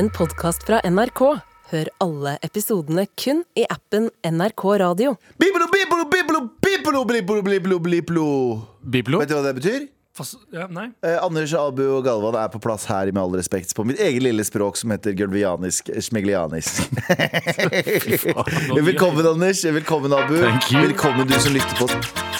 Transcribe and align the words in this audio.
en 0.00 0.08
podkast 0.10 0.62
fra 0.64 0.78
NRK. 0.88 1.20
Hør 1.70 1.88
alle 2.00 2.38
episodene 2.46 3.02
kun 3.20 3.42
i 3.58 3.66
appen 3.68 4.06
NRK 4.24 4.64
Radio. 4.80 5.12
Biblo, 5.36 5.66
biblo, 5.68 6.06
biblo, 6.08 6.40
biblo, 6.64 7.02
biblo, 7.04 7.42
biblo, 7.44 7.78
biblo. 7.84 8.26
Biblo? 8.80 9.20
Vet 9.20 9.28
du 9.28 9.36
hva 9.36 9.44
det 9.44 9.54
betyr? 9.58 9.84
Fas 10.16 10.32
ja, 10.56 10.70
nei. 10.72 10.88
Eh, 11.04 11.18
Anders, 11.20 11.52
Abu 11.54 11.84
og 11.84 12.00
Galvan 12.08 12.40
er 12.40 12.48
på 12.50 12.62
plass 12.64 12.88
her 12.88 13.12
med 13.12 13.20
all 13.20 13.36
respekt 13.36 13.76
på 13.76 13.84
mitt 13.86 14.00
eget 14.00 14.24
lille 14.24 14.46
språk 14.48 14.80
som 14.80 14.96
heter 14.96 15.12
gulvianisk 15.20 15.92
smeglianisk. 16.08 16.88
Velkommen, 18.90 19.34
Anders. 19.36 19.66
Velkommen, 19.68 20.16
Abu. 20.16 20.38
Velkommen, 20.80 21.28
du 21.28 21.36
som 21.36 21.60
lytter 21.60 21.76
på 21.76 22.39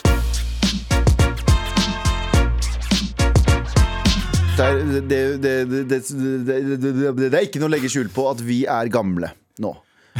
oss. 4.65 4.89
Det 5.11 5.11
det, 5.11 5.21
det, 5.43 5.53
det, 5.69 5.83
det, 5.91 6.01
det, 6.49 6.81
det, 6.81 7.31
det 7.31 7.39
er 7.39 7.47
ikke 7.49 7.63
noe 7.63 7.71
å 7.71 7.75
legge 7.77 7.91
skjul 7.93 8.11
på 8.15 8.27
at 8.31 8.43
vi 8.45 8.63
er 8.69 8.91
gamle 8.93 9.33
nå. 9.61 9.75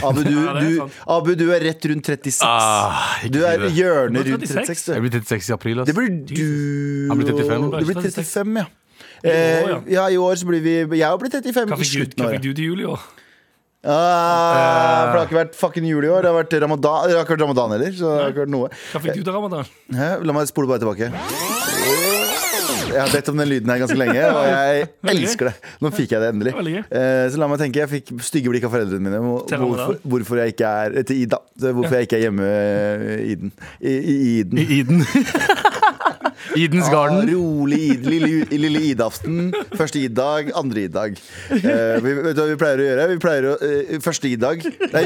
Abu, 0.07 0.23
du, 0.23 0.31
Ja, 0.37 0.53
er 0.55 0.61
du. 0.63 0.99
Abu, 1.11 1.33
du 1.39 1.47
er 1.55 1.65
rett 1.67 1.87
rundt 1.91 2.07
36. 2.07 2.41
Ah, 2.47 3.17
du 3.27 3.41
er 3.47 3.65
hjørnet 3.75 4.23
er 4.23 4.33
rundt 4.35 4.47
36. 4.47 4.67
36. 4.71 4.93
Jeg 4.95 5.05
blir 5.07 5.17
36 5.19 5.51
i 5.51 5.57
april. 5.57 5.83
Det 5.89 5.97
blir 5.97 6.13
du 6.31 6.45
Han 7.11 7.21
blir 7.21 7.33
35. 7.33 7.71
Du 7.75 7.89
blir 7.91 8.03
35, 8.05 8.61
ja. 8.63 8.69
Eh, 9.21 9.73
ja. 9.93 10.07
i 10.09 10.17
år 10.17 10.39
så 10.41 10.47
blir 10.49 10.63
vi 10.65 10.73
Jeg 10.97 11.05
har 11.05 11.19
blitt 11.21 11.35
35 11.37 11.69
Hva 11.69 11.77
i 11.77 11.85
fikk, 11.85 11.91
du, 11.93 12.01
året. 12.01 12.15
hva 12.17 12.31
fikk 12.33 12.45
du 12.47 12.53
til 12.57 12.71
jul 12.71 12.81
i 12.81 12.87
år? 12.89 13.03
Ah, 13.81 15.09
for 15.09 15.13
det 15.13 15.21
har 15.21 15.29
ikke 15.29 15.39
vært 15.39 15.55
fucking 15.57 15.87
jul 15.89 16.05
i 16.05 16.11
år. 16.13 16.25
Det 16.25 16.33
har 16.33 16.37
vært 16.37 16.57
ramadan, 16.65 17.09
det 17.09 17.17
har 17.17 17.25
ikke 17.25 17.37
vært 17.37 17.47
ramadan 17.47 17.77
heller. 17.77 17.95
Så 17.97 18.09
det 18.13 18.25
har 18.25 18.35
ikke 18.35 18.45
vært 18.45 18.55
noe 18.57 18.73
Hva 18.77 19.05
fikk 19.07 19.21
du 19.21 19.23
til 19.25 19.37
ramadan? 19.37 19.77
Hæ? 19.97 20.11
La 20.25 20.37
meg 20.37 20.53
spole 20.53 20.69
bare 20.69 20.85
tilbake. 20.85 22.19
Jeg 22.91 23.01
har 23.01 23.13
bedt 23.15 23.29
om 23.33 23.39
den 23.41 23.49
lyden 23.51 23.71
her 23.71 23.79
ganske 23.85 23.99
lenge, 24.01 24.25
og 24.35 24.45
jeg 24.51 24.89
elsker 25.15 25.51
det. 25.51 25.55
Nå 25.85 25.93
fikk 25.95 26.15
jeg 26.17 26.21
det 26.25 26.31
endelig. 26.35 26.55
Eh, 26.91 27.25
Så 27.31 27.39
la 27.41 27.47
meg 27.51 27.61
tenke, 27.63 27.83
Jeg 27.85 27.91
fikk 27.95 28.13
stygge 28.27 28.51
blikk 28.53 28.67
av 28.69 28.75
foreldrene 28.75 29.05
mine. 29.07 29.21
Hvorfor, 29.23 29.99
hvorfor 30.03 30.43
jeg 30.43 30.55
ikke 30.57 30.73
er 30.85 31.03
Til 31.07 31.23
Ida. 31.25 31.39
Hvorfor 31.71 31.99
jeg 32.01 32.09
ikke 32.09 32.19
er 32.19 32.25
hjemme 32.27 32.51
i 33.31 33.35
den. 33.45 33.53
I, 33.81 33.95
i 33.95 34.17
Iden. 34.41 34.59
I 34.59 34.81
Iden. 34.81 35.05
Idens 36.59 36.89
Ah, 36.91 37.07
rolig 37.27 37.79
id, 37.95 38.07
lille, 38.11 38.45
lille 38.51 38.81
id-aften. 38.91 39.53
Første 39.79 40.01
id-dag, 40.03 40.51
andre 40.59 40.81
id-dag. 40.89 41.19
Eh, 41.55 42.01
vi, 42.03 42.15
vet 42.25 42.35
du 42.37 42.41
hva 42.43 42.49
vi 42.51 42.57
pleier 42.61 42.83
å 42.83 42.87
gjøre? 42.89 43.07
Vi 43.13 43.19
pleier 43.23 43.47
å, 43.51 43.55
uh, 43.61 44.01
Første 44.03 44.29
id-dag 44.31 44.65
Nei, 44.95 45.05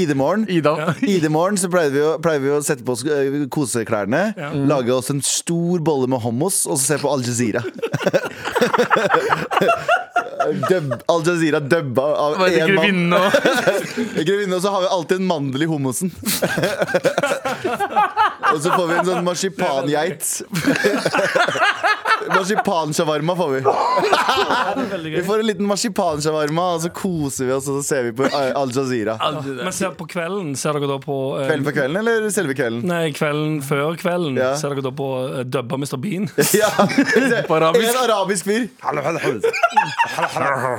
id-morgen. 0.00 0.46
Ida. 0.52 0.74
ID-morgen 1.04 1.58
så 1.60 1.68
pleier 1.72 1.92
vi, 1.94 2.00
å, 2.04 2.14
pleier 2.22 2.40
vi 2.44 2.52
å 2.56 2.60
sette 2.64 2.84
på 2.86 2.96
oss 2.96 3.04
eh, 3.04 3.44
koseklærne, 3.52 4.22
Ja. 4.36 4.50
lage 4.68 4.92
oss 4.94 5.10
en 5.12 5.20
stor 5.24 5.80
bolle 5.84 6.08
med 6.10 6.20
hummus 6.24 6.62
og 6.66 6.78
så 6.80 6.96
se 6.96 7.00
på 7.02 7.10
Al 7.12 7.24
Jazeera. 7.26 7.62
Døb, 10.70 10.92
Al 11.10 11.24
Jazeera 11.26 11.58
dubba 11.60 12.04
av 12.22 12.36
én 12.46 12.74
mann. 12.76 13.14
Grevinne, 14.26 14.54
og 14.58 14.62
så 14.62 14.70
har 14.70 14.84
vi 14.84 14.90
alltid 14.94 15.20
en 15.22 15.26
mandel 15.26 15.64
i 15.66 15.68
hummusen. 15.70 16.12
og 18.56 18.62
så 18.64 18.72
får 18.72 18.88
vi 18.90 18.98
en 19.00 19.08
sånn 19.10 19.26
marsipangeit. 19.26 20.30
Marsipanshawarma 22.28 23.36
får 23.36 23.50
vi. 23.50 23.60
Vi 25.10 25.22
får 25.26 25.38
en 25.38 25.46
liten 25.46 25.66
marsipanshawarma, 25.66 26.64
og 26.74 26.80
så 26.84 26.88
koser 26.94 27.44
vi 27.48 27.52
oss 27.54 27.68
og 27.70 27.74
så 27.80 27.84
ser 27.88 28.02
vi 28.08 28.12
på 28.18 28.24
Al 28.36 28.70
Jazeera. 28.74 29.14
Men 29.46 29.72
ser 29.74 29.90
på 29.98 30.06
kvelden 30.10 30.54
ser 30.58 30.72
dere 30.76 30.88
da 30.90 30.98
på 31.02 31.16
eh, 31.40 31.46
Kvelden 31.48 31.64
for 31.68 31.74
kvelden, 31.76 31.96
eller 32.02 32.14
selve 32.34 32.54
kvelden? 32.58 32.80
Nei, 32.88 33.06
kvelden 33.16 33.52
før 33.66 33.96
kvelden 34.00 34.32
Ja. 34.40 34.50
ser 34.58 34.68
dere 34.74 34.82
da 34.86 34.92
på 34.96 35.08
uh, 35.26 35.30
dubba 35.44 35.74
Mr. 35.80 35.96
Bean. 36.02 36.24
Ja, 36.56 36.68
På 37.48 37.54
arabisk. 37.58 37.88
En 37.90 37.96
arabisk 38.10 38.42
fyr. 38.46 38.62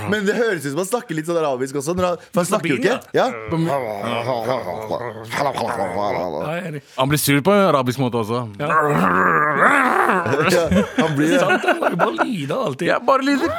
Men 0.10 0.20
det 0.26 0.34
høres 0.38 0.66
ut 0.66 0.72
som 0.72 0.80
han 0.82 0.88
snakker 0.90 1.14
litt 1.18 1.28
sånn 1.30 1.38
arabisk 1.42 1.76
også. 1.82 1.92
Når 1.98 2.06
han, 2.08 2.16
for 2.32 2.40
han 2.42 2.48
snakker 2.50 2.70
jo 2.72 2.76
ikke. 2.82 2.96
Ja. 3.14 3.18
Ja. 3.18 3.26
Han 6.98 7.08
blir 7.10 7.18
sur 7.22 7.42
på 7.46 7.52
en 7.54 7.64
arabisk 7.68 8.00
måte 8.02 8.18
også. 8.24 8.40
Ja, 8.60 8.68
han 10.98 11.16
blir 11.18 11.37
Sant, 11.40 11.68
det 11.92 12.00
bare 12.00 12.26
lyder 12.26 12.56
alltid. 12.56 12.88
Ja, 12.90 13.00
bare 13.00 13.26
lyder. 13.28 13.54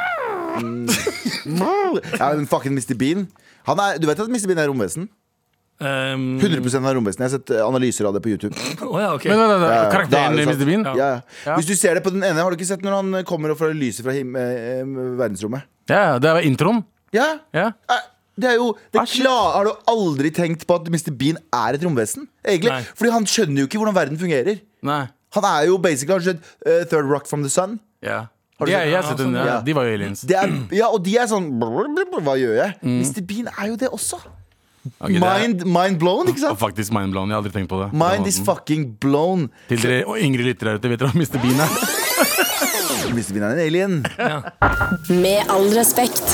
ja, 2.18 2.32
men 2.34 2.46
fucking 2.50 2.72
Mr. 2.76 2.94
Bean. 2.98 3.28
Han 3.68 3.80
er, 3.84 3.98
du 4.00 4.06
vet 4.08 4.20
at 4.20 4.28
Mr. 4.32 4.46
Bean 4.50 4.60
er 4.62 4.70
romvesen? 4.70 5.08
Um, 5.78 6.40
100 6.42 6.58
av 6.82 6.94
romvesen. 6.96 7.22
Jeg 7.22 7.28
har 7.28 7.34
sett 7.36 7.50
eh, 7.54 7.62
analyser 7.62 8.08
av 8.08 8.16
det 8.16 8.22
på 8.24 8.32
YouTube. 8.32 8.56
Oh, 8.82 8.96
ja, 8.98 9.12
ok. 9.14 9.28
Men, 9.30 9.38
men, 9.44 9.60
men, 9.62 9.70
Ja. 9.70 9.84
Karakteren 9.92 10.34
er 10.34 10.40
det 10.40 10.46
i. 10.46 10.50
Mr. 10.50 10.66
Bean? 10.66 10.86
Ja. 10.98 11.08
Ja. 11.46 11.54
Hvis 11.54 11.68
du 11.70 11.74
ser 11.78 11.94
det 11.94 12.02
på 12.02 12.10
den 12.14 12.24
ene, 12.26 12.42
har 12.42 12.50
du 12.50 12.58
ikke 12.58 12.66
sett 12.66 12.82
når 12.82 12.96
han 12.98 13.18
kommer 13.28 13.54
og 13.54 13.60
får 13.60 13.76
lyset 13.78 14.02
fra 14.06 14.14
him 14.16 14.34
eh, 14.38 14.80
eh, 14.80 14.94
verdensrommet? 15.20 15.68
Ja, 15.88 16.16
det 16.22 16.32
er 16.32 16.48
introen. 16.48 16.82
Ja. 17.14 17.36
Ja. 17.54 17.70
Eh, 17.94 18.06
Det 18.38 18.46
er 18.52 18.54
jo 18.60 18.68
det 18.94 19.00
Ah, 19.00 19.06
klar, 19.10 19.46
Har 19.56 19.64
du 19.66 19.72
aldri 19.90 20.30
tenkt 20.30 20.62
på 20.66 20.76
at 20.78 20.86
Mr. 20.90 21.10
Bean 21.18 21.38
er 21.54 21.74
et 21.74 21.82
romvesen? 21.82 22.28
Egentlig, 22.46 22.70
Nei. 22.70 22.82
Fordi 22.98 23.10
han 23.14 23.26
skjønner 23.26 23.62
jo 23.64 23.66
ikke 23.70 23.80
hvordan 23.80 23.96
verden 23.96 24.18
fungerer. 24.20 24.60
Nei. 24.86 25.00
Han 25.36 25.44
er 25.44 25.66
jo 25.68 25.76
basically 25.78 26.14
Har 26.14 26.20
du 26.20 26.24
sett 26.30 26.40
eh, 26.66 26.84
Third 26.88 27.04
Rock 27.10 27.26
from 27.28 27.42
the 27.42 27.50
Sun? 27.52 27.78
Ja. 28.02 28.26
Har 28.58 28.66
du 28.66 28.72
sett- 28.72 28.88
jeg 28.88 28.96
har 28.96 29.02
sett 29.10 29.18
den, 29.18 29.34
ja. 29.34 29.44
Ja. 29.46 29.60
De 29.62 29.72
var 29.76 29.84
jo 29.86 29.94
aliens. 29.94 30.24
Er, 30.24 30.54
ja, 30.74 30.88
og 30.88 31.02
de 31.04 31.16
er 31.18 31.26
sånn 31.30 31.50
Hva 31.60 32.34
gjør 32.40 32.56
jeg? 32.58 32.74
Mr. 32.82 33.22
Bean 33.28 33.48
er 33.54 33.68
jo 33.70 33.76
det 33.76 33.88
også. 33.94 34.18
Ok, 34.98 35.10
det 35.12 35.20
er- 35.22 35.40
Mind, 35.42 35.64
mind 35.68 35.98
blown, 36.00 36.26
ikke 36.32 36.40
sant? 36.40 36.58
faktisk 36.58 36.92
mind 36.96 37.12
blown. 37.12 37.28
Jeg 37.28 37.36
har 37.36 37.42
aldri 37.44 37.52
tenkt 37.52 37.68
på 37.68 37.78
det. 37.82 37.92
Mind 37.92 38.26
is 38.26 38.38
fucking 38.40 38.94
blown. 39.02 39.50
Til 39.68 39.78
dere 39.82 40.04
og 40.08 40.16
yngre 40.18 40.46
lyttere 40.48 40.72
her 40.72 40.78
ute, 40.80 40.88
vet 40.88 40.98
dere 41.02 41.10
hva 41.12 41.18
Mr. 41.20 41.38
Bean 41.42 41.60
er? 41.60 41.68
Mr. 43.18 43.32
Bean 43.34 43.44
er 43.44 43.52
en 43.52 43.60
alien. 43.66 43.98
Med 45.22 45.44
all 45.52 45.68
respekt. 45.76 46.24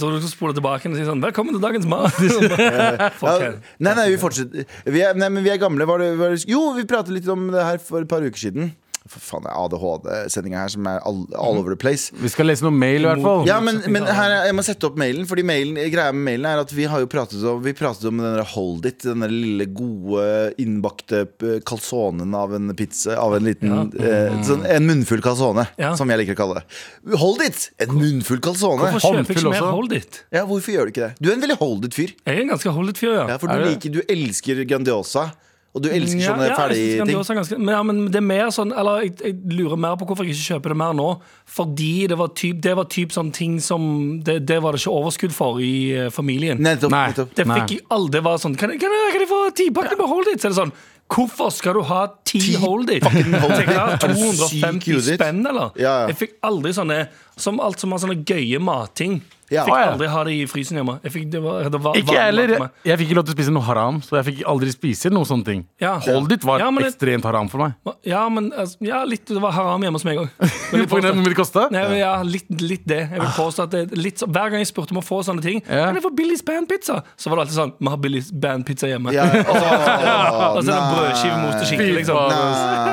Jeg 0.00 0.06
tror 0.06 0.14
du 0.16 0.22
skal 0.24 0.32
spole 0.32 0.54
tilbake 0.56 0.88
og 0.88 0.94
si 0.96 1.02
sånn 1.04 1.20
Velkommen 1.20 1.52
til 1.52 1.60
dagens 1.60 1.84
mat. 1.84 2.14
Ja, 3.20 3.50
nei, 3.84 3.92
nei, 3.98 4.06
vi 4.14 4.16
fortsetter. 4.22 4.64
Vi 4.88 5.02
er, 5.04 5.18
nei, 5.18 5.28
men 5.28 5.44
vi 5.44 5.50
er 5.52 5.58
gamle. 5.60 5.84
Var 5.84 6.00
det, 6.00 6.06
var 6.16 6.32
det, 6.32 6.46
jo, 6.48 6.62
vi 6.72 6.86
pratet 6.88 7.12
litt 7.12 7.28
om 7.28 7.50
det 7.52 7.66
her 7.66 7.82
for 7.84 8.00
et 8.00 8.08
par 8.08 8.24
uker 8.24 8.40
siden. 8.40 8.70
Faen, 9.10 9.42
det 9.42 9.50
er 9.50 9.58
ADHD-sendinga 9.58 10.60
her 10.62 10.70
som 10.72 10.86
er 10.86 11.00
all, 11.08 11.24
all 11.34 11.58
over 11.58 11.74
the 11.74 11.78
place. 11.80 12.12
Vi 12.14 12.30
skal 12.30 12.46
lese 12.46 12.62
noe 12.62 12.70
mail, 12.74 13.02
i 13.02 13.08
hvert 13.08 13.22
fall. 13.24 13.42
Ja, 13.48 13.56
men, 13.64 13.80
men 13.90 14.06
her, 14.06 14.30
er- 14.36 14.46
jeg 14.46 14.54
må 14.54 14.62
sette 14.66 14.86
opp 14.86 14.96
mailen. 15.00 15.26
Fordi 15.26 15.42
mailen, 15.46 15.74
greia 15.90 16.12
med 16.14 16.24
mailen 16.28 16.46
er 16.52 16.62
at 16.62 16.70
vi 16.76 16.86
har 16.90 17.02
jo 17.02 17.08
pratet 17.10 17.42
om 17.50 17.58
Vi 17.64 17.72
pratet 17.74 18.06
om 18.10 18.20
den 18.22 18.36
der 18.38 18.46
Hold 18.54 18.86
It. 18.86 19.02
Den 19.02 19.24
der 19.24 19.32
lille, 19.34 19.66
gode, 19.74 20.24
innbakte 20.62 21.24
calzonen 21.66 22.34
av 22.38 22.54
en 22.54 22.70
pizza. 22.78 23.16
Av 23.20 23.34
en 23.36 23.44
liten 23.50 23.74
eh, 23.98 24.38
sånn, 24.46 24.62
En 24.70 24.86
munnfull 24.86 25.22
calzone, 25.24 25.66
Ja. 25.80 25.92
som 25.98 26.08
jeg 26.10 26.22
liker 26.22 26.38
å 26.38 26.40
kalle 26.44 26.60
det. 26.62 27.16
Hold 27.20 27.42
It! 27.48 27.66
En 27.82 27.94
munnfull 27.98 28.40
calzone. 28.44 28.78
Hvorfor 28.94 29.18
kjøper 29.18 29.36
ikke 29.40 29.50
mer. 29.56 29.68
Hold 29.74 29.92
It? 29.98 30.22
Ja, 30.32 30.46
hvorfor 30.48 30.74
gjør 30.76 30.86
du 30.88 30.94
ikke 30.94 31.08
det? 31.08 31.12
Du 31.20 31.30
er 31.30 31.36
en 31.38 31.44
veldig 31.44 31.58
Hold 31.60 31.90
It-fyr. 31.90 32.14
Jeg 32.24 32.36
er 32.36 32.42
en 32.46 32.54
ganske 32.54 32.74
Hold 32.78 32.94
It-fyr, 32.94 33.12
ja. 33.18 33.26
Ja, 33.34 33.38
for 33.42 33.50
du 33.50 33.64
liker, 33.66 33.90
du 33.98 34.02
elsker 34.06 34.62
Grandiosa. 34.70 35.30
Og 35.70 35.84
du 35.84 35.86
elsker 35.86 36.18
sånne 36.24 36.46
ja, 36.48 36.50
ja, 36.50 36.54
synes 36.56 36.58
ferdigting. 36.58 37.10
Er 37.30 37.36
ganske- 37.38 37.58
Men, 37.60 37.74
ja, 37.76 37.82
men 37.86 37.98
det 38.10 38.16
er 38.18 38.24
mer 38.26 38.48
sånn 38.50 38.72
Eller 38.76 39.02
jeg, 39.04 39.12
jeg 39.22 39.34
lurer 39.54 39.78
mer 39.78 39.94
på 40.00 40.06
hvorfor 40.08 40.26
jeg 40.26 40.34
ikke 40.34 40.56
kjøper 40.56 40.72
det 40.74 40.76
mer 40.80 40.92
nå. 40.98 41.08
Fordi 41.46 42.08
det 42.10 42.18
var 42.18 42.28
typ, 42.34 42.60
det 42.60 42.74
var 42.74 42.84
typ 42.90 43.12
sånne 43.14 43.32
ting 43.32 43.60
som 43.62 43.84
det, 44.26 44.40
det 44.46 44.58
var 44.64 44.72
det 44.74 44.80
ikke 44.82 44.94
overskudd 44.98 45.32
for 45.36 45.60
i 45.62 45.92
eh, 45.94 46.08
familien. 46.10 46.58
Nettopp. 46.58 46.90
Nei. 46.90 47.04
nettopp. 47.12 47.34
Det 47.38 47.46
fikk 47.46 47.70
jeg 47.76 47.84
aldri. 47.88 48.10
Det 48.18 48.24
var 48.26 48.38
sånn 48.42 48.56
Kan 48.58 48.70
kan 48.74 48.90
jeg, 48.90 49.12
kan 49.14 49.20
jeg 49.22 49.28
få 49.30 49.40
ti 49.54 49.68
pakker 49.70 49.96
med 49.96 50.08
Hold 50.10 50.32
It? 50.34 50.40
Så 50.42 50.50
er 50.50 50.54
det 50.56 50.58
sånn 50.58 50.72
Hvorfor 51.10 51.50
skal 51.54 51.74
du 51.74 51.82
ha 51.86 52.02
ti 52.24 52.40
Hold 52.62 52.90
It? 52.90 53.02
Hold 53.06 53.54
It? 53.62 53.70
Jeg, 53.70 53.78
Er 53.78 54.08
du 54.10 54.14
syk 54.46 54.58
i 54.58 54.94
250 54.94 55.14
spenn, 55.14 55.40
eller? 55.46 55.70
Ja, 55.78 55.94
ja. 56.02 56.06
Jeg 56.10 56.18
fikk 56.24 56.34
aldri 56.50 56.74
sånne 56.74 57.04
Som 57.38 57.58
alt 57.62 57.78
som 57.82 57.94
har 57.94 58.02
sånne 58.02 58.24
gøye 58.26 58.58
matting. 58.62 59.20
Ja. 59.50 59.64
Fikk 59.66 59.74
aldri 59.74 60.06
ha 60.12 60.20
det 60.24 60.32
i 60.38 60.46
frysen 60.46 60.76
hjemme. 60.78 61.00
Jeg 61.02 61.12
fikk, 61.12 61.24
det 61.32 61.40
var, 61.42 61.64
det 61.70 61.80
var 61.82 61.96
Ikke 61.98 62.14
jeg 62.14 62.28
heller. 62.30 62.70
Jeg 62.86 62.98
fikk 63.00 63.08
ikke 63.10 63.16
lov 63.18 63.24
til 63.26 63.34
å 63.34 63.36
spise 63.38 63.52
noe 63.54 63.66
haram, 63.66 64.00
så 64.06 64.16
jeg 64.20 64.26
fikk 64.30 64.42
aldri 64.46 64.70
spise 64.74 65.10
noe 65.10 65.26
sånne 65.26 65.44
ting. 65.44 65.64
Ja. 65.82 65.96
Hold 66.06 66.28
ditt 66.30 66.44
var 66.46 66.60
Ja, 66.62 66.70
men 66.70 66.84
det- 66.84 66.92
ekstremt 66.94 67.24
haram 67.26 67.48
for 67.50 67.58
meg. 67.64 67.74
Ja, 68.06 68.28
men 68.28 68.52
altså, 68.52 68.76
ja, 68.80 69.02
litt 69.04 69.26
Det 69.26 69.40
var 69.42 69.50
haram 69.52 69.82
hjemme 69.82 69.98
hos 69.98 70.04
meg 70.06 70.18
òg. 70.22 70.28
Ja, 72.00 72.22
litt, 72.22 72.46
litt 72.62 72.86
det. 72.86 73.00
Jeg 73.10 73.20
vil 73.20 73.32
påstå 73.36 73.62
at 73.66 73.70
det 73.74 73.96
litt, 73.98 74.18
så- 74.22 74.26
Hver 74.30 74.50
gang 74.50 74.60
jeg 74.62 74.68
spurte 74.70 74.92
om 74.94 74.98
å 75.00 75.04
få 75.04 75.20
sånne 75.26 75.42
ting 75.42 75.60
Ja. 75.66 75.86
Kan 75.90 75.94
jeg 75.98 76.04
få 76.04 76.14
Billys 76.14 76.42
bandpizza? 76.46 77.02
Så 77.18 77.28
var 77.30 77.36
det 77.40 77.48
alltid 77.48 77.58
sånn 77.58 77.72
Vi 77.80 77.88
har 77.90 77.96
Billys 77.98 78.30
bandpizza 78.32 78.86
hjemme. 78.88 79.12
Ja, 79.12 79.24
åh, 79.30 80.56
Og 80.56 80.62
så 80.64 80.70
er 80.70 80.78
det 80.78 80.86
brødskive 80.94 81.36
med 81.40 81.48
ost 81.50 81.60
og 81.64 81.66
skinke. 81.66 81.90
Liksom. 81.98 82.16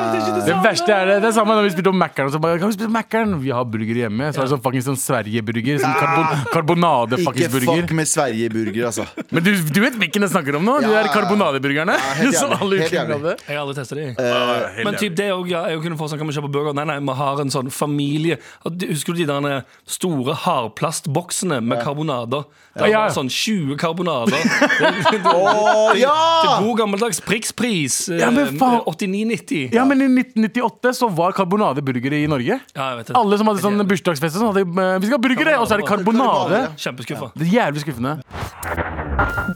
Det 0.07 0.17
er 0.17 0.35
det 0.37 0.45
Det 0.47 0.55
verste 0.63 0.91
er 0.93 1.05
det 1.11 1.15
Det 1.21 1.29
er 1.29 1.35
samme 1.37 1.55
når 1.57 1.67
vi 1.67 1.71
spilte 1.75 1.91
om 1.91 1.99
Mækkern. 2.01 2.31
Så 2.33 2.39
kan 2.41 2.67
vi 2.69 2.75
spise 2.77 2.89
Mækkern? 2.93 3.37
Vi 3.43 3.49
har 3.53 3.65
burger 3.65 4.01
hjemme. 4.03 4.31
Så 4.33 4.41
er 4.41 4.47
det 4.47 4.53
sånn 4.55 4.63
fucking 4.63 4.83
sånn 4.85 4.97
Sverige-burger. 4.99 5.79
Sånn 5.83 5.95
karbon 5.99 6.46
Karbonade, 6.51 7.17
Ikke 7.19 7.25
faktisk, 7.31 7.51
burger. 7.51 7.81
fuck 7.81 7.91
med 7.97 8.07
Sverige-burger, 8.07 8.85
altså. 8.87 9.05
Men 9.31 9.43
du, 9.43 9.51
du 9.73 9.79
vet 9.83 9.97
hvilken 9.99 10.21
jeg 10.25 10.31
snakker 10.31 10.55
om 10.57 10.63
nå? 10.65 10.77
Du 10.81 10.87
Ja. 10.91 11.01
er 11.03 11.09
karbonadeburgerne. 11.13 11.95
Ja, 11.97 12.13
helt 12.21 12.37
jævlig, 12.41 12.79
helt 12.85 12.93
jævlig. 12.97 13.33
Jeg 13.47 13.57
har 13.57 13.63
aldri 13.65 13.75
testa 13.77 13.95
de. 13.95 14.05
Uh, 14.17 14.83
Men 14.87 14.95
typ, 14.99 15.15
det 15.17 15.25
er 15.27 15.33
jo 15.35 15.43
ja, 15.51 15.65
jeg 15.73 15.81
kunne 15.83 15.97
få 15.99 16.07
sånn, 16.11 16.19
kan 16.21 16.27
vi 16.31 16.37
kjøpe 16.37 16.51
burger? 16.53 16.73
Nei, 16.77 16.85
nei, 16.89 16.97
vi 17.03 17.15
har 17.19 17.41
en 17.43 17.51
sånn 17.53 17.69
familie 17.73 18.37
Husker 18.65 19.13
du 19.17 19.23
de 19.23 19.27
der 19.27 19.63
store 19.87 20.33
hardplastboksene 20.45 21.59
med 21.63 21.81
karbonader? 21.83 22.45
Det 22.77 22.91
Ja. 22.91 23.05
var 23.07 23.09
sånn 23.15 23.29
20 23.29 23.75
karbonader. 23.81 24.37
oh, 24.37 25.93
det- 25.93 26.05
Å, 26.05 26.41
Til 26.43 26.67
god 26.67 26.77
gammeldags 26.77 27.19
prikspris. 27.25 28.09
eh, 28.13 28.19
Ja, 28.21 28.29
men 28.31 28.57
faen. 28.59 28.81
89,90. 28.85 29.73
Ja, 29.73 29.83
men 29.85 30.01
i 30.01 30.07
1998 30.07 30.93
så 30.93 31.09
var 31.13 31.31
karbonadeburgere 31.33 32.21
i 32.23 32.27
Norge. 32.29 32.59
Ja, 32.75 32.89
jeg 32.91 32.97
vet 32.99 33.07
det. 33.07 33.15
Alle 33.17 33.37
som 33.39 33.47
hadde 33.49 33.63
sånn 33.65 33.81
bursdagsfest, 33.87 34.35
så 34.37 34.43
sånn, 34.43 34.53
hadde 34.53 34.61
eh, 34.67 34.99
vi 35.01 35.09
skal 35.09 35.17
ha 35.17 35.23
burgere, 35.25 35.55
og 35.59 35.67
så 35.67 35.73
er 35.77 35.81
det 35.81 35.87
karbonade. 35.89 36.36
Kjempeskuffa. 36.77 37.31
Det 37.37 37.47
er 37.47 37.53
jævlig 37.53 37.81
skuffende. 37.85 38.17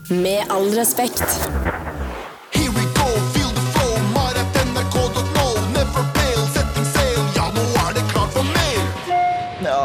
Med 0.10 0.39
all 0.50 0.69
respekt. 0.80 1.28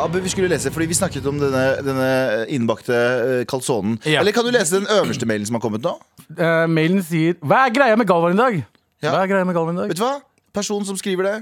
Abu, 0.07 0.21
vi 0.23 0.29
skulle 0.29 0.49
lese, 0.49 0.71
fordi 0.71 0.87
vi 0.87 0.95
snakket 0.95 1.25
om 1.27 1.39
denne, 1.41 1.63
denne 1.83 2.11
innbakte 2.55 2.95
eh, 2.95 3.41
calzonen. 3.51 3.97
Ja. 4.07 4.21
Eller 4.21 4.33
kan 4.33 4.47
du 4.47 4.53
lese 4.55 4.79
den 4.79 4.87
øverste 4.87 5.27
mailen 5.27 5.47
som 5.49 5.59
har 5.59 5.65
kommet 5.65 5.83
nå? 5.83 5.97
Uh, 6.39 6.67
mailen 6.71 7.03
sier 7.07 7.35
Hva 7.43 7.65
er 7.67 7.75
greia 7.75 7.99
med 7.99 8.07
Galvan 8.07 8.37
i 8.37 8.39
dag? 8.39 8.61
Ja. 9.03 9.11
Hva 9.11 9.25
er 9.25 9.33
greia 9.33 9.49
med 9.49 9.57
Galvan 9.57 9.75
i 9.75 9.83
dag? 9.83 9.91
Vet 9.91 9.99
du 9.99 10.05
hva? 10.05 10.21
Personen 10.55 10.87
som 10.87 10.99
skriver 11.01 11.27
det. 11.27 11.35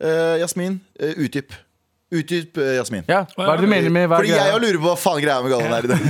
uh, 0.00 0.36
Jasmin. 0.40 0.80
uh, 1.02 1.12
utdyp. 1.26 1.52
Utdyp 2.14 2.58
eh, 2.62 2.76
Jasmin. 2.76 3.02
Ja, 3.10 3.24
Hva 3.34 3.48
er 3.50 3.58
det 3.58 3.66
du 3.66 3.70
mener 3.72 3.90
med 3.90 4.04
hva 4.06 4.20
er 4.20 4.22
Fordi 4.22 4.30
greia? 4.30 4.50
jeg 4.52 4.60
lurer 4.62 4.76
på 4.78 4.86
hva 4.86 4.92
faen 5.02 5.22
greia 5.24 5.40
med 5.42 5.50
Galvan 5.50 5.72
er 5.74 5.82
i 5.82 5.90
dag. 5.90 6.00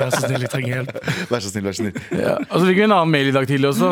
Vær 0.00 0.14
så 0.14 0.22
snill, 0.24 0.44
jeg 0.46 0.52
trenger 0.54 0.70
hjelp. 0.72 0.94
Vær 1.28 1.44
så 1.44 1.50
snill, 1.52 1.66
vær 1.68 1.76
så 1.76 1.84
snill. 1.84 1.98
Ja. 2.16 2.36
Og 2.46 2.54
så 2.56 2.62
fikk 2.70 2.80
vi 2.80 2.86
en 2.86 2.94
annen 2.96 3.12
mail 3.12 3.28
i 3.28 3.34
dag 3.36 3.48
tidlig 3.50 3.68
også. 3.74 3.90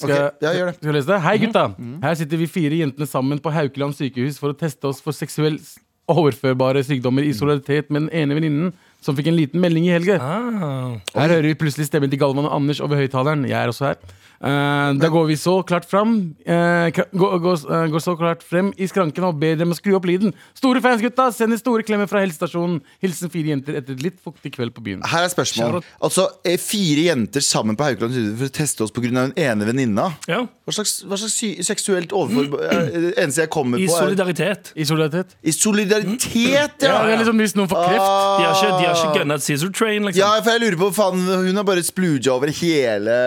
Skal, 0.00 0.08
okay, 0.08 0.22
ja, 0.46 0.54
gjør 0.56 0.70
det. 0.70 0.74
skal 0.78 0.88
jeg 0.90 0.96
lese 0.96 1.10
det? 1.12 1.20
Hei, 1.26 1.34
gutta. 1.44 1.66
Her 2.06 2.16
sitter 2.22 2.40
vi 2.40 2.48
fire 2.56 2.80
jentene 2.80 3.10
sammen 3.10 3.42
på 3.44 3.52
Haukeland 3.54 3.98
sykehus 3.98 4.40
for 4.40 4.54
å 4.54 4.58
teste 4.64 4.88
oss 4.90 5.04
for 5.04 5.16
seksuelt 5.16 5.74
overførbare 6.10 6.82
sykdommer 6.84 7.24
i 7.24 7.32
solidaritet 7.36 7.92
med 7.92 8.06
den 8.06 8.10
ene 8.24 8.36
venninnen 8.36 8.72
som 9.04 9.16
fikk 9.16 9.28
en 9.30 9.36
liten 9.36 9.60
melding 9.60 9.86
i 9.88 9.92
helga. 9.92 10.16
Ah. 10.20 10.96
Her 11.16 11.32
hører 11.36 11.50
vi 11.50 11.56
plutselig 11.60 11.90
stemmen 11.90 12.08
til 12.12 12.20
Galvan 12.20 12.48
og 12.48 12.56
Anders 12.56 12.80
over 12.84 12.96
høyttaleren. 13.00 13.44
Jeg 13.48 13.56
er 13.60 13.72
også 13.72 13.90
her. 13.90 14.00
Eh, 14.44 14.90
da 15.00 15.08
går 15.08 15.26
vi 15.30 15.36
så 15.40 15.54
klart 15.64 15.86
fram 15.88 16.34
eh, 16.44 16.90
går, 16.92 17.38
går, 17.40 17.62
eh, 17.64 17.84
går 17.94 18.02
så 18.04 18.12
klart 18.20 18.42
frem 18.44 18.72
i 18.76 18.84
skranken 18.90 19.24
og 19.24 19.38
ber 19.40 19.54
dem 19.56 19.72
å 19.72 19.76
skru 19.78 19.94
opp 19.96 20.04
lyden. 20.08 20.34
Store 20.58 20.82
fans, 20.84 21.00
gutta! 21.00 21.30
Sender 21.32 21.56
store 21.60 21.84
klemmer 21.86 22.10
fra 22.10 22.20
helsestasjonen. 22.20 22.82
Hilsen 23.00 23.32
fire 23.32 23.54
jenter 23.54 23.78
etter 23.80 23.96
et 23.96 24.02
litt 24.04 24.18
fuktig 24.20 24.52
kveld 24.58 24.74
på 24.76 24.84
byen. 24.84 25.04
Her 25.08 25.24
er 25.24 25.32
spørsmål. 25.32 25.80
Altså, 26.04 26.26
er 26.44 26.58
fire 26.60 27.06
jenter 27.08 27.44
sammen 27.44 27.78
på 27.78 27.86
Haukeland 27.88 28.12
studio 28.12 28.34
for 28.42 28.50
å 28.52 28.54
teste 28.60 28.84
oss 28.84 28.92
pga. 28.92 29.08
den 29.14 29.32
ene 29.40 29.68
venninna? 29.70 30.10
Ja. 30.28 30.42
Hva 30.64 30.72
slags, 30.76 30.92
hva 31.08 31.16
slags 31.20 31.38
sy 31.40 31.50
seksuelt 31.64 32.12
overfor... 32.16 32.60
er 32.64 32.86
Det 32.92 33.14
eneste 33.20 33.44
jeg 33.44 33.50
kommer 33.52 33.80
I 33.80 33.88
på, 33.88 33.96
er 33.96 34.06
solidaritet. 34.08 34.70
I 34.76 34.84
solidaritet. 34.88 35.34
I 35.44 35.52
solidaritet, 35.56 36.28
Ja, 36.44 36.66
ja! 36.88 37.00
det 37.04 37.12
er 37.14 37.20
liksom 37.20 37.40
Hvis 37.42 37.56
noen 37.58 37.68
får 37.68 37.82
kreft 37.84 38.04
De 38.04 38.44
har 38.44 38.54
ikke, 38.54 38.70
de 38.80 38.86
har 38.88 38.94
ikke 38.94 39.02
Ah. 39.04 39.16
gunna 39.18 39.36
scissor 39.44 39.72
train, 39.76 40.06
liksom. 40.08 40.20
Ja, 40.22 40.30
for 40.44 40.54
jeg 40.54 40.62
lurer 40.64 40.78
på, 40.80 40.88
faen, 40.96 41.20
Hun 41.48 41.56
har 41.60 41.66
bare 41.68 41.84
splooja 41.84 42.32
over 42.36 42.48
hele 42.54 43.18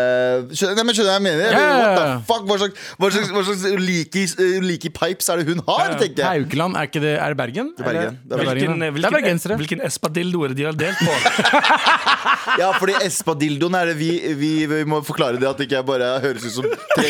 nei, 0.47 0.83
men 0.83 0.93
skjønner 0.97 1.06
jeg 1.07 1.13
hva 1.13 1.17
jeg 1.17 1.25
mener? 1.27 1.57
Ja. 1.57 1.67
What 1.77 1.97
the 1.97 2.07
fuck? 2.29 2.45
Hva 2.47 2.57
slags, 2.61 2.85
hva 2.99 3.11
slags, 3.15 3.31
hva 3.35 3.43
slags 3.47 3.63
like, 3.81 4.23
like 4.67 4.91
pipes 4.97 5.29
er 5.33 5.41
det 5.41 5.47
hun 5.53 5.61
har, 5.67 5.95
tenker 6.01 6.23
jeg. 6.23 6.27
Haukeland, 6.43 6.77
er 6.77 6.89
ikke 6.91 7.01
det 7.03 7.13
Er 7.17 7.33
det 7.33 7.39
Bergen? 7.41 7.73
Det 7.77 7.85
er 7.85 7.89
Bergen. 7.91 8.19
Det 8.23 8.37
er 8.37 8.43
Bergen, 8.43 8.57
Hvilken, 8.57 8.85
hvilken, 8.97 9.07
er 9.07 9.17
bergensere. 9.17 9.57
hvilken 9.61 9.85
espadildo 9.87 10.43
er 10.47 10.53
det 10.53 10.57
de 10.61 10.67
har 10.69 10.77
delt 10.77 10.99
på? 11.01 11.13
Ja, 12.57 12.71
fordi 12.79 12.95
espadildoen 13.05 13.75
er 13.77 13.89
det 13.91 13.95
vi, 13.99 14.09
vi, 14.39 14.51
vi 14.69 14.77
må 14.87 15.01
forklare 15.05 15.37
det 15.39 15.47
at 15.49 15.59
det 15.59 15.67
ikke 15.67 15.81
bare 15.85 16.07
høres 16.23 16.45
ut 16.47 16.53
som 16.55 16.67
tre, 16.95 17.09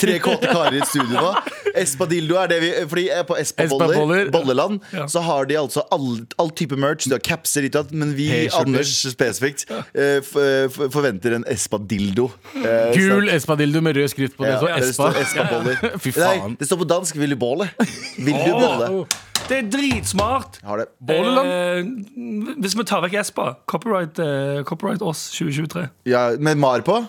tre 0.00 0.16
kåte 0.22 0.50
karer 0.50 0.76
i 0.80 0.82
studio 0.88 1.22
nå. 1.22 1.30
Espadildo 1.78 2.36
er 2.42 2.50
det 2.50 2.58
vi 2.60 2.70
Fordi 2.90 3.04
på 3.28 3.36
Espaboller. 3.40 4.28
Bolleland, 4.34 4.80
Ja. 4.92 5.06
så 5.08 5.22
har 5.24 5.46
de 5.48 5.56
altså 5.56 5.84
all, 5.94 6.26
all 6.42 6.50
type 6.50 6.76
merch. 6.76 7.06
De 7.08 7.14
har 7.16 7.22
capser 7.24 7.64
ditt, 7.64 7.92
men 7.96 8.12
vi. 8.18 8.26
Anders 8.58 8.90
spesifikt, 9.14 9.64
uh, 9.70 10.18
forventer 10.92 11.38
en 11.38 11.46
espadildo. 11.48 12.28
Uh, 12.58 12.92
Gul. 12.96 13.31
Espadildo 13.36 13.80
med 13.84 13.96
rød 13.96 14.08
skrift 14.12 14.36
på 14.36 14.44
det. 14.44 14.52
Ja, 14.52 14.58
Så 14.60 14.66
det 14.66 14.88
Espa. 14.90 15.10
står 15.10 15.20
Espaboller. 15.22 15.76
Fy 16.04 16.12
Nei, 16.16 16.38
faen. 16.38 16.56
det 16.60 16.66
står 16.68 16.80
på 16.84 16.88
dansk 16.92 17.16
Willy 17.20 17.34
du 17.36 17.40
bolle'? 17.44 17.68
Vil 18.26 18.34
du 18.34 18.52
bolle? 18.52 19.06
Det 19.48 19.56
er 19.58 19.70
dritsmart! 19.72 20.60
Har 20.64 20.76
det. 20.82 20.86
Eh, 21.10 21.84
hvis 22.62 22.76
vi 22.78 22.84
tar 22.86 23.02
vekk 23.02 23.14
Espa, 23.20 23.48
copyright, 23.66 24.18
eh, 24.22 24.62
copyright 24.64 25.02
oss 25.02 25.30
2023. 25.34 25.88
Ja, 26.06 26.30
med 26.38 26.54
mar 26.62 26.80
på? 26.86 27.00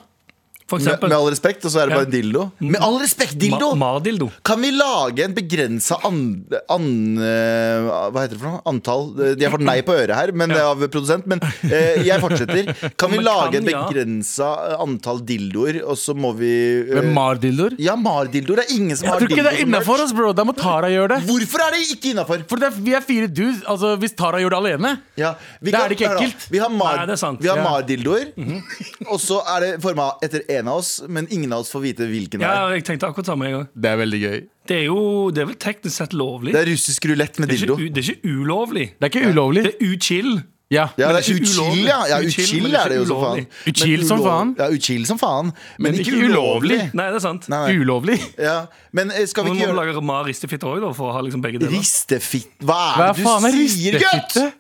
Med, 0.72 1.04
med 1.04 1.14
all 1.14 1.28
respekt, 1.30 1.66
og 1.68 1.72
så 1.74 1.82
er 1.84 1.90
det 1.90 1.98
bare 1.98 2.08
en 2.08 2.14
dildo? 2.14 2.44
Med 2.64 2.82
all 2.82 2.96
respekt, 3.02 3.36
dildo! 3.40 3.74
Ma 3.78 4.00
-dildo. 4.00 4.30
Kan 4.48 4.62
vi 4.62 4.72
lage 4.72 5.26
en 5.26 5.34
begrensa 5.36 5.98
an, 6.08 6.46
an, 6.72 7.18
eh, 7.18 7.90
Hva 8.10 8.24
heter 8.24 8.38
det 8.38 8.40
for 8.42 8.50
noe? 8.50 8.62
Antall 8.66 9.04
De 9.38 9.44
har 9.46 9.52
fått 9.52 9.66
nei 9.66 9.82
på 9.86 9.94
øret 9.94 10.16
her, 10.16 10.32
men 10.32 10.50
det 10.50 10.58
er 10.58 10.70
av 10.72 10.80
produsent. 10.88 11.28
Men 11.28 11.42
eh, 11.68 12.02
jeg 12.08 12.20
fortsetter. 12.24 12.72
Kan 12.98 13.12
vi 13.12 13.20
lage 13.30 13.60
en 13.60 13.68
kan, 13.68 13.74
ja. 13.74 13.84
begrensa 13.90 14.50
antall 14.80 15.22
dildoer, 15.28 15.82
og 15.84 15.98
så 16.00 16.16
må 16.16 16.32
vi 16.38 16.52
eh, 16.82 16.96
Med 17.02 17.12
Mar-dildoer? 17.14 17.76
Ja, 17.84 17.96
Mar-dildoer. 18.00 18.64
Det 18.64 18.66
er 18.70 18.76
ingen 18.78 18.98
som 18.98 19.06
Jeg 19.08 19.14
har 19.14 19.20
tror 19.20 19.36
ikke 19.36 19.46
det 19.46 19.54
er 19.54 19.62
innafor 19.68 20.02
oss, 20.06 20.16
bro. 20.16 20.32
Da 20.34 20.48
må 20.48 20.56
Tara 20.58 20.90
gjøre 20.94 21.18
det. 21.18 21.20
Hvorfor 21.28 21.66
er 21.68 21.76
det 21.78 21.84
ikke 21.98 22.14
innafor? 22.16 22.48
For 22.50 22.64
det 22.64 22.72
er, 22.72 22.80
vi 22.88 22.96
er 22.98 23.06
fire 23.06 23.28
dudes. 23.28 23.62
Altså, 23.68 23.94
Hvis 24.00 24.16
Tara 24.18 24.40
gjør 24.42 24.56
det 24.56 24.62
alene 24.64 24.96
Ja, 25.20 25.36
vi 25.62 25.72
Da 25.72 25.78
kan- 25.78 25.86
er 25.86 25.90
det 25.94 26.00
ikke 26.00 26.12
ekkelt. 26.16 26.48
Vi 26.50 26.58
har 26.64 26.70
Mar-dildoer, 26.70 27.38
er 27.44 27.46
Ja. 27.46 27.56
Mar-dildoer, 27.62 28.26
og 29.12 29.20
så 29.22 29.42
er 29.56 29.60
det 29.68 29.72
forma 29.84 30.12
etter 30.24 30.42
en 30.60 30.68
av 30.68 30.78
oss, 30.82 31.02
men 31.08 31.28
ingen 31.32 31.52
av 31.54 31.60
oss 31.66 31.72
får 31.74 31.82
vite 31.82 32.08
hvilken 32.10 32.40
det 32.40 32.48
Ja, 32.48 32.68
er. 32.70 32.76
jeg 32.78 32.86
tenkte 32.86 33.08
akkurat 33.10 33.26
samme 33.26 33.46
en 33.50 33.52
gang. 33.58 33.68
Det 33.76 33.90
er 33.92 33.98
veldig 33.98 34.22
gøy. 34.24 34.40
Det 34.68 34.78
er 34.78 34.86
jo 34.88 35.32
det 35.32 35.42
er 35.44 35.46
vel 35.52 35.56
teknisk 35.60 35.96
sett 35.98 36.14
lovlig. 36.14 36.54
Det 36.54 36.62
er 36.62 36.72
russisk 36.72 37.06
rulett 37.12 37.40
med 37.40 37.50
er 37.52 37.56
dildo. 37.58 37.76
ikke, 37.78 37.84
u- 37.84 37.94
det 37.94 38.04
er 38.04 38.12
ikke 38.14 38.34
ulovlig. 38.40 38.88
Det 39.00 39.04
er 39.08 39.14
ikke 39.20 39.30
ulovlig. 39.34 39.64
Det 39.64 39.76
er 39.76 39.94
uchill. 39.94 40.34
Ja. 40.74 40.88
Ja, 40.98 41.10
det 41.14 41.20
er 41.20 41.28
ikke 41.28 41.44
uchill, 41.44 41.60
ulovlig. 41.60 41.86
ja. 41.86 41.98
ja 42.10 42.18
Uchill, 42.24 42.46
uchill 42.48 42.62
men 42.64 42.72
det 42.72 42.80
er 42.80 42.90
det 42.90 42.96
jo 42.98 43.04
ikke 43.04 43.08
som 43.12 43.20
faen. 43.22 43.30
ulovlig. 43.30 43.48
Men 43.66 43.74
Uchill 43.74 44.06
som 44.08 44.18
ulov- 44.20 44.30
faen. 44.32 44.56
Ja, 44.58 44.68
uchill 44.74 45.06
som 45.06 45.20
faen. 45.22 45.46
Men, 45.54 45.84
Men 45.84 45.94
ikke 45.94 46.00
ikke 46.14 46.30
ulovlig. 46.32 46.78
ulovlig. 46.80 46.94
Nei, 46.98 47.06
det 47.12 47.16
er 47.16 47.20
sant. 47.28 47.50
Nei, 47.50 47.60
nei. 47.68 47.76
Ulovlig. 47.84 48.18
Ja. 48.40 48.56
Men 48.92 49.12
eh, 49.12 49.26
skal 49.30 49.44
vi 49.44 49.50
Nå 49.52 49.56
ikke 49.56 49.68
må 49.68 49.74
vi 49.74 49.76
gjøre 49.78 49.94
lage 49.94 50.04
Mar 50.04 50.24
ristefitte 50.26 50.66
òg, 50.66 50.88
for 50.96 51.12
å 51.12 51.14
ha 51.14 51.22
liksom 51.22 51.42
begge 51.44 51.60
deler. 51.62 51.76
Ristefitt 51.78 52.50
Hva 52.64 52.80
Hva 52.98 53.10
er 53.12 53.14
det 53.14 53.24
faen 53.28 53.46
er 53.46 53.52
du 53.52 53.68
sier, 53.70 54.00
gutt? 54.00 54.02
ristefitte? 54.02 54.54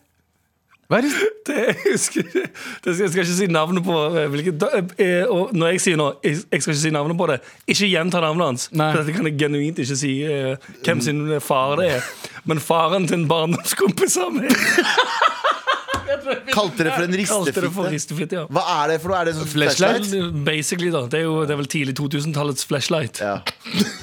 Hva 0.93 0.99
er 1.01 1.07
det? 1.07 1.29
Det, 1.43 1.53
jeg, 1.59 1.75
husker, 1.91 2.27
det 2.31 2.91
skal, 2.93 2.99
jeg 3.01 3.09
skal 3.11 3.21
ikke 3.25 3.33
si 3.35 3.47
navnet 3.51 3.83
på 3.83 3.95
eh, 4.15 4.29
hvilket 4.31 4.61
eh, 4.95 5.25
Og 5.27 5.49
når 5.51 5.73
jeg 5.73 5.81
sier 5.83 5.97
noe, 5.99 6.13
jeg, 6.23 6.37
jeg 6.39 6.63
skal 6.63 6.71
ikke 6.71 6.81
si 6.85 6.91
navnet 6.95 7.19
på 7.19 7.27
det. 7.33 7.35
Ikke 7.73 7.89
gjenta 7.89 8.21
navnet 8.23 8.47
hans. 8.47 8.67
Nei. 8.71 8.87
For 8.93 9.01
dette 9.01 9.17
kan 9.17 9.27
jeg 9.27 9.35
genuint 9.41 9.81
ikke 9.83 9.97
si 9.99 10.13
uh, 10.23 10.69
hvem 10.85 11.01
sin 11.03 11.19
far 11.43 11.75
det 11.81 11.89
er. 11.97 12.07
Men 12.47 12.63
faren 12.63 13.09
til 13.09 13.19
en 13.19 13.27
barndomskompis 13.27 14.15
av 14.23 14.31
meg 14.37 14.55
Kalte 16.53 16.85
det 16.85 16.93
for 16.93 17.03
en 17.03 17.17
ristefitte? 17.17 17.89
ristefitte. 17.91 18.39
Ja. 18.39 18.47
Hva 18.53 18.63
er 18.77 18.93
det 18.93 18.97
for 19.03 19.11
noe? 19.11 19.19
Er 19.19 19.27
det 19.27 19.35
sånn 19.41 19.49
Flashlight? 19.49 20.07
flashlight? 20.07 20.41
Basically, 20.47 20.93
da. 20.95 21.03
Det 21.11 21.19
er 21.23 21.27
jo 21.27 21.41
det 21.43 21.57
er 21.57 21.59
vel 21.59 21.69
tidlig 21.75 21.97
2000-tallets 21.99 22.69
flashlight. 22.69 23.23
Ja. 23.23 23.41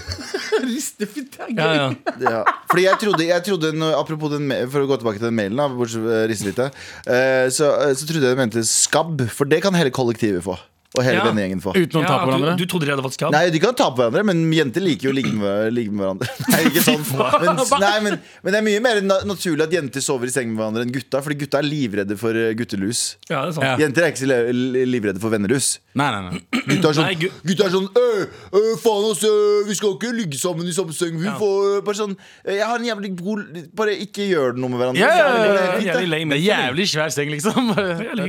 Ristefitte 1.00 1.46
er 1.46 1.52
Ja, 1.56 1.70
ja. 1.74 1.86
ja. 2.20 2.42
Fordi 2.70 2.84
jeg 2.86 2.98
trodde, 3.02 3.26
jeg 3.26 3.44
trodde 3.46 3.72
nå- 3.76 3.92
Apropos 3.98 4.30
den, 4.34 4.50
For 4.70 4.84
å 4.84 4.88
gå 4.90 4.98
tilbake 5.00 5.18
til 5.20 5.30
den 5.30 5.38
mailen, 5.38 5.56
da, 5.60 5.68
bortsett 5.72 6.04
fra 6.04 6.26
litt, 6.28 6.60
uh, 6.60 7.46
så, 7.50 7.70
så 7.96 8.06
trodde 8.08 8.28
jeg 8.28 8.36
det 8.36 8.40
mente 8.44 8.64
skabb, 8.68 9.24
for 9.32 9.48
det 9.50 9.62
kan 9.64 9.74
hele 9.78 9.90
kollektivet 9.94 10.44
få. 10.44 10.58
Og 10.98 11.04
hele 11.06 11.20
Ja. 11.20 11.24
vennegjengen 11.28 11.60
få. 11.62 11.70
Uten 11.76 12.00
å 12.00 12.02
ta 12.02 12.16
på 12.18 12.26
hverandre? 12.32 12.56
du, 12.58 12.64
du 12.64 12.70
trodde 12.72 12.86
de 12.88 12.90
hadde 12.90 13.04
fått? 13.04 13.22
Nei, 13.30 13.44
De 13.54 13.60
kan 13.62 13.74
ta 13.78 13.90
på 13.94 14.00
hverandre, 14.02 14.24
men 14.26 14.40
jenter 14.52 14.82
liker 14.82 15.06
jo 15.06 15.12
å 15.12 15.14
ligge 15.14 15.30
med, 15.38 15.68
ligge 15.72 15.92
med 15.94 16.02
hverandre. 16.02 16.26
Nei, 16.50 16.64
ikke 16.66 16.82
sånn 16.82 17.04
men, 17.06 17.60
nei, 17.78 18.00
men, 18.02 18.16
men 18.42 18.52
det 18.56 18.58
er 18.58 18.64
mye 18.66 18.80
mer 18.82 18.98
naturlig 19.28 19.68
at 19.68 19.70
jenter 19.76 20.02
sover 20.02 20.26
i 20.26 20.34
seng 20.34 20.50
med 20.50 20.58
hverandre 20.58 20.82
enn 20.88 20.90
gutta. 20.96 21.20
Fordi 21.22 21.38
gutta 21.44 21.60
er 21.62 21.68
livredde 21.68 22.16
for 22.18 22.34
eh, 22.34 22.50
guttelus. 22.58 23.04
Ja, 23.30 23.44
det 23.46 23.52
er 23.52 23.54
sant. 23.60 23.66
Ja. 23.68 23.76
Jenter 23.84 24.02
er 24.08 24.10
ikke 24.10 24.22
så 24.24 24.30
li- 24.32 24.56
li- 24.74 24.84
livredde 24.96 25.22
for 25.22 25.30
vennelus. 25.30 25.68
Nei, 25.94 26.08
nei, 26.10 26.22
nei. 26.26 26.42
Gutta 26.70 26.90
er 26.90 26.98
sånn, 26.98 27.06
Nei, 27.06 27.30
gutta 27.46 27.64
er 27.66 27.72
sånn 27.74 27.86
øh, 27.98 28.26
øh, 28.54 28.74
Faen, 28.82 29.06
oss, 29.10 29.22
øh, 29.26 29.62
vi 29.70 29.74
skal 29.78 29.94
ikke 29.96 30.10
ligge 30.14 30.38
sammen 30.42 30.66
i 30.66 30.74
samme 30.74 30.94
seng. 30.94 31.16
Vi 31.22 31.26
Ja. 31.30 31.36
får 31.38 31.80
bare 31.86 31.98
sånn 31.98 32.12
Jeg 32.46 32.66
har 32.66 32.78
en 32.78 32.84
jævlig 32.86 33.10
god 33.18 33.62
Bare 33.74 33.94
ikke 33.98 34.26
gjør 34.28 34.54
noe 34.58 34.70
med 34.74 34.78
hverandre. 34.82 35.00
Ja, 35.02 35.08
ja, 35.14 35.24
er 35.24 36.02
det 36.02 36.38
er 36.38 36.44
jævlig 36.44 36.86
svær 36.90 37.10
seng, 37.14 37.30
liksom. 37.30 37.72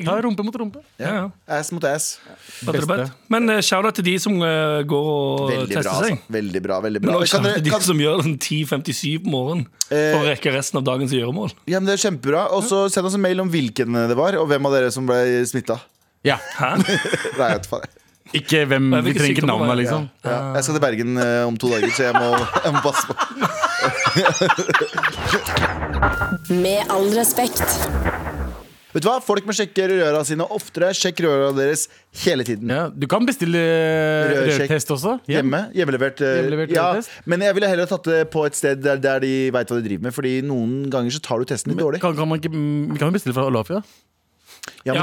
Ta 0.05 0.17
rumpe 0.21 0.45
mot 0.45 0.57
rumpe. 0.61 0.81
Ja, 1.01 1.13
ja. 1.19 1.25
Ass 1.57 1.71
mot 1.73 1.83
ass. 1.85 2.17
Men 3.31 3.49
uh, 3.49 3.59
shout-out 3.65 3.95
til 3.97 4.05
de 4.05 4.15
som 4.21 4.35
uh, 4.41 4.81
går 4.87 5.07
og 5.11 5.49
Veldig 5.51 5.75
tester 5.75 5.87
bra, 5.87 5.93
seg. 6.01 6.17
altså. 6.17 6.33
Veldig 6.37 6.61
bra. 6.65 6.79
veldig 6.85 7.01
Men 7.03 7.09
bra 7.13 7.21
også 7.23 7.41
dere, 7.41 7.55
til 7.59 7.65
de 7.67 7.73
kan, 7.73 7.85
som 7.85 8.03
gjør 8.03 8.21
den 8.25 8.35
10.57 8.37 9.23
på 9.25 9.33
morgenen 9.33 9.65
for 9.91 10.19
å 10.21 10.27
rekke 10.29 10.53
resten 10.55 10.79
av 10.79 10.85
dagens 10.87 11.11
gjøremål. 11.15 11.49
ja, 11.67 11.79
men 11.81 11.89
Det 11.89 11.97
er 11.97 12.03
kjempebra. 12.05 12.45
Og 12.55 12.61
så 12.67 12.85
send 12.93 13.09
oss 13.09 13.17
en 13.17 13.23
mail 13.25 13.41
om 13.43 13.49
hvilken 13.51 13.97
det 14.11 14.15
var, 14.19 14.37
og 14.39 14.47
hvem 14.51 14.69
av 14.69 14.77
dere 14.77 14.91
som 14.93 15.03
ble 15.09 15.19
smitta. 15.49 15.81
Ja. 16.27 16.37
Hæ? 16.59 16.75
Nei, 17.39 17.47
jeg 17.49 17.57
vet 17.57 17.67
faen. 17.71 17.97
Ikke 18.37 18.61
hvem 18.69 18.85
Nei, 18.93 19.01
Vi 19.03 19.11
trenger 19.17 19.33
ikke 19.35 19.47
navnet, 19.49 19.75
liksom. 19.81 20.05
Ja. 20.23 20.37
Jeg 20.55 20.63
skal 20.63 20.75
til 20.77 20.83
Bergen 20.85 21.17
uh, 21.19 21.47
om 21.49 21.57
to 21.59 21.67
dager, 21.73 21.89
så 21.91 22.05
jeg 22.07 22.15
må, 22.15 22.29
jeg 22.65 22.71
må 22.71 22.79
passe 22.85 23.03
på. 23.09 23.13
Med 26.61 26.79
all 26.93 27.09
respekt. 27.17 27.67
Vet 28.91 29.05
du 29.05 29.07
hva? 29.07 29.17
Folk 29.23 29.45
må 29.47 29.53
sjekke 29.55 29.85
røra 29.91 30.21
sine 30.27 30.43
oftere. 30.51 30.89
Sjekk 30.97 31.21
røra 31.23 31.51
deres 31.55 31.85
hele 32.25 32.43
tiden. 32.47 32.69
Ja, 32.73 32.89
du 32.91 33.07
kan 33.11 33.23
bestille 33.27 33.61
eh, 33.61 34.33
rørtest 34.51 34.91
også. 34.97 35.17
hjem. 35.25 35.37
Hjemme. 35.39 35.61
Hjemmelevert. 35.77 36.19
eh, 36.27 36.35
Hjemmelevert 36.41 36.75
ja, 36.75 36.87
men 37.31 37.45
jeg 37.47 37.55
ville 37.57 37.71
heller 37.71 37.87
tatt 37.89 38.09
det 38.11 38.21
på 38.33 38.43
et 38.49 38.57
sted 38.59 38.83
der, 38.83 38.99
der 39.01 39.23
de 39.23 39.33
veit 39.55 39.71
hva 39.71 39.79
de 39.79 39.87
driver 39.87 40.07
med. 40.09 40.15
Fordi 40.17 40.33
noen 40.43 40.89
ganger 40.91 41.15
så 41.15 41.23
tar 41.23 41.39
du 41.39 41.47
testen 41.49 41.71
litt 41.73 41.79
dårlig. 41.83 42.01
Kan, 42.03 42.17
kan 42.19 42.27
man 42.27 42.41
ikke, 42.43 42.51
mm, 42.51 42.97
kan 42.99 43.07
jo 43.09 43.15
bestille 43.15 43.37
fra 43.37 43.47
Olafia. 43.47 43.79
Ja, 43.79 44.10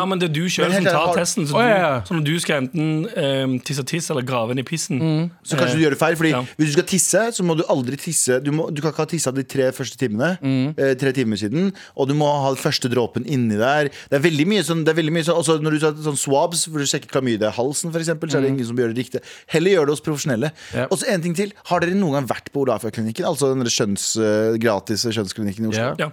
men 0.06 0.20
det 0.20 0.28
er 0.28 0.34
du 0.34 0.44
sjøl 0.50 0.70
som 0.72 0.84
tar 0.86 0.94
har- 0.94 1.16
testen. 1.18 1.46
Så, 1.46 1.54
du, 1.54 1.62
ja, 1.66 1.78
ja. 1.78 2.02
så 2.06 2.14
når 2.14 2.24
du 2.26 2.32
skal 2.42 2.62
enten 2.62 3.06
um, 3.10 3.56
tisse 3.66 3.82
tiss 3.86 4.08
eller 4.10 4.22
grave 4.26 4.54
inn 4.54 4.60
i 4.62 4.64
pissen 4.66 5.00
Så 5.42 5.58
kanskje 5.58 5.78
du 5.78 5.82
gjør 5.82 5.94
det 5.96 5.98
feil. 5.98 6.16
Fordi 6.18 6.30
Ja. 6.30 6.42
Hvis 6.58 6.70
du 6.70 6.72
skal 6.76 6.86
tisse, 6.90 7.22
så 7.34 7.46
må 7.46 7.56
du 7.58 7.64
aldri 7.68 7.98
tisse 7.98 8.38
Du, 8.42 8.50
må, 8.54 8.68
du 8.70 8.80
kan 8.82 8.92
ikke 8.92 9.02
ha 9.02 9.10
tissa 9.10 9.32
de 9.34 9.42
tre 9.42 9.70
første 9.74 9.98
timene. 9.98 10.38
Mm. 10.42 10.74
Eh, 10.78 10.94
tre 10.98 11.12
timer 11.16 11.36
siden 11.40 11.72
Og 11.96 12.08
du 12.08 12.14
må 12.14 12.26
ha 12.30 12.52
den 12.54 12.62
første 12.62 12.90
dråpen 12.90 13.26
inni 13.26 13.58
der. 13.58 13.90
Det 14.10 14.18
er 14.20 14.24
veldig 14.24 14.46
mye 14.46 14.62
sånn, 14.66 14.84
det 14.86 14.94
er 14.94 14.98
veldig 15.00 15.14
mye 15.18 15.26
sånn 15.26 15.38
Også 15.42 15.58
når 15.62 15.76
du 15.76 15.78
tar 15.82 16.00
sånn 16.06 16.18
swabs 16.18 16.66
for 16.70 16.78
å 16.82 16.88
sjekke 16.88 17.10
klamydia 17.10 17.50
i 17.50 17.56
halsen, 17.58 17.90
eksempel, 17.98 18.30
så 18.30 18.38
er 18.38 18.46
det 18.46 18.52
ingen 18.54 18.66
som 18.66 18.78
gjør 18.78 18.94
det 18.94 19.02
riktig. 19.02 19.22
Heller 19.50 19.74
gjør 19.74 19.88
det 19.90 19.94
hos 19.96 20.04
profesjonelle. 20.06 20.52
Mm. 20.54 20.74
Ja. 20.78 20.86
Og 20.90 20.98
så 21.00 21.08
en 21.10 21.22
ting 21.24 21.34
til. 21.34 21.52
Har 21.66 21.82
dere 21.82 21.98
noen 21.98 22.14
gang 22.20 22.28
vært 22.30 22.52
på 22.54 22.62
Olafia-klinikken? 22.62 23.26
Altså 23.26 23.50
den 23.50 23.64
der 23.66 23.72
skjønns, 23.74 24.12
eh, 24.22 24.58
gratis 24.62 25.02
skjønnsklinikken 25.08 25.66
i 25.66 25.72
Oslo? 25.72 25.88
Ja. 25.98 26.08
Ja. 26.08 26.12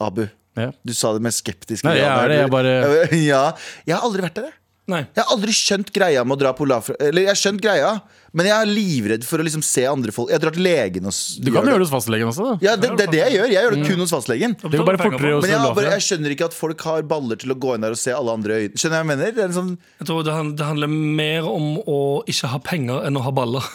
Abu. 0.00 0.26
Ja. 0.58 0.70
Du 0.84 0.92
sa 0.92 1.12
det 1.16 1.22
med 1.24 1.32
skeptisk 1.32 1.84
Nei, 1.86 1.94
jeg 1.96 2.08
er 2.10 2.28
det, 2.28 2.40
jeg 2.42 2.50
bare- 2.52 3.06
Ja, 3.32 3.44
jeg 3.88 3.96
har 3.96 4.02
aldri 4.04 4.24
vært 4.26 4.34
der, 4.36 4.50
jeg. 4.50 4.58
Nei. 4.92 4.98
Jeg 5.14 5.22
har 5.24 5.30
aldri 5.36 5.52
skjønt 5.56 5.92
greia 5.94 6.24
med 6.26 6.34
å 6.36 6.40
dra 6.42 6.50
på 6.58 6.64
Olafia 6.66 6.96
Eller 7.00 7.22
jeg 7.22 7.30
har 7.30 7.38
skjønt 7.38 7.62
greia, 7.62 7.92
men 8.32 8.46
jeg 8.48 8.54
er 8.56 8.68
livredd 8.70 9.24
for 9.28 9.42
å 9.42 9.44
liksom 9.44 9.62
se 9.66 9.82
andre 9.88 10.12
folk. 10.14 10.30
Jeg 10.32 10.40
drar 10.40 10.54
til 10.56 10.64
legen 10.64 11.04
og 11.10 11.12
Du 11.44 11.50
kan 11.52 11.66
gjøre 11.68 11.82
det 11.82 11.86
hos 11.86 11.92
fastlegen 11.92 12.28
også. 12.30 12.46
da 12.46 12.54
Ja, 12.64 12.76
det, 12.80 12.90
det 12.96 13.04
er 13.06 13.10
det 13.12 13.20
jeg 13.22 13.32
gjør. 13.36 13.48
Jeg 13.52 13.64
gjør 13.66 13.74
det 13.76 13.86
kun 13.90 14.02
hos 14.04 14.12
fastlegen. 14.14 14.54
Det 14.62 14.70
går 14.80 14.86
bare 14.88 15.00
fortere 15.02 15.40
Men 15.42 15.50
jeg, 15.52 15.74
bare, 15.76 15.90
jeg 15.92 16.04
skjønner 16.06 16.34
ikke 16.36 16.46
at 16.48 16.56
folk 16.56 16.80
har 16.88 17.02
baller 17.10 17.36
til 17.42 17.52
å 17.52 17.56
gå 17.60 17.74
inn 17.76 17.84
der 17.84 17.92
og 17.96 18.00
se 18.00 18.14
alle 18.16 18.32
andre 18.32 18.56
øyne. 18.62 18.80
Skjønner 18.80 18.96
jeg 18.96 19.04
hva 19.04 19.12
jeg 19.12 19.12
mener? 19.12 19.34
Det 19.36 19.44
er 19.44 19.54
sånn, 19.58 19.72
Jeg 20.00 20.08
tror 20.08 20.24
det, 20.24 20.64
handler 20.64 20.92
mer 21.22 21.48
om 21.50 21.66
å 21.84 21.98
ikke 22.32 22.50
ha 22.54 22.58
penger 22.64 23.06
enn 23.10 23.20
å 23.20 23.24
ha 23.26 23.32
baller. 23.36 23.68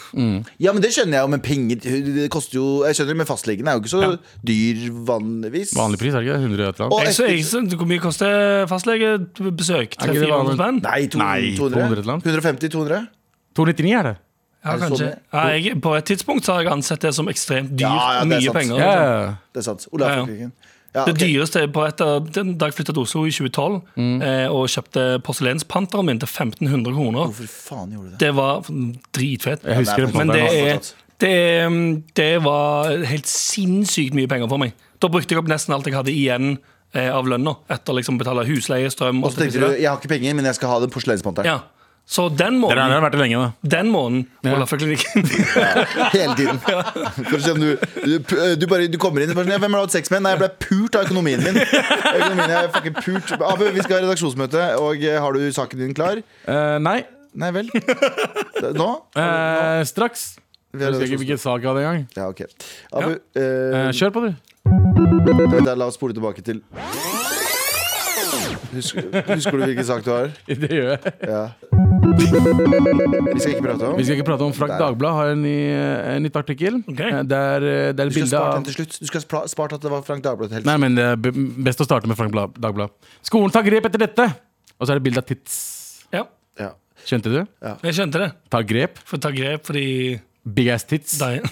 ja, 0.58 0.72
men 0.74 0.82
det 0.82 0.90
skjønner 0.96 1.20
jeg 1.20 1.26
jo, 1.28 1.32
men 1.36 1.44
penger 1.44 1.76
Det 2.18 2.28
koster 2.34 2.58
jo 2.58 2.66
Jeg 2.88 2.98
skjønner, 2.98 3.16
men 3.22 3.26
fastlegen 3.30 3.68
er 3.70 3.78
jo 3.78 3.84
ikke 3.86 3.94
så 3.94 4.18
dyr 4.42 4.84
vanligvis. 5.08 5.74
Vanlig 5.78 5.98
pris, 6.02 6.14
er 6.14 6.24
det 6.24 6.28
ikke? 6.32 6.40
100 6.42 6.68
et 6.68 6.80
eller 6.80 6.86
annet. 6.88 7.06
Jeg, 7.08 7.14
så, 7.14 7.24
etter- 7.30 7.68
jeg, 7.70 7.78
hvor 7.78 7.88
mye 7.94 8.02
koster 8.02 8.66
fastlegebesøk? 8.70 9.98
Er 10.02 10.12
300-400 10.12 10.58
spenn? 10.58 10.80
Nei, 10.82 11.00
200? 11.14 11.56
200 11.58 11.98
et 11.98 12.02
eller 12.02 12.16
annet. 12.18 12.26
150? 12.26 12.72
200? 12.74 13.06
299 13.58 13.94
er 13.98 14.08
det. 14.12 14.16
Ja, 14.64 14.76
kanskje. 14.78 15.08
Ja, 15.32 15.42
jeg, 15.54 15.80
på 15.80 15.92
et 15.96 16.04
tidspunkt 16.10 16.44
så 16.44 16.54
har 16.56 16.62
jeg 16.64 16.72
ansett 16.72 17.00
det 17.00 17.14
som 17.14 17.28
ekstremt 17.30 17.70
dyrt. 17.78 17.86
Ja, 17.86 18.18
ja, 18.18 18.24
mye 18.24 18.40
sant. 18.42 18.56
penger. 18.58 18.78
Ja, 18.78 18.88
liksom. 18.90 19.28
ja. 19.28 19.34
Det 19.54 19.60
er 19.62 19.66
sant. 19.68 19.86
Olafia-klinikken. 19.92 20.52
Ja, 20.96 21.04
Det 21.04 21.14
dyreste 21.20 21.62
på 21.70 21.82
et 21.86 22.00
av, 22.00 22.24
Da 22.32 22.42
jeg 22.66 22.74
flytta 22.74 22.92
til 22.96 23.02
Oslo 23.02 23.26
i 23.28 23.30
2012 23.30 23.82
Mm. 23.96 24.22
eh, 24.22 24.46
og 24.50 24.66
kjøpte 24.72 25.02
porselenspanteren 25.22 26.06
min 26.06 26.18
til 26.18 26.26
1500 26.28 26.94
kroner, 26.96 27.26
Hvorfor 27.28 27.46
faen 27.46 27.92
gjorde 27.92 28.04
du 28.06 28.10
det? 28.10 28.18
det 28.18 28.34
var 28.34 28.62
dritfett. 29.12 29.62
Jeg 29.64 29.76
husker 29.76 30.06
det 30.06 30.14
Men 30.14 30.28
det, 30.28 30.42
er, 30.42 30.78
det, 31.20 31.30
er- 31.30 32.02
det 32.16 32.42
var 32.42 33.04
helt 33.04 33.26
sinnssykt 33.26 34.14
mye 34.14 34.26
penger 34.26 34.48
for 34.48 34.58
meg. 34.58 34.72
Da 35.00 35.08
brukte 35.08 35.34
jeg 35.34 35.38
opp 35.38 35.48
nesten 35.50 35.74
alt 35.74 35.86
jeg 35.86 35.94
hadde 35.94 36.10
igjen 36.10 36.58
eh, 36.94 37.10
av 37.14 37.26
lønna. 37.28 37.56
Etter 37.70 37.92
liksom 37.94 38.16
å 38.16 38.22
betale 38.24 38.46
husleie, 38.48 38.88
strøm 38.90 39.22
Og 39.24 39.32
så 39.32 39.44
tenkte 39.44 39.60
du 39.60 39.76
jeg 39.76 39.86
har 39.88 39.98
ikke 40.00 40.08
penger, 40.08 40.34
men 40.34 40.44
jeg 40.46 40.54
skal 40.58 40.68
ha 40.72 40.80
den 40.80 40.90
porselenspanteren. 40.90 41.44
Ja. 41.46 41.60
Så 42.08 42.24
den 42.32 42.54
måneden 42.56 42.78
Den 42.88 42.92
har 42.96 43.02
vært 43.04 43.12
det 43.12 43.20
lenge, 43.20 43.36
da. 43.36 43.68
den 43.76 43.90
måneden 43.92 44.22
Ja. 44.46 44.54
Olafia-klinikken 44.56 45.26
Hele 46.14 46.36
tiden. 46.38 46.60
For 47.28 47.36
å 47.36 47.40
se 47.44 47.52
om 47.52 47.60
du, 47.60 47.66
du, 48.00 48.14
du, 48.56 48.64
bare, 48.70 48.86
du 48.88 48.96
kommer 49.02 49.20
inn 49.26 49.34
og 49.34 49.36
bare 49.36 49.50
sånn, 49.50 49.60
Hvem 49.60 49.76
har 49.76 49.82
du 49.82 49.86
hatt 49.90 49.96
sex 49.98 50.08
med? 50.14 50.22
Nei, 50.24 50.32
jeg 50.32 50.40
ble 50.40 50.48
pult 50.64 50.96
av 50.96 51.04
økonomien 51.04 51.42
min. 51.44 51.58
Økonomien 51.60 52.54
er 52.62 52.70
fucking 52.72 52.96
pult 53.02 53.34
Abu, 53.44 53.66
Vi 53.76 53.84
skal 53.84 53.98
ha 53.98 54.00
redaksjonsmøte, 54.06 54.64
og 54.80 55.04
eh, 55.04 55.18
har 55.20 55.36
du 55.36 55.44
saken 55.52 55.82
din 55.84 55.92
klar? 55.98 56.22
Uh, 56.48 56.78
nei. 56.80 57.02
Nei 57.38 57.50
vel? 57.54 57.68
Nå? 58.80 58.88
Uh, 59.12 59.84
straks. 59.86 60.30
Vi 60.72 60.80
Jeg 60.84 60.92
husker 60.96 61.06
ikke 61.12 61.20
hvilken 61.26 61.40
sak 61.44 61.60
jeg 61.64 61.68
hadde 61.70 61.84
engang. 61.84 62.08
Ja, 62.16 62.28
ok 62.32 62.40
Abu, 62.92 63.12
Eh, 63.36 63.76
Uh, 63.84 63.92
kjør 63.92 64.10
på, 64.16 64.24
du. 64.24 64.32
da, 65.64 65.76
la 65.76 65.86
oss 65.92 65.96
spole 66.00 66.16
tilbake 66.16 66.40
til 66.44 66.64
Husker, 68.68 69.06
husker 69.32 69.56
du 69.56 69.64
hvilken 69.64 69.86
sak 69.88 70.04
du 70.04 70.10
har? 70.12 70.32
Det 70.64 70.68
gjør 70.72 70.90
jeg. 70.96 71.12
Ja 71.28 71.44
Vi 72.18 73.40
skal 73.40 73.52
ikke 73.54 73.62
prate 73.62 73.86
om 73.86 73.98
Vi 73.98 74.04
skal 74.06 74.16
ikke 74.18 74.26
prate 74.26 74.46
om 74.46 74.54
Frank 74.56 74.72
Der. 74.74 74.80
Dagblad 74.82 75.14
har 75.14 75.32
en 75.34 75.42
ny, 75.44 75.54
en 76.16 76.24
nytt 76.26 76.38
artikkel. 76.40 76.80
Okay. 76.90 77.12
Eh, 77.12 77.22
Der, 77.30 77.62
eh, 77.62 77.92
det 77.94 78.00
er 78.00 78.02
Du 78.02 78.02
et 78.02 78.12
skal 78.12 78.22
bilde 78.22 78.30
spart 78.32 78.48
av 78.48 78.54
den 78.58 78.66
til 78.68 78.74
slutt. 78.78 78.98
Du 78.98 79.06
skal 79.06 79.24
ha 79.38 79.42
spart 79.46 79.72
at 79.78 79.84
det 79.86 79.92
var 79.92 80.02
Frank 80.06 80.24
Dagblad 80.24 80.52
helt 80.56 80.66
Nei, 80.66 80.76
men 80.82 80.98
det 80.98 81.06
er 81.06 81.16
best 81.68 81.80
å 81.80 81.86
starte 81.86 82.10
med 82.10 82.18
Frank 82.18 82.34
Dagblad. 82.58 82.90
Skolen 83.22 83.54
tar 83.54 83.62
grep 83.66 83.86
etter 83.86 84.02
dette! 84.06 84.28
Og 84.78 84.86
så 84.86 84.94
er 84.94 85.00
det 85.00 85.06
bilde 85.08 85.22
av 85.22 85.26
tits. 85.26 85.54
Ja, 86.14 86.24
ja. 86.58 86.72
Skjønte 87.06 87.30
du? 87.32 87.40
jeg 87.86 87.94
skjønte 87.94 88.18
det. 88.22 88.30
Ta 88.50 88.62
grep. 88.66 88.98
For 89.06 89.22
ta 89.22 89.30
grep 89.34 89.66
fordi 89.66 90.18
Big 90.54 90.68
ass 90.72 90.84
tits. 90.88 91.16
Jeg 91.20 91.42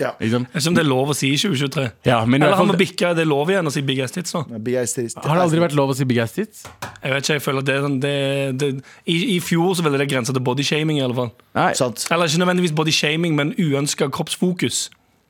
ja. 0.00 0.10
Liksom. 0.20 0.44
vet 0.52 0.60
ikke 0.60 0.68
om 0.72 0.76
det 0.76 0.82
er 0.82 0.88
lov 0.90 1.12
å 1.12 1.14
si 1.16 1.30
i 1.32 1.36
2023. 1.40 1.84
Ja, 2.08 2.18
men 2.26 2.42
i 2.42 2.44
Eller 2.44 2.52
hvert 2.52 2.58
har 2.58 2.66
vi 2.66 2.72
fall 2.72 2.80
bikka 2.82 3.12
det 3.16 3.24
er 3.24 3.30
lov 3.30 3.52
igjen 3.52 3.70
å 3.70 3.72
si 3.74 3.82
big 3.86 4.00
ass 4.04 4.12
tits 4.16 4.34
nå? 4.36 4.42
Big 4.66 4.76
ass 4.80 4.96
tits. 4.96 5.14
Har 5.16 5.38
det 5.38 5.44
aldri 5.46 5.62
vært 5.62 5.76
lov 5.78 5.92
å 5.94 5.96
si 5.96 6.06
big 6.08 6.18
ass 6.22 6.34
tits? 6.36 6.64
Jeg 7.02 7.14
vet 7.14 7.22
ikke, 7.24 7.36
jeg 7.38 7.44
føler 7.46 7.64
at 7.64 7.68
det, 7.70 7.76
er 7.76 7.86
sånn- 7.86 8.00
det, 8.02 8.14
det 8.60 8.70
I, 9.06 9.16
I 9.36 9.38
fjor 9.44 9.76
så 9.78 9.86
ville 9.86 10.00
det 10.02 10.08
grensa 10.10 10.34
til 10.36 10.44
bodyshaming, 10.44 10.98
i 11.00 11.04
alle 11.06 11.16
fall. 11.16 11.30
Nei. 11.58 11.70
Sant. 11.78 12.06
Eller 12.10 12.30
ikke 12.30 12.42
nødvendigvis 12.44 12.74
bodyshaming, 12.76 13.36
men 13.38 13.54
uønska 13.58 14.10
kroppsfokus. 14.12 14.88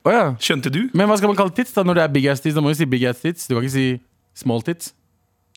Ja. 0.09 0.33
Skjønte 0.43 0.73
du? 0.75 0.81
Men 0.99 1.07
hva 1.11 1.17
skal 1.21 1.31
man 1.31 1.39
kalle 1.39 1.55
tits 1.55 1.73
da 1.77 1.85
når 1.87 2.01
det 2.01 2.03
er 2.09 2.17
big 2.17 2.27
ass 2.33 2.43
tits? 2.43 2.57
Da 2.59 2.65
må 2.65 2.73
du 2.73 2.79
si 2.81 2.89
big 2.91 3.05
ass 3.07 3.21
tits. 3.23 3.47
Du 3.47 3.55
kan 3.55 3.63
ikke 3.63 3.77
si 3.77 3.87
small 4.43 4.65
tits. 4.67 4.91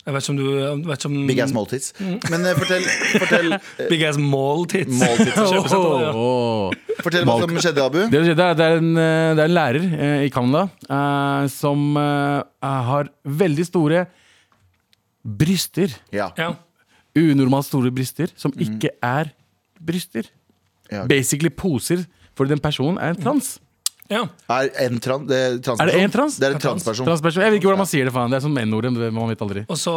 Jeg 0.06 0.14
vet 0.14 0.22
ikke 0.28 0.34
om 0.34 0.38
du 0.38 0.90
vet 0.90 1.00
ikke 1.02 1.10
om, 1.10 1.16
Big 1.28 1.40
Ass 1.42 1.50
Small 1.52 1.66
Tits. 1.72 1.94
Men 2.30 2.44
eh, 2.46 2.54
fortell, 2.60 2.84
fortell, 3.18 3.56
eh, 3.82 3.88
Big 3.90 4.04
ass 4.06 4.20
mall 4.22 4.68
tits. 4.70 5.00
Mall 5.00 5.18
tits. 5.18 5.34
Kjøpesenter, 5.40 6.04
ja. 6.04 6.12
Åh. 6.14 7.00
fortell 7.02 7.26
hva 7.26 7.38
som 7.42 7.56
skjedde, 7.64 7.86
Abu. 7.90 7.98
Det, 8.04 8.20
som 8.20 8.28
skjedde 8.30 8.46
er- 8.52 8.60
det, 8.60 8.68
er 8.70 8.78
en, 8.84 8.92
eh, 9.02 9.32
det 9.34 9.42
er 9.42 9.50
en 9.50 9.56
lærer 9.58 9.88
eh, 9.98 10.26
i 10.28 10.30
Canada 10.36 10.68
eh, 10.86 11.48
som 11.56 11.88
eh, 11.98 12.44
har 12.92 13.10
veldig 13.42 13.66
store 13.72 14.04
bryster. 15.26 15.96
Ja. 16.14 16.30
Ja. 16.38 16.52
Unormalt 17.18 17.66
store 17.70 17.90
bryster 17.96 18.30
som 18.38 18.54
ikke 18.62 18.92
er 19.04 19.32
bryster. 19.82 20.28
Ja. 20.92 21.06
Basically 21.10 21.50
poser, 21.50 22.04
for 22.38 22.46
den 22.46 22.60
personen 22.62 23.00
er 23.02 23.16
en 23.16 23.22
trans. 23.26 23.56
Ja. 24.12 24.22
Er, 24.54 24.68
en 24.86 25.00
tran, 25.02 25.24
det 25.26 25.38
er, 25.38 25.56
transperson? 25.66 25.88
Er 25.88 25.92
det 25.92 26.04
en 26.06 26.12
trans? 26.14 26.36
Det 26.38 26.48
er 26.48 26.56
en 26.56 26.62
transperson. 26.62 27.08
Transperson. 27.08 27.42
Jeg 27.42 27.54
vet 27.54 27.60
ikke 27.60 27.70
hvordan 27.72 27.82
man 27.82 27.90
sier 27.90 28.06
det, 28.06 28.14
faen. 28.14 28.34
Det 28.34 28.38
er 28.38 28.44
som 28.44 28.60
N-ordet. 28.62 28.92
Man 28.94 29.32
vet 29.32 29.42
aldri. 29.42 29.64
Og 29.66 29.80
så, 29.82 29.96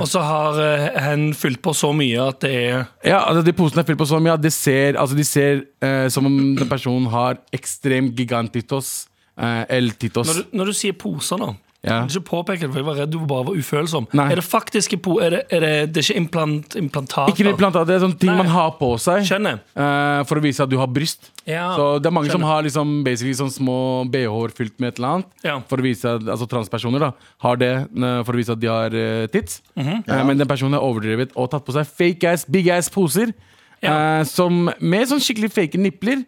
og 0.00 0.08
så 0.10 0.24
har 0.26 0.58
uh, 0.58 0.88
hen 1.04 1.28
fylt 1.38 1.62
på 1.62 1.74
så 1.78 1.92
mye 1.94 2.24
at 2.26 2.40
det 2.42 2.52
er 2.56 2.74
Ja, 3.06 3.20
altså 3.20 3.44
De 3.46 3.54
posene 3.56 3.84
er 3.84 3.88
fylt 3.90 4.00
på 4.02 4.08
så 4.10 4.18
mye 4.22 4.34
at 4.34 4.42
de 4.42 4.50
ser, 4.54 4.98
altså, 4.98 5.18
de 5.18 5.28
ser 5.28 5.62
uh, 5.84 6.08
som 6.10 6.26
om 6.26 6.40
den 6.58 6.70
personen 6.70 7.06
har 7.14 7.38
ekstrem 7.54 8.10
gigantitos. 8.18 9.06
Uh, 9.38 9.62
el 9.70 9.92
titos. 9.94 10.26
Når 10.26 10.42
du, 10.42 10.58
når 10.58 10.72
du 10.72 10.78
sier 10.80 10.98
poser 10.98 11.38
nå 11.38 11.52
Ja. 11.86 12.00
Jeg 12.02 12.08
vil 12.08 12.16
ikke 12.18 12.26
påpeke 12.26 12.64
det, 12.64 12.68
for 12.72 12.80
jeg 12.80 12.86
var 12.88 12.96
redd 12.98 13.12
du 13.12 13.18
bare 13.30 13.44
var 13.46 13.54
ufølsom. 13.54 14.08
Nei. 14.18 14.24
Er 14.32 14.40
det 14.40 14.44
faktiske 14.44 14.96
po... 14.98 15.20
Er 15.22 15.30
det, 15.36 15.40
er 15.54 15.62
det, 15.62 15.70
det 15.94 16.00
er 16.02 16.08
ikke 16.08 16.16
implant, 16.18 16.74
implantater? 16.80 17.30
Ikke 17.30 17.46
implantat, 17.52 17.86
det 17.86 17.94
er 17.94 18.00
sånne 18.02 18.18
ting 18.18 18.32
Nei. 18.32 18.38
man 18.40 18.50
har 18.50 18.72
på 18.80 18.88
seg 18.98 19.22
Skjønner. 19.28 19.60
eh, 19.78 20.22
for 20.26 20.40
å 20.40 20.42
vise 20.42 20.64
at 20.66 20.72
du 20.72 20.74
har 20.80 20.90
bryst. 20.90 21.30
Ja, 21.46 21.68
Så 21.78 21.86
det 22.02 22.10
er 22.10 22.14
mange 22.16 22.32
som 22.34 22.42
har 22.42 22.64
liksom 22.66 22.96
basically 23.06 23.36
sånn 23.38 23.52
små 23.54 23.78
BH-er 24.10 24.54
fylt 24.58 24.74
med 24.82 24.90
et 24.90 24.98
eller 24.98 25.20
annet. 25.20 25.30
Ja. 25.46 25.54
For 25.70 25.78
å 25.78 25.86
vise 25.86 26.16
at, 26.18 26.26
Altså 26.28 26.48
transpersoner 26.50 27.04
da 27.06 27.12
har 27.46 27.60
det 27.62 27.70
uh, 27.86 28.24
for 28.26 28.34
å 28.34 28.40
vise 28.40 28.56
at 28.56 28.60
de 28.60 28.72
har 28.72 28.94
uh, 28.98 29.28
tits. 29.30 29.60
Mhm. 29.78 30.02
uh, 30.08 30.24
men 30.26 30.42
den 30.42 30.50
personen 30.50 30.74
er 30.80 30.82
overdrevet 30.82 31.30
og 31.38 31.46
tatt 31.54 31.64
på 31.64 31.76
seg 31.78 31.86
fake 31.86 32.34
ass, 32.34 32.44
big 32.50 32.68
ass 32.74 32.90
poser. 32.90 33.30
Ja. 33.78 34.24
som 34.26 34.64
Med 34.82 35.06
sånn 35.06 35.22
skikkelig 35.22 35.52
fake 35.54 35.78
nipler. 35.78 36.24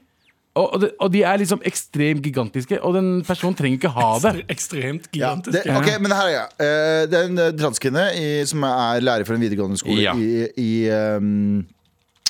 Og, 0.58 0.82
og, 0.98 1.06
de 1.14 1.20
er 1.22 1.38
liksom 1.38 1.60
ekstremt 1.68 2.24
gigantiske, 2.26 2.80
og 2.82 2.96
den 2.96 3.10
personen 3.26 3.54
trenger 3.54 3.78
ikke 3.78 3.92
ha 3.94 4.08
det. 4.24 4.32
Ekstremt 4.50 5.06
Ja, 5.14 5.36
det, 5.46 5.62
ok, 5.70 5.90
men 6.02 6.10
her 6.10 6.26
er 6.26 6.32
jeg. 6.34 6.48
Eh, 6.58 7.02
det 7.06 7.18
er 7.20 7.28
en 7.28 7.42
eh, 7.44 7.52
transkvinne 7.60 8.06
som 8.50 8.66
er 8.66 9.04
lærer 9.04 9.28
for 9.28 9.38
en 9.38 9.44
videregående 9.44 9.78
skole 9.78 10.02
Ja. 10.02 10.16
i, 10.18 10.48
i, 10.58 10.72
um, 10.90 11.62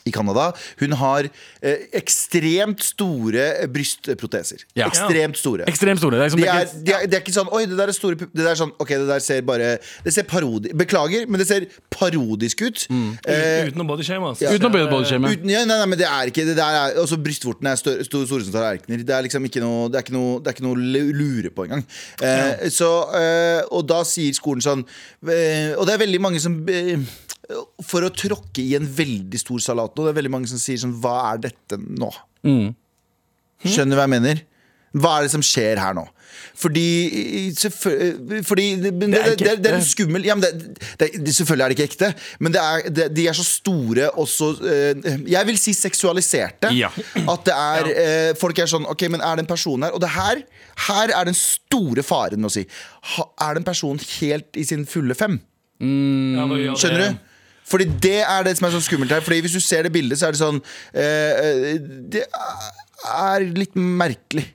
i 0.09 0.12
Canada. 0.14 0.50
Hun 0.80 0.92
har 1.00 1.26
eh, 1.62 1.87
ekstremt 2.00 2.80
store 2.85 3.47
brystproteser. 3.73 4.64
Ja. 4.78 4.87
Ekstremt 4.88 5.37
store. 5.40 5.66
Ekstremt 5.69 6.00
store. 6.00 6.16
Det 6.16 6.21
er, 6.21 6.28
liksom 6.30 6.40
De 6.40 6.47
er, 6.49 6.64
ikke- 6.64 6.85
de, 6.87 6.92
er, 6.95 7.07
de 7.11 7.16
er 7.19 7.21
ikke 7.25 7.35
sånn 7.37 7.50
Oi, 7.52 7.64
det 7.69 7.76
der 7.78 7.88
er 7.92 7.97
store 7.97 8.16
Det 8.21 8.30
der 8.40 8.50
er 8.52 8.59
sånn 8.61 8.73
Ok, 8.80 8.88
det 8.88 9.07
der 9.09 9.21
ser 9.25 9.42
bare 9.47 9.69
Det 10.04 10.12
ser 10.14 10.25
parodi 10.30 10.73
Beklager, 10.76 11.26
men 11.28 11.40
det 11.42 11.47
ser 11.49 11.66
parodisk 11.92 12.62
ut. 12.64 12.87
Eh, 12.90 13.69
Uten 13.69 13.83
å 13.85 13.87
bodyshame. 13.88 14.30
Altså. 14.33 14.45
Ja. 14.47 14.54
Uten 14.57 14.69
å 14.71 14.73
bodyshame. 14.90 15.33
Ja, 15.50 15.64
nei, 15.69 15.76
nei, 15.76 15.87
men 15.92 15.99
det 16.00 16.07
er 16.09 16.30
ikke 16.33 16.45
det 16.49 16.57
der 16.59 16.78
er, 16.80 16.97
Også 17.02 17.19
brystvortene 17.21 17.73
er 17.75 17.80
større, 17.80 18.04
store, 18.09 18.26
store 18.30 18.47
som 18.47 18.54
tallerkener. 18.57 19.04
Det 19.04 19.14
er 19.16 19.26
liksom 19.28 19.45
ikke 19.50 19.62
noe 19.64 19.88
Det 19.92 20.00
er 20.00 20.07
ikke 20.07 20.16
noe, 20.16 20.38
det 20.40 20.52
er 20.52 20.57
ikke 20.59 20.66
noe 20.69 20.76
lure 21.21 21.50
på 21.54 21.66
engang. 21.69 21.85
Eh, 22.23 22.69
så, 22.73 22.90
eh, 23.21 23.61
og 23.71 23.85
da 23.90 24.00
sier 24.09 24.33
skolen 24.37 24.62
sånn 24.64 24.85
eh, 25.28 25.75
Og 25.76 25.85
det 25.88 25.95
er 25.97 26.02
veldig 26.07 26.21
mange 26.23 26.40
som 26.42 26.57
eh, 26.71 26.97
For 27.87 28.07
å 28.07 28.12
tråkke 28.14 28.62
i 28.62 28.76
en 28.78 28.87
veldig 28.87 29.40
stor 29.40 29.62
salat 29.64 29.97
nå, 29.97 30.07
det 30.07 30.12
er 30.12 30.21
veldig 30.21 30.35
mange 30.37 30.50
som 30.50 30.61
sier 30.61 30.80
sånn 30.80 30.97
Hva 31.02 31.16
er 31.33 31.42
dette 31.49 31.80
nå? 31.80 32.11
Mm. 32.47 32.71
Skjønner 33.66 33.97
du 33.97 34.00
hva 34.00 34.07
jeg 34.07 34.16
mener? 34.16 34.47
Hva 34.97 35.19
er 35.19 35.26
det 35.26 35.35
som 35.35 35.42
skjer 35.45 35.78
her 35.78 35.95
nå? 35.95 36.02
Fordi, 36.61 36.87
fordi 38.47 38.64
det, 38.83 38.90
det, 39.00 39.09
er 39.19 39.33
det, 39.35 39.38
det, 39.38 39.52
det 39.62 39.71
er 39.71 39.76
en 39.80 39.87
skummel 39.87 40.26
ja, 40.26 40.37
men 40.38 40.45
det, 40.45 40.75
det, 41.00 41.09
det, 41.25 41.35
Selvfølgelig 41.35 41.64
er 41.64 41.73
det 41.73 41.76
ikke 41.76 41.87
ekte, 41.88 42.11
men 42.38 42.54
det 42.54 42.62
er, 42.62 42.85
det, 42.97 43.07
de 43.16 43.26
er 43.30 43.38
så 43.38 43.47
store 43.47 44.11
og 44.14 44.28
så 44.30 44.50
eh, 44.62 45.09
Jeg 45.30 45.49
vil 45.49 45.59
si 45.61 45.75
seksualiserte. 45.76 46.71
Ja. 46.76 46.90
At 47.23 47.47
det 47.49 47.57
er 47.57 47.90
eh, 47.92 48.30
Folk 48.38 48.62
er 48.62 48.71
sånn 48.71 48.87
Ok, 48.90 49.07
men 49.12 49.23
er 49.26 49.38
det 49.38 49.47
en 49.47 49.50
person 49.50 49.87
her? 49.87 49.95
Og 49.97 50.02
det 50.02 50.12
her 50.14 50.42
Her 50.88 51.14
er 51.19 51.30
den 51.30 51.38
store 51.38 52.04
faren 52.07 52.47
å 52.47 52.52
si. 52.52 52.66
Ha, 53.14 53.26
er 53.47 53.57
det 53.57 53.64
en 53.64 53.71
person 53.71 54.04
helt 54.21 54.59
i 54.59 54.66
sin 54.66 54.87
fulle 54.90 55.19
fem? 55.19 55.40
Ja, 55.80 56.47
det? 56.50 56.78
Skjønner 56.78 57.07
du? 57.07 57.30
Fordi 57.71 57.87
det 58.03 58.17
er 58.27 58.43
det 58.47 58.57
som 58.59 58.67
er 58.69 58.75
så 58.75 58.81
skummelt 58.83 59.12
her. 59.15 59.23
Fordi 59.25 59.41
hvis 59.45 59.55
du 59.55 59.61
ser 59.62 59.87
det 59.87 59.93
bildet, 59.95 60.19
så 60.19 60.27
er 60.29 60.35
det 60.35 60.41
sånn 60.43 60.59
eh, 60.93 61.43
eh, 61.45 61.77
Det 62.12 62.25
er 62.27 63.47
litt 63.55 63.77
merkelig. 63.79 64.49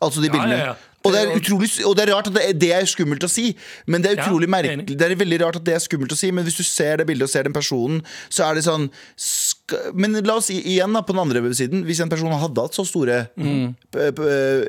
Altså 0.00 0.22
de 0.22 0.28
Ja, 0.30 0.32
bildene. 0.36 0.58
ja, 0.60 0.66
ja. 0.70 0.74
Og 1.06 1.14
det, 1.14 1.20
utrolig, 1.38 1.68
og 1.86 1.94
det 1.94 2.04
er 2.04 2.10
rart 2.10 2.28
at 2.28 2.34
det 2.34 2.46
det 2.58 2.70
er 2.74 2.86
skummelt 2.90 3.22
å 3.22 3.30
si, 3.30 3.52
men 3.86 4.02
det 4.02 4.10
er 4.10 4.22
utrolig 4.22 4.48
ja, 4.48 4.52
merkelig 4.56 4.96
Det 4.98 5.06
er 5.06 5.14
veldig 5.20 5.38
rart 5.44 5.58
at 5.60 5.66
det 5.68 5.76
er 5.76 5.82
skummelt 5.82 6.12
å 6.12 6.18
si, 6.18 6.32
men 6.34 6.46
hvis 6.46 6.58
du 6.58 6.64
ser 6.66 6.98
det 6.98 7.06
bildet 7.08 7.28
og 7.28 7.32
ser 7.32 7.46
den 7.46 7.54
personen, 7.54 8.00
så 8.28 8.48
er 8.48 8.58
det 8.58 8.64
sånn 8.66 8.88
Men 9.94 10.18
la 10.26 10.38
oss 10.40 10.50
igjen, 10.50 10.96
da, 10.96 11.04
på 11.06 11.14
den 11.14 11.22
andre 11.22 11.54
siden, 11.54 11.84
hvis 11.86 12.02
en 12.02 12.10
person 12.10 12.34
hadde 12.34 12.66
hatt 12.66 12.76
så 12.76 12.84
store 12.86 13.20
Mm. 13.38 13.74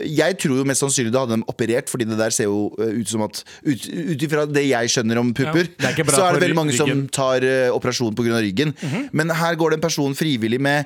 Jeg 0.06 0.36
tror 0.42 0.60
jo 0.60 0.64
mest 0.68 0.84
sannsynlig 0.84 1.12
det 1.14 1.20
hadde 1.20 1.36
dem 1.36 1.44
operert, 1.50 1.90
fordi 1.92 2.06
det 2.08 2.18
der 2.20 2.34
ser 2.34 2.48
jo 2.50 2.70
eh, 2.80 3.00
ut 3.00 3.10
som 3.10 3.24
at 3.26 3.42
Ut 3.66 3.86
ut 3.90 4.24
ifra 4.26 4.46
det 4.48 4.64
jeg 4.68 4.92
skjønner 4.94 5.20
om 5.22 5.32
pupper, 5.36 5.70
ja, 5.80 5.92
er 5.92 6.12
så 6.14 6.26
er 6.26 6.38
det 6.38 6.44
veldig 6.44 6.58
mange 6.58 6.76
som 6.78 7.04
tar 7.14 7.44
uh, 7.46 7.76
operasjon 7.76 8.16
pga. 8.18 8.40
ryggen. 8.44 8.74
Mhm. 8.80 9.10
Men 9.12 9.34
her 9.36 9.58
går 9.60 9.74
det 9.74 9.80
en 9.80 9.88
person 9.88 10.16
frivillig 10.18 10.60
med 10.62 10.86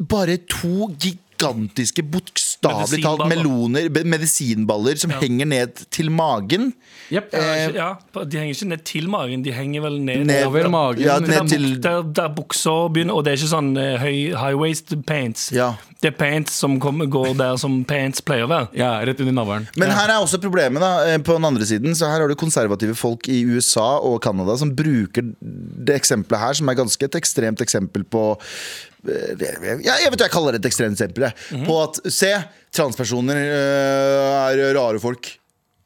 bare 0.00 0.38
to 0.48 0.90
gigantiske, 0.96 1.29
bokstavelig 1.40 3.02
talt 3.04 3.26
meloner, 3.30 3.88
medisinballer 4.04 4.96
som 5.00 5.10
henger 5.20 5.46
ned 5.48 5.82
til 5.90 6.10
magen. 6.12 6.72
Yep. 7.10 7.32
Ja, 7.34 7.66
ikke- 7.66 7.74
ja, 7.74 8.24
de 8.24 8.38
henger 8.38 8.54
ikke 8.54 8.68
ned 8.68 8.84
til 8.84 9.08
magen, 9.10 9.42
de 9.42 9.52
henger 9.52 9.80
vel 9.82 10.00
ned, 10.00 10.24
Ned- 10.26 10.46
Over 10.46 10.68
magen. 10.68 11.02
Ja, 11.02 11.18
ned 11.18 11.48
til 11.48 11.80
der, 11.82 12.02
der 12.02 12.28
buksa 12.28 12.88
begynner, 12.92 13.14
og 13.14 13.24
det 13.24 13.32
er 13.32 13.36
ikke 13.40 13.50
sånn 13.50 13.76
uh, 13.76 13.98
high 14.38 14.54
waist 14.56 14.94
pants. 15.06 15.50
Ja. 15.52 15.72
Det 16.00 16.14
er 16.14 16.16
pants 16.16 16.52
som 16.52 16.78
kommer, 16.80 17.06
går 17.06 17.34
der 17.36 17.56
som 17.60 17.84
pants 17.84 18.20
pleier 18.20 18.44
å 18.46 18.48
være. 18.48 18.68
Ja, 18.78 19.00
rett 19.04 19.20
under 19.20 19.32
navlen. 19.32 19.66
Men 19.76 19.90
her 19.90 20.08
er 20.08 20.20
også 20.22 20.38
problemet 20.40 20.80
da, 20.80 21.04
eh, 21.10 21.18
på 21.18 21.34
den 21.36 21.44
andre 21.44 21.62
siden. 21.66 21.92
Så 21.94 22.06
her 22.08 22.20
har 22.20 22.28
du 22.28 22.34
konservative 22.34 22.94
folk 22.96 23.28
i 23.28 23.42
USA 23.44 23.98
og 23.98 24.22
Canada 24.22 24.56
som 24.56 24.74
bruker 24.74 25.34
det 25.42 25.96
eksempelet 26.00 26.38
her, 26.40 26.52
som 26.54 26.68
er 26.68 26.74
ganske 26.74 27.02
et 27.04 27.12
ekstremt 27.12 27.58
eksempel 27.60 28.04
på 28.04 28.38
eh, 28.40 28.99
ja, 29.06 29.96
Jeg 30.02 30.12
vet 30.12 30.20
jeg 30.20 30.32
kaller 30.32 30.52
det 30.56 30.60
et 30.64 30.70
ekstremt 30.70 30.98
eksempel. 30.98 31.30
Mm 31.30 31.60
-hmm. 31.60 31.66
På 31.66 31.82
at 31.82 32.12
se, 32.12 32.32
transpersoner 32.72 33.36
eh, 33.36 34.60
er 34.60 34.74
rare 34.74 35.00
folk. 35.00 35.39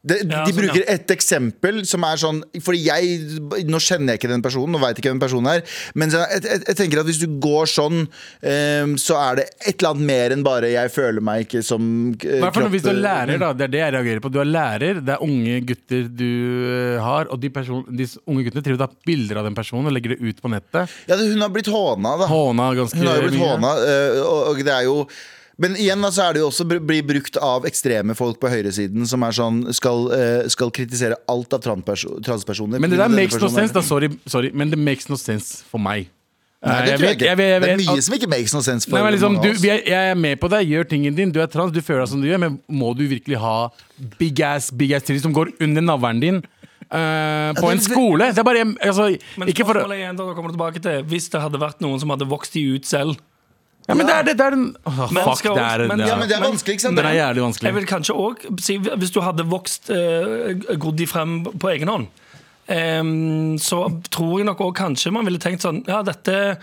De, 0.04 0.18
Ja, 0.20 0.42
de 0.44 0.52
sånn, 0.52 0.58
bruker 0.60 0.82
ja. 0.82 0.94
et 0.98 1.12
eksempel 1.14 1.78
som 1.88 2.04
er 2.04 2.18
sånn 2.20 2.42
Fordi 2.60 2.80
jeg 2.84 3.64
Nå 3.70 3.78
kjenner 3.80 4.12
jeg 4.12 4.20
ikke 4.20 4.28
den 4.34 4.42
personen 4.44 4.76
og 4.76 4.82
veit 4.82 4.98
ikke 5.00 5.08
hvem 5.12 5.20
personen 5.22 5.48
er. 5.54 5.62
Men 5.96 6.12
jeg, 6.12 6.40
jeg, 6.44 6.60
jeg 6.68 6.76
tenker 6.76 7.00
at 7.00 7.08
hvis 7.08 7.20
du 7.22 7.26
går 7.40 7.70
sånn, 7.70 8.02
um, 8.04 8.92
så 9.00 9.16
er 9.20 9.38
det 9.40 9.46
et 9.64 9.78
eller 9.78 9.94
annet 9.94 10.06
mer 10.10 10.34
enn 10.34 10.44
bare 10.44 10.68
'jeg 10.74 10.92
føler 10.92 11.24
meg 11.24 11.46
ikke 11.46 11.62
som 11.64 11.82
uh, 12.12 12.18
kropp'. 12.20 12.68
hvis 12.74 12.84
du 12.84 12.90
er 12.92 13.00
lærer, 13.00 13.38
da. 13.40 13.52
Det 13.56 13.64
er 13.68 13.72
det 13.74 13.80
jeg 13.80 13.94
reagerer 13.96 14.20
på. 14.24 14.32
Du 14.34 14.40
er 14.42 14.50
lærer, 14.50 15.00
det 15.04 15.14
er 15.16 15.24
unge 15.24 15.60
gutter 15.70 16.08
du 16.20 16.28
eh, 16.68 16.98
har, 17.02 17.30
og 17.32 17.40
de, 17.40 17.50
person, 17.54 17.84
de 17.88 18.06
unge 18.26 18.44
guttene 18.48 18.64
driver 18.66 18.80
og 18.80 18.84
tar 18.84 18.96
bilder 19.08 19.40
av 19.40 19.48
den 19.48 19.56
personen 19.56 19.88
og 19.88 19.94
legger 19.96 20.14
det 20.14 20.20
ut 20.20 20.42
på 20.44 20.50
nettet. 20.52 20.92
Ja, 21.08 21.16
det- 21.16 21.30
hun 21.32 21.40
har 21.40 21.52
blitt 21.54 21.70
håna, 21.72 22.16
da. 22.20 22.28
Håna 22.30 22.68
ganske 22.76 22.98
Hun 22.98 23.06
har 23.08 23.22
blitt 23.24 23.38
mye. 23.38 23.54
håna, 23.56 23.72
og 24.50 24.60
det 24.64 24.74
er 24.74 24.84
jo 24.84 25.06
men 25.58 25.76
igjen 25.76 26.02
da, 26.02 26.10
så 26.10 26.28
er 26.28 26.34
det 26.34 26.40
jo 26.42 26.48
også 26.50 26.64
blir 26.66 27.02
brukt 27.06 27.36
av 27.38 27.64
ekstreme 27.68 28.14
folk 28.18 28.40
på 28.42 28.50
høyresiden 28.50 29.06
som 29.06 29.22
er 29.22 29.36
sånn, 29.36 29.60
skal, 29.74 30.08
øh, 30.10 30.48
skal 30.50 30.70
kritisere 30.74 31.16
alt 31.30 31.52
av 31.54 31.60
transpersoner. 31.62 32.80
Men 32.82 32.90
det 32.90 32.98
der 32.98 33.08
makes 33.12 33.38
no 33.40 33.48
sense, 33.48 33.72
da. 33.72 33.80
Sorry, 33.82 34.10
sorry, 34.26 34.50
men 34.52 34.70
det 34.70 34.78
makes 34.78 35.08
no 35.08 35.16
sense 35.20 35.62
for 35.70 35.78
meg. 35.78 36.08
Nei, 36.64 36.74
Eh, 36.80 36.84
det 36.86 36.92
tror 36.96 37.04
jeg 37.10 37.16
ikke. 37.18 37.26
jeg 37.28 37.36
vet- 37.36 37.50
jeg 37.52 37.60
det 37.60 37.68
er 37.70 37.76
mye 37.76 37.96
at- 37.98 38.04
som 38.04 38.14
ikke 38.16 38.28
makes 38.30 38.54
no 38.54 38.60
sense 38.64 38.86
for 38.88 38.96
Nei, 38.96 39.02
men 39.04 39.12
liksom, 39.12 39.32
mange 39.34 39.42
du, 39.42 39.48
av 39.50 39.54
oss. 39.54 39.60
vi 39.60 39.68
jeg 39.68 39.90
er 39.92 40.14
med 40.14 40.40
på 40.40 40.48
deg, 40.48 40.66
gjør 40.66 40.88
tingen 40.88 41.14
din. 41.14 41.30
Du 41.30 41.40
er 41.42 41.46
trans, 41.46 41.70
du 41.70 41.80
føler 41.82 42.00
deg 42.00 42.08
som 42.08 42.22
du 42.22 42.26
gjør, 42.26 42.40
men 42.40 42.58
må 42.70 42.96
du 42.96 43.06
virkelig 43.06 43.36
ha 43.36 43.68
big 44.18 44.40
ass 44.40 44.70
big 44.70 44.94
ass 44.94 45.02
titties 45.02 45.20
som 45.22 45.34
går 45.34 45.52
under 45.60 45.82
navlen 45.82 46.20
din? 46.20 46.42
Uh, 46.90 47.52
på 47.52 47.70
en 47.70 47.78
skole? 47.80 48.32
Det 48.32 48.38
er 48.38 48.44
bare 48.44 48.64
altså, 48.80 49.18
Men 49.36 49.48
spørsmålet 49.48 49.92
er 49.92 50.00
igjen, 50.04 50.16
da 50.16 50.34
kommer 50.34 50.48
du 50.52 50.56
tilbake 50.56 50.80
til 50.80 51.02
Hvis 51.04 51.28
det 51.30 51.40
hadde 51.40 51.58
vært 51.58 51.80
noen 51.80 51.98
som 51.98 52.08
hadde 52.10 52.28
vokst 52.28 52.52
de 52.52 52.62
ut 52.76 52.84
selv 52.84 53.16
ja, 53.88 53.94
Men 53.94 54.06
det 54.06 54.14
er 54.14 54.22
det, 54.24 54.36
det 54.38 54.44
er 54.46 54.50
den 54.54 54.76
Åh, 54.86 55.00
Men 55.12 55.24
Fuck, 55.24 55.36
skal 55.38 55.54
det 55.54 55.62
også- 55.62 55.74
er 55.84 55.88
men- 55.88 55.98
det 55.98 56.06
Ja, 56.08 56.16
men 56.16 56.28
det 56.28 56.36
er 56.36 56.42
vanskelig, 56.44 56.74
ikke 56.78 56.80
sant? 56.86 56.96
Den 56.96 57.06
er 57.06 57.14
jævlig 57.18 57.36
Jeg 57.36 57.44
vanskelig. 57.44 57.74
vil 57.74 57.86
kanskje 57.86 58.14
òg 58.16 58.60
si 58.60 58.78
Hvis 58.78 59.12
du 59.12 59.20
hadde 59.20 59.44
vokst 59.50 59.90
uh, 59.90 60.76
grodd 60.78 60.96
de 60.96 61.06
frem 61.06 61.44
på 61.44 61.68
egen 61.74 61.88
hånd, 61.88 62.06
em, 62.68 63.58
så 63.60 63.82
tror 64.10 64.38
jeg 64.40 64.46
nok 64.46 64.58
òg 64.64 64.74
kanskje 64.74 65.12
man 65.12 65.24
ville 65.24 65.38
tenkt 65.38 65.60
sånn 65.66 65.82
Ja, 65.86 66.02
dette 66.02 66.56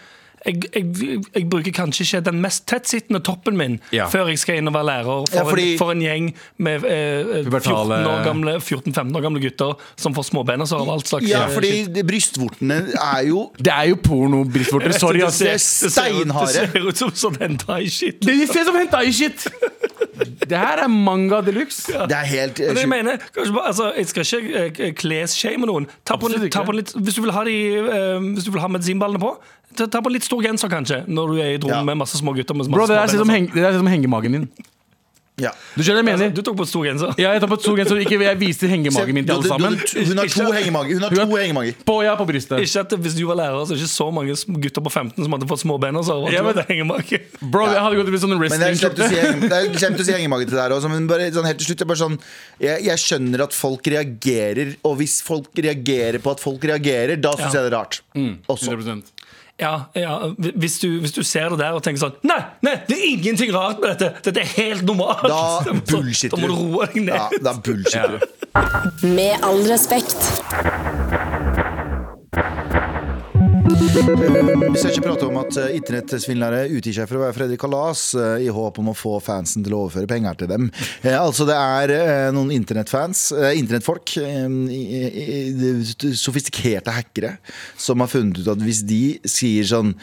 jeg, 0.45 0.63
jeg, 0.73 1.19
jeg 1.35 1.45
bruker 1.49 1.71
kanskje 1.71 2.01
ikke 2.05 2.21
den 2.25 2.39
mest 2.41 2.65
tettsittende 2.67 3.19
toppen 3.23 3.57
min 3.57 3.79
Ja. 3.93 4.07
før 4.09 4.27
jeg 4.31 4.39
skal 4.41 4.57
inn 4.57 4.67
og 4.67 4.73
være 4.73 4.85
lærer 4.89 5.27
for, 5.29 5.35
Ja, 5.37 5.43
fordi- 5.45 5.71
en, 5.73 5.77
for 5.77 5.91
en 5.91 6.01
gjeng 6.01 6.33
med 6.57 6.83
eh, 6.85 7.43
14 7.43 7.45
Pubertale- 7.45 7.99
år 8.09 8.23
gamle 8.25 8.55
14-15 8.59 9.15
år 9.17 9.21
gamle 9.21 9.41
gutter 9.43 9.75
som 9.97 10.13
får 10.17 10.23
småbenaser 10.31 10.81
av 10.81 10.89
alt 10.89 11.07
slags 11.07 11.27
Ja, 11.29 11.43
eh, 11.45 11.53
fordi 11.53 11.71
shit. 11.85 12.01
brystvortene 12.07 12.79
er 12.95 13.27
jo 13.27 13.51
Det 13.57 13.71
er 13.73 13.89
jo 13.91 13.95
porno-brystvorter. 13.95 14.97
Sorry, 14.97 15.19
Det 15.19 15.27
ass. 15.27 15.39
det 15.39 15.47
er 15.47 15.51
det 15.53 15.61
ser 15.61 15.89
steinharde. 15.89 16.53
Det 16.53 16.71
ser 16.71 16.87
ut 16.87 16.97
som 16.97 17.11
sånn 17.11 17.37
hentai-shit. 17.39 18.19
Det 18.21 18.47
ser 18.49 18.61
ut 18.61 18.65
som 18.71 18.75
hentai-shit! 18.75 19.47
Det 20.51 20.59
her 20.59 20.81
er 20.83 20.91
manga 20.91 21.39
de 21.47 21.53
luxe. 21.55 21.93
Det 22.11 22.17
er 22.17 22.27
helt 22.27 22.59
Men 22.59 22.81
jeg 22.81 22.89
mener, 22.91 23.21
kanskje 23.35 23.55
bare, 23.55 23.71
altså, 23.71 23.87
jeg 23.95 24.09
skal 24.11 24.27
ikke 24.41 24.65
eh, 24.89 24.91
klesshame 24.99 25.69
noen. 25.69 25.87
Ta 26.03 26.17
på, 26.19 26.27
Absolutt 26.27 26.43
litt, 26.43 26.51
ta 26.53 26.61
ikke. 26.65 26.71
på 26.71 26.75
litt, 26.81 26.91
hvis, 26.97 27.15
du 27.17 27.21
vil 27.25 27.31
ha 27.35 27.43
de, 27.47 27.55
eh, 27.79 28.27
hvis 28.35 28.47
du 28.49 28.51
vil 28.51 28.63
ha 28.63 28.69
medisinballene 28.75 29.21
på, 29.23 29.31
ta, 29.79 29.87
ta 29.87 30.03
på 30.03 30.11
litt 30.11 30.27
stor 30.27 30.43
genser, 30.43 30.71
kanskje. 30.73 31.01
Når 31.07 31.31
du 31.31 31.39
er 31.39 31.53
i 31.53 31.55
et 31.61 31.63
rom 31.63 31.71
Ja. 31.77 31.81
med 31.87 32.01
masse 32.03 32.19
små 32.19 32.35
gutter. 32.35 32.57
Med 32.57 32.67
masse 32.67 32.75
Bro, 32.75 32.87
det 32.91 32.97
der 32.99 33.07
små 33.07 33.15
ser 33.15 33.21
ut 33.21 33.25
som, 33.25 33.33
heng, 33.37 33.47
det 33.53 33.63
der 33.63 33.71
ser 33.71 33.79
ut 33.79 33.85
som 33.85 33.91
hengemagen 33.95 34.37
din. 34.39 34.49
Ja. 35.41 35.51
Du 35.75 35.81
skjønner 35.81 36.03
jeg 36.05 36.13
altså. 36.13 36.25
mener? 36.27 36.35
Du 36.37 36.41
tok 36.45 36.57
på 36.61 36.67
stor 36.69 36.85
genser. 36.85 37.13
Ja, 37.21 37.31
jeg 37.35 37.41
tok 37.43 37.51
på 37.55 37.59
to 37.65 37.73
genser, 37.79 38.01
ikke 38.03 38.19
jeg 38.21 38.39
viste 38.41 38.69
hengemagen 38.69 39.17
min 39.17 39.25
til 39.25 39.35
alle 39.35 39.49
sammen. 39.49 39.77
Hun 39.81 40.21
har 40.21 40.29
to 40.29 40.47
hengemager. 40.53 40.93
Hun 40.93 41.05
har 41.07 41.15
to 41.17 41.37
hengemager. 41.41 41.79
På, 41.87 41.97
ja, 42.05 42.13
på 42.19 42.27
brystet. 42.29 42.61
Ikke 42.61 42.83
at 42.85 42.93
Hvis 43.01 43.15
du 43.17 43.23
var 43.29 43.39
lærer, 43.41 43.57
så 43.65 43.73
er 43.73 43.79
det 43.79 43.85
ikke 43.87 43.93
så 43.95 44.07
mange 44.13 44.35
gutter 44.61 44.85
på 44.85 44.91
15 44.93 45.17
som 45.25 45.35
hadde 45.35 45.49
fått 45.49 45.63
små 45.65 45.79
bein. 45.81 45.97
Så 46.05 46.19
Ja, 46.31 46.43
men- 46.45 46.55
det 46.55 46.67
henger. 46.69 46.85
Bro, 47.41 47.65
jeg 47.73 47.81
hadde 47.81 47.95
gått 47.97 48.11
til 48.11 48.19
sånn 48.21 48.37
det 48.37 48.51
er 48.51 48.75
slemt 48.75 48.99
å 49.01 49.07
si, 49.09 49.15
wrestling-skjorte. 49.15 49.49
det 49.49 49.57
er 49.57 49.79
slemt 49.81 49.99
å 49.99 50.05
si 50.05 50.11
hengemage 50.15 50.47
til 50.49 50.59
her 50.61 50.75
også, 50.77 50.89
men 50.91 51.07
bare 51.09 51.31
sånn 51.33 51.45
helt 51.49 51.57
til 51.61 51.71
slutt 51.71 51.79
jeg, 51.83 51.87
bare 51.87 52.01
sånn, 52.03 52.19
jeg, 52.61 52.83
jeg 52.85 52.97
skjønner 53.05 53.43
at 53.47 53.53
folk 53.57 53.81
reagerer, 53.93 54.75
og 54.85 54.97
hvis 55.01 55.21
folk 55.25 55.49
reagerer 55.57 56.19
på 56.21 56.31
at 56.35 56.39
folk 56.43 56.61
reagerer, 56.69 57.17
da 57.21 57.33
syns 57.33 57.53
Ja. 57.53 57.61
jeg 57.61 57.65
det 57.65 57.73
er 57.73 57.77
rart. 57.77 58.01
Mm, 58.15 58.37
100%. 58.47 59.03
Ja, 59.61 59.85
ja, 59.93 60.15
hvis, 60.55 60.79
du, 60.81 60.87
hvis 61.03 61.13
du 61.13 61.21
ser 61.27 61.53
det 61.53 61.59
der 61.61 61.75
og 61.77 61.83
tenker 61.85 62.01
sånn 62.01 62.15
Nei, 62.25 62.39
nei, 62.65 62.73
det 62.87 62.97
er 62.97 63.03
ingenting 63.11 63.51
rart 63.53 63.81
med 63.83 63.93
dette! 63.93 64.23
Dette 64.25 64.41
er 64.41 64.53
helt 64.55 64.87
normalt! 64.89 65.21
Da 65.29 65.73
bullshitter 65.91 66.37
du. 66.37 66.41
Da 66.41 66.47
må 66.47 66.49
du 66.49 66.77
roe 66.77 66.89
deg 66.89 67.03
ned. 67.05 67.13
Ja, 67.13 67.43
da 67.45 67.53
bullshitter 67.61 68.17
du. 68.17 69.05
Med 69.13 69.45
all 69.45 69.61
respekt. 69.69 70.17
Vi 73.71 74.79
skal 74.79 74.91
ikke 74.91 75.03
prate 75.05 75.27
om 75.29 75.37
at 75.39 75.55
uh, 75.55 75.69
internettsvindlere 75.71 76.65
utgir 76.75 76.95
seg 76.95 77.07
for 77.07 77.19
å 77.19 77.21
være 77.23 77.35
Fredrik 77.37 77.61
Kalas 77.61 78.01
eh, 78.19 78.43
i 78.43 78.49
håp 78.51 78.79
om 78.81 78.89
å 78.91 78.95
få 78.97 79.13
fansen 79.23 79.63
til 79.63 79.75
å 79.77 79.85
overføre 79.85 80.09
penger 80.09 80.39
til 80.41 80.49
dem. 80.51 80.65
Eh, 81.05 81.15
altså 81.15 81.45
Det 81.47 81.55
er 81.55 81.93
eh, 81.95 82.27
noen 82.35 82.51
internettfans, 82.55 83.21
eh, 83.37 83.53
internettfolk, 83.59 84.15
eh, 84.19 85.85
sofistikerte 86.19 86.91
hackere, 86.95 87.35
som 87.79 88.03
har 88.03 88.11
funnet 88.11 88.41
ut 88.41 88.49
at 88.51 88.65
hvis 88.65 88.81
de 88.89 89.03
sier 89.29 89.67
sånn 89.69 89.93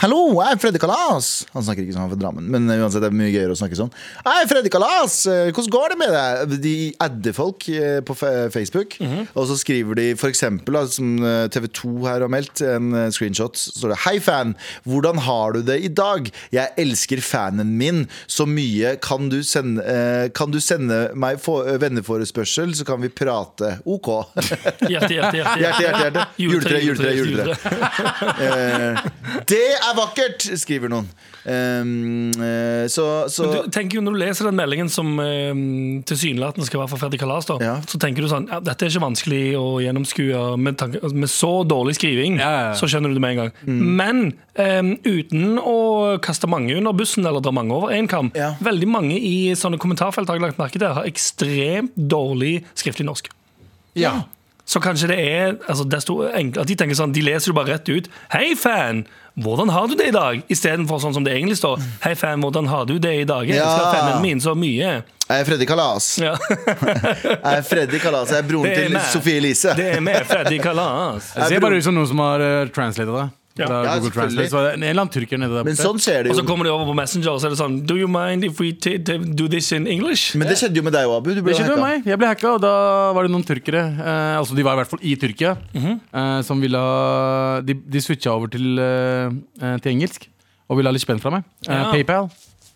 Hallo, 0.00 0.36
jeg 0.38 0.54
er 0.54 0.60
Fredrik 0.60 0.84
Kalas! 0.84 1.30
Han 1.54 1.64
snakker 1.66 1.84
ikke 1.84 1.96
sånn 1.96 2.04
han 2.06 2.10
er 2.10 2.14
fra 2.14 2.22
Drammen, 2.22 2.48
men 2.52 2.68
uansett 2.76 3.04
det 3.04 3.10
er 3.10 3.16
mye 3.16 3.32
gøyere 3.32 3.54
å 3.54 3.58
snakke 3.58 3.78
sånn. 3.78 3.92
Hei, 4.24 4.42
Freddy 4.48 4.72
Kalas! 4.72 5.18
Eh, 5.28 5.50
Hvordan 5.50 5.72
går 5.76 5.94
det 5.94 6.00
med 6.00 6.16
deg? 6.16 6.56
De 6.64 6.76
adder 7.08 7.36
folk 7.36 7.68
på 7.68 8.04
på 8.06 8.16
mm 8.16 8.52
Facebook, 8.56 8.96
og 9.36 9.46
så 9.48 9.56
skriver 9.58 9.96
de 9.98 10.04
eksempel, 10.28 10.76
som 10.92 11.16
TV 11.52 11.66
2 11.74 11.92
her 12.06 12.22
har 12.24 12.30
meldt, 12.32 12.60
en 12.64 12.85
eh, 12.94 13.08
screenshot, 13.14 13.56
så 13.58 13.72
står 13.74 13.94
det 13.94 13.98
Hei 14.04 14.16
fan, 14.22 14.54
hvordan 14.86 15.18
har 15.26 15.56
du 15.56 15.62
det 15.66 15.78
i 15.84 15.88
dag? 15.88 16.30
Jeg 16.54 16.74
elsker 16.78 17.22
fanen 17.24 17.74
min 17.78 18.04
så 18.26 18.46
mye. 18.48 18.96
Kan 19.02 19.30
du 19.32 19.40
sende, 19.46 19.82
eh, 19.82 20.28
kan 20.34 20.52
du 20.54 20.60
sende 20.60 21.10
meg 21.14 21.40
for, 21.42 21.66
eh, 21.66 21.78
venneforespørsel, 21.82 22.74
så 22.76 22.86
kan 22.86 23.00
vi 23.02 23.08
prate? 23.08 23.78
OK. 23.84 24.10
Hjerte, 24.90 25.12
hjerte, 25.14 25.36
hjerte. 25.40 25.56
Hjerte, 25.60 25.82
hjerte, 25.82 26.02
hjerte. 26.04 26.26
Juletre, 26.38 26.82
juletre, 26.84 27.16
juletre. 27.16 27.56
Eh, 28.46 28.98
det 29.48 29.64
er 29.74 29.94
vakkert, 29.96 30.44
skriver 30.60 30.90
noen. 30.92 31.08
Um, 31.46 32.32
eh, 32.42 32.88
så, 32.90 33.04
så 33.30 33.44
Men 33.46 33.52
du 33.68 33.70
tenker 33.70 34.00
jo 34.00 34.02
Når 34.02 34.16
du 34.16 34.18
leser 34.18 34.48
den 34.48 34.56
meldingen 34.58 34.88
som 34.90 35.12
eh, 35.22 35.52
tilsynelatende 36.10 36.66
skal 36.66 36.80
være 36.80 36.90
for 36.90 36.98
Freddy 36.98 37.20
Kalas, 37.20 37.46
da, 37.46 37.54
Ja. 37.62 37.74
så 37.86 38.00
tenker 38.02 38.24
du 38.26 38.30
sånn 38.32 38.48
ja, 38.50 38.58
Dette 38.66 38.82
er 38.82 38.90
ikke 38.90 39.04
vanskelig 39.04 39.42
å 39.60 39.66
gjennomskue. 39.84 40.40
Med, 40.58 40.74
tanke, 40.80 40.98
altså, 40.98 41.20
med 41.22 41.30
så 41.30 41.52
dårlig 41.68 41.94
skriving 42.00 42.40
Ja, 42.40 42.50
ja, 42.50 42.64
ja. 42.70 42.74
så 42.74 42.90
skjønner 42.90 43.14
du 43.14 43.20
det 43.20 43.22
med 43.22 43.36
en 43.36 43.40
gang. 43.44 43.54
Mm. 43.62 43.80
Men 44.02 44.22
um, 44.58 44.92
uten 45.06 45.60
å 45.62 45.76
kaste 46.24 46.50
mange 46.50 46.74
under 46.74 46.96
bussen 46.98 47.26
eller 47.26 47.44
dra 47.44 47.54
mange 47.54 47.78
over 47.78 47.94
én 47.94 48.10
kam, 48.10 48.32
Ja. 48.34 48.54
veldig 48.58 48.90
mange 48.90 49.14
i 49.20 49.52
sånne 49.54 49.78
kommentarfelt 49.78 50.26
har 50.26 50.40
jeg 50.40 50.48
lagt 50.48 50.58
merke 50.58 50.80
til 50.82 50.90
har 50.98 51.06
ekstremt 51.06 51.94
dårlig 51.94 52.64
skriftlig 52.74 53.06
norsk. 53.06 53.30
Ja. 53.94 54.24
Så 54.66 54.80
kanskje 54.82 55.08
det 55.12 55.18
er 55.22 55.52
altså, 55.70 55.84
desto 55.86 56.16
enklere 56.26 56.64
at 56.64 56.70
De 56.70 56.74
tenker 56.74 56.98
sånn, 56.98 57.12
de 57.14 57.22
leser 57.22 57.52
jo 57.52 57.54
bare 57.54 57.76
rett 57.76 57.88
ut. 57.88 58.08
'Hei, 58.32 58.54
fan! 58.58 59.04
Hvordan 59.38 59.68
har 59.70 59.86
du 59.86 59.94
det 59.94 60.08
i 60.08 60.14
dag?' 60.16 60.42
Istedenfor 60.50 60.98
sånn 60.98 61.14
som 61.14 61.22
det 61.24 61.34
egentlig 61.36 61.58
står. 61.60 61.78
'Hei, 62.02 62.14
fan, 62.18 62.40
hvordan 62.42 62.66
har 62.66 62.84
du 62.88 62.98
det 62.98 63.12
i 63.20 63.24
dag?' 63.28 63.46
Jeg 63.46 63.60
elsker 63.62 63.84
Ja. 63.86 63.92
fanen 63.94 64.22
min 64.22 64.40
så 64.40 64.56
mye. 64.58 65.04
Jeg 65.28 65.40
er 65.40 65.44
Freddy 65.44 65.66
Kalas. 65.66 66.18
Ja. 66.18 66.34
Jeg 67.46 67.56
er 67.58 67.62
Freddy 67.62 67.98
Kalas. 67.98 68.30
Jeg 68.30 68.38
er 68.38 68.48
broren 68.48 68.70
er 68.70 68.74
til. 68.88 68.98
Sofie 69.12 69.36
Elise. 69.40 69.74
Det 69.76 69.96
er 69.96 70.00
med 70.00 70.26
Freddy 70.26 70.58
Kalas. 70.62 71.32
Det 71.34 71.48
ser 71.48 71.60
bare 71.60 71.78
ut 71.78 71.84
som 71.84 71.94
noen 71.94 72.06
som 72.06 72.18
har 72.22 72.40
uh, 72.42 72.68
translatet 72.74 73.14
det. 73.14 73.26
Ja. 73.58 73.66
Ja, 73.84 73.94
Google. 73.98 74.10
Translate. 74.12 74.50
Så 74.52 74.60
det 74.66 74.72
en 74.74 74.82
eller 74.82 75.00
annen 75.02 75.12
tyrker 75.14 75.38
nede 75.40 75.54
der 75.56 75.64
Men 75.64 75.74
borte. 75.74 75.84
sånn 75.86 75.98
ser 76.00 76.22
det 76.24 76.30
Og 76.30 76.36
så 76.36 76.44
kommer 76.44 76.64
de 76.64 76.70
over 76.74 76.84
på 76.84 76.94
Messenger 76.94 77.30
og 77.32 77.40
så 77.40 77.46
er 77.46 77.50
det 77.54 77.58
sånn 77.58 77.86
Do 77.86 77.96
you 77.96 78.06
mind 78.06 78.44
if 78.44 78.58
we 78.60 78.72
t 78.72 78.98
t 78.98 79.16
do 79.34 79.48
this 79.48 79.72
in 79.72 79.86
English? 79.86 80.34
Men 80.36 80.48
det 80.48 80.58
skjedde 80.60 80.76
jo 80.76 80.82
med 80.82 80.92
deg 80.92 81.06
òg, 81.08 81.16
Abu. 81.16 81.34
Du 81.34 81.40
ble 81.42 81.52
Det 81.54 81.60
skjedde 81.62 81.76
med 81.76 81.84
hacka. 81.84 81.98
meg. 82.04 82.06
Jeg 82.12 82.18
ble 82.18 82.26
hacka, 82.28 82.52
og 82.54 82.60
da 82.60 83.12
var 83.16 83.22
det 83.24 83.30
noen 83.32 83.44
tyrkere 83.48 83.82
eh, 83.96 84.36
Altså 84.38 84.54
de 84.54 84.62
var 84.62 84.74
i 84.76 84.82
hvert 84.82 84.90
fall 84.92 85.00
i 85.02 85.14
Tyrkia 85.16 85.56
Mhm. 85.74 86.00
eh, 86.12 86.42
Som 86.42 86.60
ville 86.60 86.76
ha 86.76 87.60
De, 87.62 87.74
de 87.74 87.98
switcha 88.00 88.30
over 88.36 88.48
til, 88.48 88.78
eh, 88.78 89.30
eh, 89.62 89.78
til 89.78 89.92
engelsk 89.96 90.28
Og 90.68 90.76
ville 90.76 90.88
ha 90.88 90.92
litt 90.92 91.02
spenn 91.06 91.20
fra 91.20 91.30
meg. 91.30 91.44
Eh, 91.68 91.72
Ja. 91.72 91.90
PayPal. 91.92 92.28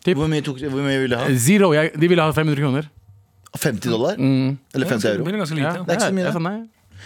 Hvor 0.07 0.29
mye, 0.29 0.41
tok, 0.41 0.57
hvor 0.65 0.81
mye 0.81 0.97
ville 0.99 1.13
du 1.13 1.17
ha? 1.21 1.27
Zero. 1.37 1.73
Jeg, 1.75 1.93
de 1.99 2.09
ville 2.09 2.23
ha 2.23 2.33
500 2.33 2.57
kroner. 2.57 2.89
50 3.59 3.91
dollar? 3.91 4.15
Mm. 4.17 4.57
Eller 4.75 4.87
50 4.87 5.03
Det 5.03 5.11
euro? 5.17 5.25
blir 5.25 5.37
ganske 5.37 5.59
Ja. 5.59 5.73
Det 5.73 5.91
er 5.91 5.97
ikke 5.99 6.09
så 6.09 6.15
mye, 6.15 6.25
jeg 6.25 6.33
det. 6.33 6.33
sa 6.33 6.39
nei. 6.39 6.59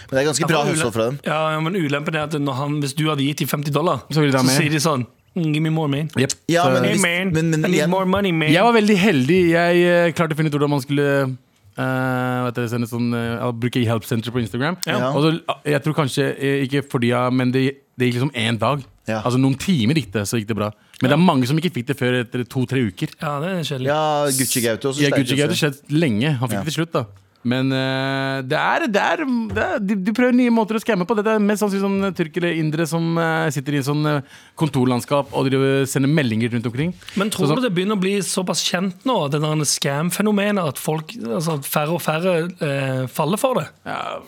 Men 0.09 0.17
det 0.17 0.21
er 0.23 0.29
ganske 0.31 0.47
bra 0.49 0.61
Ja, 0.65 0.71
hushold 0.71 0.93
fra 0.93 1.05
dem. 1.09 1.19
Ja, 1.25 1.39
ja, 1.55 1.59
men 1.59 1.75
ulempen 1.75 2.15
er 2.15 2.23
at 2.27 2.33
når 2.39 2.53
han, 2.61 2.79
hvis 2.81 2.93
du 2.95 3.05
hadde 3.09 3.23
gitt 3.25 3.39
dem 3.43 3.47
50 3.47 3.71
dollar, 3.73 4.03
Så 4.11 4.19
ville 4.21 4.31
de 4.31 4.37
ha 4.37 4.43
så 4.43 4.57
sier 4.61 4.69
de 4.71 4.81
sånn 4.83 5.05
mm, 5.35 5.47
Give 5.53 5.61
me 5.63 5.69
more, 5.69 5.87
man. 5.91 6.09
Yep. 6.17 6.33
Ja, 6.47 6.63
Så- 6.63 6.71
men 6.81 6.83
Hey, 6.83 6.97
man. 6.97 7.33
men- 7.33 7.49
men 7.51 7.59
I 7.65 7.67
need 7.67 7.79
igjen- 7.81 7.89
more 7.89 8.05
money, 8.05 8.31
man. 8.31 8.49
Jeg 8.51 8.63
var 8.63 8.73
veldig 8.73 8.97
heldig. 8.97 9.39
Jeg 9.51 9.75
uh, 10.07 10.11
klarte 10.15 10.33
å 10.33 10.37
finne 10.37 10.47
ut 10.47 10.53
hvordan 10.55 10.69
man 10.69 10.81
skulle 10.81 11.37
uh, 11.77 12.45
vet 12.45 12.55
du, 12.55 12.67
sende 12.71 12.87
sånn, 12.87 13.09
uh, 13.13 13.51
bruke 13.51 13.83
Help 13.85 14.05
Center 14.07 14.31
på 14.31 14.39
Instagram. 14.39 14.77
Ja. 14.87 15.09
Og 15.11 15.23
så, 15.23 15.31
ah, 15.51 15.59
jeg 15.65 15.83
tror 15.83 15.93
kanskje, 15.97 16.29
eh, 16.39 16.63
ikke 16.67 16.83
fordi 16.89 17.09
jeg, 17.11 17.33
men 17.33 17.51
det, 17.51 17.65
det 17.99 18.07
gikk 18.13 18.21
liksom 18.21 18.31
én 18.33 18.57
dag. 18.57 18.83
Ja. 19.07 19.21
Altså 19.21 19.37
Noen 19.37 19.57
timer 19.59 19.93
gikk 19.99 20.11
det, 20.13 20.23
så 20.25 20.39
gikk 20.39 20.47
det 20.47 20.55
bra. 20.55 20.71
Men 21.01 21.11
det 21.11 21.17
er 21.17 21.21
mange 21.21 21.45
som 21.45 21.57
ikke 21.59 21.73
fikk 21.75 21.87
det 21.91 21.97
før 21.99 22.21
etter 22.23 22.45
to-tre 22.47 22.79
uker. 22.87 23.11
Ja, 23.21 23.39
det 23.43 23.49
er 23.51 23.67
kjedelig. 23.67 23.89
Ja, 23.91 24.25
Gucci 24.31 24.61
Gaute 24.63 24.87
også. 24.89 25.01
Ja, 25.03 25.09
Gucci 25.13 25.35
Gaute 25.37 25.57
skjedde 25.59 25.91
lenge. 25.91 26.31
Han 26.39 26.47
fikk 26.49 26.53
Ja. 26.57 26.63
det 26.63 26.71
til 26.73 26.85
slutt, 26.85 26.93
da. 26.95 27.03
Men 27.45 27.69
uh, 27.69 28.41
det 28.41 28.57
er, 28.57 28.85
det 28.89 29.01
er, 29.01 29.21
det 29.53 29.65
er 29.65 29.83
de, 29.83 29.97
de 30.07 30.13
prøver 30.17 30.33
nye 30.33 30.53
måter 30.53 30.79
å 30.79 30.81
skamme 30.81 31.05
på. 31.05 31.17
Dette 31.19 31.35
er 31.37 31.43
mest 31.43 31.61
sannsynlig 31.61 31.83
sånn 31.85 32.15
tyrkere, 32.17 32.53
indere 32.57 32.87
som 32.89 33.11
uh, 33.19 33.45
sitter 33.53 33.77
i 33.77 33.81
en 33.81 33.85
sånn 33.85 34.09
eh, 34.09 34.33
kontorlandskap 34.57 35.33
og 35.35 35.49
driver, 35.49 35.83
sender 35.89 36.09
meldinger 36.09 36.55
rundt 36.55 36.65
omkring. 36.69 36.93
Men 37.19 37.29
tror 37.33 37.51
Så 37.51 37.57
du 37.59 37.67
det 37.67 37.71
begynner 37.75 37.99
å 37.99 38.01
bli 38.01 38.15
såpass 38.25 38.63
kjent 38.65 39.05
nå, 39.07 39.17
det 39.29 39.41
der 39.43 39.63
scam-fenomenet, 39.69 40.73
at 40.73 40.81
folk, 40.81 41.13
altså, 41.21 41.59
færre 41.65 41.95
og 41.97 42.01
færre 42.03 42.35
eh, 42.65 43.03
faller 43.11 43.41
for 43.41 43.59
det? 43.61 43.67
Ja, 43.85 44.21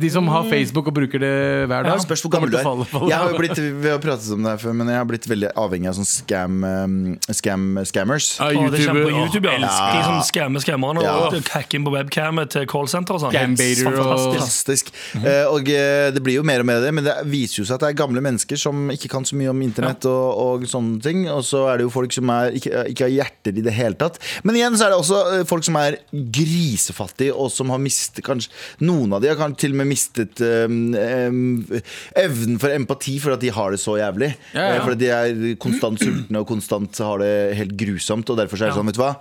de 0.00 0.10
som 0.12 0.28
har 0.30 0.46
Facebook 0.50 0.90
og 0.92 0.96
bruker 1.00 1.22
det 1.22 1.34
hver 1.70 1.88
dag. 1.88 2.04
Spørs 2.04 2.22
hvor 2.24 2.34
gammel 2.36 2.52
du 2.52 2.58
til 2.58 2.66
falle- 2.66 2.86
er. 2.86 2.92
falle 2.92 3.10
Jeg 3.10 3.18
har 3.18 3.34
jo 3.34 3.40
blitt, 3.40 3.62
vi 3.82 3.92
har 3.92 4.00
pratet 4.02 4.30
om 4.36 4.46
det 4.46 4.54
her 4.54 4.62
før, 4.62 4.76
men 4.78 4.92
jeg 4.92 5.00
har 5.00 5.10
blitt 5.10 5.28
veldig 5.30 5.52
avhengig 5.58 5.90
av 5.90 5.98
sånn 5.98 6.10
scam, 6.10 6.62
um, 6.64 6.96
scam 7.34 7.66
scammers. 7.88 8.30
Ja, 8.38 8.50
Å, 8.54 8.70
det 8.70 8.84
kommer 8.86 9.08
på 9.08 9.14
YouTube, 9.16 9.50
ja. 9.50 9.58
elsker 9.58 9.98
De 9.98 10.06
som 10.06 10.22
skammer 10.30 10.64
skammerne 10.64 11.04
Ja. 11.04 11.16
og 11.26 11.50
hacker 11.50 11.80
inn 11.80 11.86
på 11.88 11.94
webcamet 11.94 12.59
til 12.60 12.68
callsenter 12.70 13.16
og 13.18 13.24
sånn. 13.24 13.34
Gambaiter 13.34 13.90
og- 13.90 13.98
Fantastisk. 14.00 14.40
Fantastisk. 14.40 14.92
Eh, 15.24 15.44
og 15.50 15.68
eh, 15.72 16.10
det 16.14 16.22
blir 16.24 16.36
jo 16.38 16.44
mer 16.46 16.60
og 16.62 16.66
mer 16.68 16.80
av 16.80 16.86
det, 16.86 16.92
men 16.94 17.04
det 17.06 17.16
viser 17.30 17.62
jo 17.62 17.66
seg 17.68 17.78
at 17.80 17.84
det 17.86 17.90
er 17.94 17.98
gamle 18.04 18.22
mennesker 18.24 18.58
som 18.60 18.88
ikke 18.94 19.10
kan 19.12 19.24
så 19.26 19.36
mye 19.40 19.50
om 19.52 19.60
internett 19.64 20.04
og, 20.10 20.28
og 20.60 20.66
sånne 20.70 21.00
ting. 21.04 21.24
Og 21.32 21.42
så 21.46 21.64
er 21.72 21.80
det 21.80 21.86
jo 21.88 21.92
folk 21.94 22.12
som 22.14 22.30
er, 22.34 22.52
ikke, 22.60 22.84
ikke 22.92 23.06
har 23.08 23.14
hjerter 23.16 23.58
i 23.60 23.64
det 23.66 23.74
hele 23.76 23.96
tatt. 24.00 24.20
Men 24.44 24.58
igjen 24.60 24.76
så 24.78 24.86
er 24.86 24.94
det 24.94 25.00
også 25.00 25.20
eh, 25.40 25.44
folk 25.48 25.64
som 25.66 25.76
er 25.80 25.98
grisefattige, 26.50 27.32
og 27.34 27.50
som 27.52 27.70
har 27.72 27.80
mistet 27.82 28.24
kanskje 28.26 28.50
Noen 28.84 29.12
av 29.16 29.22
de 29.22 29.28
har 29.30 29.38
kanskje 29.38 29.64
til 29.64 29.74
og 29.74 29.78
med 29.80 29.88
mistet 29.90 30.40
um, 30.42 30.94
um, 30.94 31.80
evnen 32.18 32.58
for 32.60 32.72
empati 32.74 33.16
for 33.22 33.34
at 33.34 33.42
de 33.42 33.50
har 33.54 33.74
det 33.74 33.80
så 33.82 33.96
jævlig. 34.00 34.30
Ja, 34.54 34.60
ja. 34.64 34.74
Eh, 34.78 34.82
for 34.84 34.94
at 34.96 35.00
de 35.00 35.10
er 35.14 35.40
konstant 35.62 36.00
sultne 36.02 36.40
og 36.42 36.48
konstant 36.48 37.00
har 37.04 37.22
det 37.22 37.32
helt 37.58 37.74
grusomt. 37.80 38.30
Og 38.32 38.38
derfor 38.40 38.56
så 38.60 38.66
er 38.66 38.70
det 38.70 38.74
Ja. 38.74 38.78
sånn, 38.80 38.90
vet 38.90 38.98
du 38.98 39.02
hva 39.02 39.12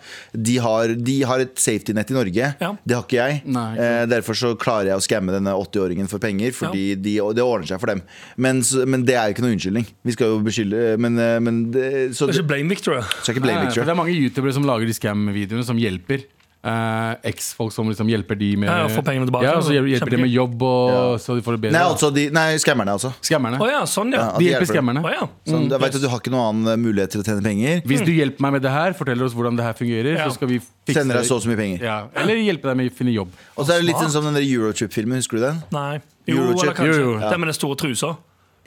De 0.49 0.57
har, 0.63 0.93
de 1.09 1.17
har 1.29 1.39
et 1.43 1.55
safety 1.59 1.93
net 1.97 2.11
i 2.11 2.17
Norge. 2.17 2.49
Ja. 2.61 2.71
Det 2.85 2.95
har 2.97 3.03
ikke 3.05 3.18
jeg. 3.19 3.41
Nei, 3.45 3.67
Eh, 3.79 4.05
derfor 4.09 4.35
så 4.37 4.53
klarer 4.59 4.91
jeg 4.91 4.99
å 4.99 5.03
skamme 5.05 5.33
denne 5.35 5.53
80-åringen 5.55 6.09
for 6.11 6.19
penger, 6.23 6.51
fordi 6.55 6.95
de, 6.95 7.17
det 7.35 7.43
ordner 7.45 7.69
seg 7.69 7.79
for 7.81 7.91
dem. 7.93 8.01
Men, 8.37 8.63
men 8.89 9.05
det 9.07 9.15
er 9.19 9.29
jo 9.29 9.35
ikke 9.37 9.45
noe 9.45 9.55
unnskyldning. 9.55 9.87
Vi 10.07 10.15
skal 10.15 10.33
jo 10.33 10.41
beskylde 10.45 10.97
Men, 10.99 11.17
eh, 11.19 11.37
men 11.43 11.61
det, 11.73 11.85
så 12.17 12.27
Det 12.27 12.35
er 12.35 12.41
ikke 12.43 12.51
blame 12.55 12.69
Victor. 12.75 13.01
skal 13.21 13.35
ikke 13.35 13.45
blame 13.45 13.67
Victor. 13.67 13.85
det 13.87 13.93
er 13.95 13.99
mange 14.01 14.15
youtubere 14.17 14.53
som 14.55 14.67
lager 14.67 14.89
de 14.89 14.95
scam-videoene 14.97 15.65
som 15.67 15.79
hjelper. 15.79 16.25
Uh, 16.59 17.15
Eks-folk 17.23 17.71
som 17.71 17.87
liksom 17.87 18.09
hjelper 18.11 18.35
de 18.35 18.49
med 18.59 18.67
Ja, 18.67 18.89
får 18.91 19.03
pengene 19.07 19.23
tilbake. 19.29 19.45
Ja, 19.47 19.53
og 19.55 19.63
så 19.63 19.71
hjelper, 19.71 20.11
de 20.11 20.17
med 20.19 20.29
jobb, 20.33 20.61
og, 20.61 20.89
Ja. 20.91 21.03
så 21.23 21.37
de 21.37 21.43
får 21.45 21.55
det 21.55 21.61
bedre. 21.63 21.71
Nei, 21.77 21.83
altså 21.87 22.09
de, 22.11 22.25
nei, 22.35 22.57
skammerne, 22.59 22.91
altså. 22.97 23.13
Skammerne. 23.23 23.61
Oh, 23.63 23.69
ja, 23.71 23.85
sånn, 23.87 24.11
ja. 24.11 24.25
Ja, 24.25 24.31
De 24.33 24.43
de 24.43 24.49
hjelper 24.49 24.65
hjelper 24.65 24.73
skammerne. 24.73 25.03
Oh, 25.05 25.09
ja. 25.13 25.27
Sånn, 25.47 25.69
jeg 25.71 25.79
vet 25.79 25.95
at 25.95 26.01
Du 26.03 26.09
har 26.11 26.19
ikke 26.19 26.33
noen 26.35 26.49
annen 26.65 26.83
mulighet 26.83 27.11
til 27.15 27.21
å 27.21 27.23
tjene 27.23 27.41
penger. 27.45 27.81
Hvis 27.87 28.03
du 28.03 28.11
hjelper 28.11 28.41
meg 28.43 28.51
med 28.57 28.61
det 28.67 28.71
her, 28.75 28.91
forteller 28.91 29.23
oss 29.29 29.33
hvordan 29.33 29.55
det 29.55 29.63
her 29.63 29.73
fungerer, 29.79 30.17
Ja. 30.17 30.27
så 30.27 30.33
skal 30.35 30.47
vi 30.51 30.59
fikse 30.59 30.99
Sender 30.99 31.15
deg 31.15 31.25
så 31.31 31.35
og 31.39 31.41
så 31.43 31.47
mye 31.47 31.61
penger. 31.63 31.79
Ja. 31.81 31.97
Eller 32.13 32.35
hjelpe 32.43 32.67
deg 32.67 32.75
med 32.75 32.91
å 32.91 32.95
finne 32.99 33.13
jobb. 33.15 33.31
Og 33.55 33.65
så 33.65 33.71
er 33.71 33.79
det 33.79 33.85
litt 33.87 33.95
sånn 34.03 34.11
som 34.11 34.23
den 34.27 34.33
der 34.35 34.43
Eurotrip-filmen. 34.43 35.15
Husker 35.15 35.39
du 35.39 35.43
den? 35.47 35.63
Nei. 35.71 36.01
Jo, 36.27 36.43
Eurotrip. 36.43 36.63
eller 36.63 36.73
kanskje. 36.75 36.99
Jo, 36.99 37.11
jo. 37.13 37.19
Den 37.23 37.39
med 37.39 37.47
den 37.47 37.53
store 37.53 37.75
trusa. 37.79 38.17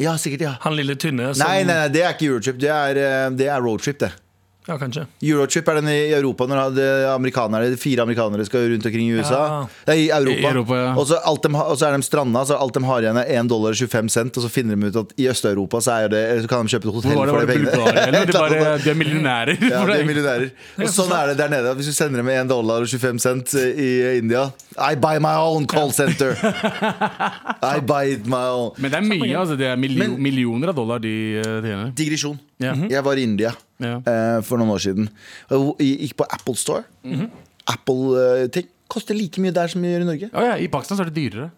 Ja, 0.00 0.16
sikkert, 0.16 0.40
ja. 0.40 0.56
Han 0.62 0.72
lille 0.74 0.96
tynne 0.96 1.34
som 1.34 1.46
Nei, 1.46 1.62
nei, 1.64 1.74
nei, 1.74 1.88
det 1.92 2.00
er 2.02 2.14
ikke 2.16 2.24
Eurotrip. 2.32 2.58
Det 2.58 2.70
er, 2.72 2.96
eh, 2.96 3.30
det 3.36 3.46
er 3.52 3.60
roadtrip, 3.60 3.98
det. 4.00 4.12
Ja, 4.68 4.76
kanskje. 4.78 5.02
Eurochip 5.26 5.66
er 5.68 5.74
den 5.80 5.88
i 5.90 6.12
Europa 6.14 6.46
når 6.46 6.74
det- 6.76 7.08
amerikanere, 7.10 7.76
fire 7.76 8.02
amerikanere 8.04 8.44
skal 8.46 8.68
rundt 8.70 8.86
omkring 8.86 9.08
i 9.10 9.16
USA. 9.18 9.40
Ja. 9.42 9.66
Nei, 9.88 9.96
i 10.04 10.10
Europa. 10.14 10.38
I 10.38 10.44
Europa, 10.52 10.74
ja. 10.78 10.92
og, 10.94 11.06
så 11.10 11.18
alt 11.26 11.42
de, 11.42 11.50
og 11.58 11.76
så 11.80 11.86
er 11.88 11.96
de 11.96 12.02
stranda, 12.06 12.44
så 12.46 12.54
alt 12.62 12.74
de 12.74 12.84
har 12.86 13.02
igjen 13.02 13.18
er 13.18 13.26
1 13.40 13.48
dollar 13.50 13.74
og 13.74 13.76
25 13.80 14.08
cent. 14.14 14.36
Og 14.38 14.42
så 14.46 14.50
finner 14.54 14.76
de 14.78 14.86
ut 14.92 14.96
at 15.02 15.12
i 15.18 15.26
Øst-Europa 15.32 15.80
så, 15.82 15.96
er 16.04 16.08
det, 16.14 16.22
så 16.44 16.48
kan 16.52 16.62
de 16.66 16.70
kjøpe 16.76 16.88
et 16.88 16.94
hotell 16.94 17.16
Hvor 17.18 17.26
var 17.26 17.42
det, 17.42 17.56
for 17.56 17.58
de 17.58 17.70
pengene. 17.74 18.06
Eller 18.06 18.26
det 18.30 18.34
bare, 18.38 18.78
de 18.84 18.90
er 18.90 18.94
millionærer. 19.02 19.56
Ja, 19.66 19.82
de 19.86 19.98
er 19.98 20.06
millionærer. 20.12 20.50
Og 20.78 20.94
sånn 20.94 21.10
er 21.18 21.32
det 21.32 21.36
der 21.42 21.50
nede. 21.56 21.74
Hvis 21.80 21.90
du 21.90 21.96
sender 21.98 22.22
dem 22.22 22.30
1 22.30 22.48
dollar 22.54 22.86
og 22.86 22.88
25 22.94 23.18
cent 23.26 23.54
i 23.58 23.90
India 24.22 24.46
I 24.78 24.94
buy 24.96 25.18
my 25.22 25.34
own 25.36 25.66
call 25.66 25.90
center. 25.92 26.32
I 27.62 27.80
buy 27.80 28.12
it 28.14 28.26
my 28.26 28.44
own. 28.52 28.72
Men 28.78 28.90
det 28.94 28.98
er 29.00 29.06
mye. 29.08 29.32
altså 29.38 29.56
Det 29.58 29.66
er 29.66 29.76
millio 29.76 29.98
Men- 30.04 30.16
millioner 30.22 30.68
av 30.72 30.76
dollar 30.76 30.98
de 31.02 31.12
eh, 31.38 31.42
tjener. 31.62 31.92
Digresjon. 31.98 32.38
Ja. 32.62 32.74
Jeg 32.90 33.04
var 33.04 33.18
i 33.18 33.22
India 33.26 33.50
yeah. 33.82 33.98
uh, 34.06 34.42
for 34.46 34.56
noen 34.60 34.70
år 34.74 34.82
siden. 34.84 35.08
Og 35.50 35.76
jeg 35.82 35.98
gikk 36.08 36.16
på 36.22 36.28
Apple 36.30 36.54
Store. 36.56 36.84
Apple-ting 37.68 38.68
koster 38.92 39.16
like 39.16 39.40
mye 39.40 39.54
der 39.56 39.70
som 39.72 39.80
vi 39.82 39.88
gjør 39.92 40.04
i 40.04 40.08
Norge. 40.12 40.30
Oh, 40.36 40.44
ja, 40.44 40.56
I 40.60 40.68
Pakistan 40.68 40.98
så 40.98 41.04
er 41.06 41.10
det 41.12 41.16
dyrere. 41.16 41.50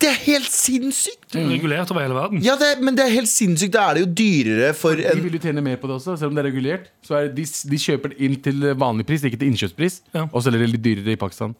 Det 0.00 0.08
er 0.08 0.20
helt 0.24 0.48
sinnssykt! 0.48 1.26
Det 1.28 1.42
er 1.42 1.48
regulert 1.50 1.90
over 1.92 2.00
hele 2.00 2.14
verden. 2.16 2.38
Ja, 2.40 2.54
det, 2.56 2.70
men 2.80 2.94
det 2.96 3.04
er 3.04 3.10
helt 3.18 3.28
sinnssykt. 3.28 3.74
Da 3.74 3.90
er 3.90 3.98
det 3.98 4.04
jo 4.06 4.12
dyrere 4.16 4.70
for 4.78 4.96
De 4.96 5.10
vil 5.20 5.34
jo 5.36 5.40
tjene 5.42 5.60
mer 5.60 5.76
på 5.82 5.90
det 5.90 5.98
også, 5.98 6.14
selv 6.16 6.30
om 6.32 6.38
det 6.38 6.44
er 6.44 6.48
regulert. 6.48 6.86
Så 7.04 7.18
er 7.18 7.28
de, 7.36 7.44
de 7.44 7.80
kjøper 7.82 8.14
det 8.14 8.20
inn 8.24 8.38
til 8.40 8.64
vanlig 8.80 9.04
pris, 9.10 9.26
ikke 9.28 9.36
til 9.42 9.50
innkjøpspris, 9.52 9.98
Ja. 10.16 10.22
og 10.30 10.40
selger 10.46 10.62
det 10.64 10.70
litt 10.72 10.84
dyrere 10.86 11.12
i 11.12 11.20
Pakistan. 11.20 11.52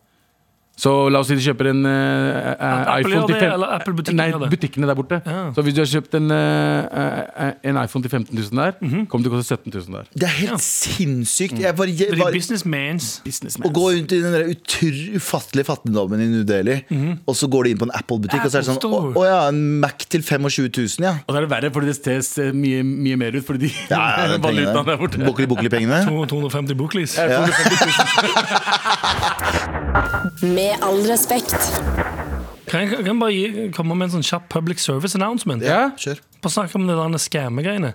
Så 0.80 1.10
la 1.12 1.20
oss 1.20 1.28
si 1.28 1.34
de 1.36 1.42
kjøper 1.44 1.66
en 1.74 1.82
uh, 1.84 2.56
Apple 2.56 3.10
iPhone 3.10 3.26
til 3.28 3.42
eller 3.50 3.68
Apple-butikken 3.76 4.16
Nei, 4.16 4.30
butikkene 4.48 4.86
der 4.88 4.96
borte. 4.96 5.18
Ja. 5.26 5.50
Så 5.52 5.60
hvis 5.66 5.74
du 5.76 5.80
har 5.82 5.88
kjøpt 5.90 6.14
en, 6.16 6.30
eh, 6.32 7.50
en 7.68 7.76
iPhone 7.82 8.00
til 8.06 8.12
15 8.14 8.32
000 8.32 8.56
der, 8.56 8.72
Mhm. 8.80 9.02
kommer 9.12 9.26
det 9.26 9.28
til 9.28 9.34
å 9.34 9.36
koste 9.42 9.58
17 9.60 9.68
000 9.74 9.92
der. 9.98 10.06
Det 10.14 10.24
er 10.30 10.36
helt 10.48 10.64
sinnssykt. 10.64 11.58
Jeg 11.60 11.76
bare, 11.76 11.92
jeg, 11.92 12.16
bare, 12.16 12.32
businessmans. 12.32 13.20
å 13.60 13.68
gå 13.76 13.84
rundt 13.92 14.12
i 14.16 14.20
den 14.22 14.32
der 14.32 14.48
utr 14.54 14.94
ufattelige 15.20 15.66
fattigdommen 15.68 16.16
i 16.24 16.28
New 16.32 16.44
Delhi, 16.48 16.78
og 17.28 17.34
så 17.36 17.44
går 17.52 17.60
de 17.64 17.70
inn 17.74 17.80
på 17.82 17.86
en 17.90 17.94
Apple-butikk, 18.00 18.40
og 18.46 18.50
så 18.50 18.56
er 18.56 18.60
det 18.64 18.68
sånn 18.70 18.80
Apple 18.80 19.12
Å 19.12 19.14
å 19.20 19.22
ja, 19.28 19.40
en 19.52 19.60
Mac 19.84 19.98
til 20.08 20.22
25 20.24 20.72
000, 20.72 21.04
ja. 21.04 21.12
Og 21.28 21.34
da 21.34 21.38
er 21.42 21.46
det 21.46 21.52
verre, 21.52 21.68
fordi 21.76 21.86
det 21.92 21.98
ses 22.00 22.28
eh, 22.40 22.52
mye, 22.56 22.80
mye 22.86 23.16
mer 23.20 23.32
ut, 23.36 23.44
fordi 23.44 23.58
de 23.68 23.72
Ja, 23.92 24.00
ja, 24.32 24.38
valutaen 24.48 24.86
der 24.88 24.96
borte. 24.96 25.20
Bukli-bukli-pengene. 25.28 26.06
250 26.08 26.72
buklis. 26.80 27.18
Ja. 27.20 27.44
Med 30.70 30.84
all 30.86 31.00
respekt. 31.02 31.56
Kan 32.70 32.84
jeg, 32.84 32.90
kan 32.92 33.08
jeg 33.08 33.18
bare 33.18 33.34
gi, 33.34 33.62
komme 33.74 33.96
med 33.98 34.06
en 34.06 34.12
sånn 34.12 34.26
kjapp 34.28 34.44
public 34.52 34.78
service 34.78 35.18
announcement? 35.18 35.64
Ja. 35.66 35.88
Kjør. 35.98 36.20
På 36.38 36.46
å 36.46 36.52
snakke 36.54 36.78
om 36.78 36.84
det 36.86 36.94
der 36.94 37.22
skammegreiene. 37.24 37.90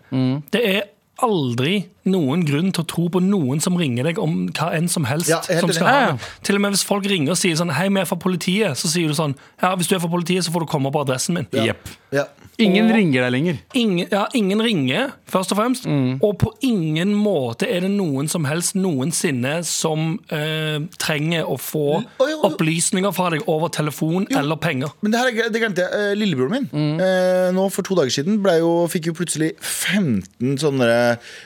Det 0.51 0.59
er 0.59 0.81
aldri 1.23 1.77
noen 2.05 2.45
grunn 2.45 2.71
til 2.75 2.83
å 2.83 2.87
tro 2.87 3.07
på 3.09 3.21
noen 3.23 3.61
som 3.63 3.77
ringer 3.79 4.03
deg 4.09 4.19
om 4.21 4.47
hva 4.55 4.71
enn 4.77 4.87
som 4.91 5.07
helst. 5.09 5.29
Ja, 5.31 5.41
som 5.41 5.71
skal 5.73 5.87
ha 5.89 5.95
ja. 6.01 6.11
det. 6.13 6.29
Til 6.45 6.59
og 6.59 6.61
med 6.65 6.75
hvis 6.75 6.85
folk 6.85 7.05
ringer 7.09 7.33
og 7.35 7.39
sier 7.41 7.57
sånn 7.59 7.73
Hei, 7.75 7.87
vi 7.89 8.01
er 8.03 8.09
fra 8.09 8.17
politiet, 8.21 8.77
så 8.79 8.89
sier 8.91 9.09
du 9.11 9.17
sånn 9.17 9.35
Ja, 9.61 9.73
hvis 9.75 9.89
du 9.89 9.95
er 9.97 10.03
fra 10.03 10.11
politiet, 10.11 10.45
så 10.45 10.53
får 10.53 10.65
du 10.65 10.71
komme 10.71 10.91
på 10.93 11.01
adressen 11.05 11.35
min. 11.39 11.47
Jepp. 11.51 11.89
Ja. 12.13 12.27
Ingen 12.61 12.85
Og- 12.87 12.95
ringer 12.95 13.25
deg 13.25 13.31
lenger. 13.33 13.57
Ingen, 13.75 14.07
ja, 14.11 14.27
ingen 14.33 14.61
ringer, 14.63 15.09
først 15.27 15.51
og 15.51 15.57
fremst. 15.59 15.85
Mm. 15.85 16.19
Og 16.23 16.37
på 16.39 16.53
ingen 16.63 17.11
måte 17.13 17.67
er 17.67 17.81
det 17.83 17.89
noen 17.91 18.29
som 18.31 18.45
helst 18.47 18.75
noensinne 18.79 19.57
som 19.67 20.19
eh, 20.31 20.79
trenger 21.01 21.43
å 21.51 21.57
få 21.59 21.83
Oi, 21.97 22.05
oi, 22.23 22.29
oi. 22.31 22.37
opplysninger 22.47 23.11
fra 23.15 23.29
deg 23.33 23.43
over 23.51 23.67
telefon 23.75 24.27
eller 24.31 24.55
penger. 24.55 24.93
Men 25.01 25.11
det 25.11 25.19
her 25.19 25.27
er, 25.33 25.49
det 25.51 25.61
glemte 25.65 25.83
jeg. 25.83 25.91
Eh, 25.91 26.15
Lillebroren 26.15 26.51
min 26.55 26.69
Mm. 26.75 26.99
eh, 27.01 27.51
nå 27.55 27.69
for 27.71 27.83
to 27.83 27.95
dager 27.95 28.09
siden 28.11 28.39
jo, 28.59 28.87
fikk 28.87 29.07
jo 29.07 29.13
plutselig 29.13 29.53
15 29.59 30.57
sånne 30.61 30.87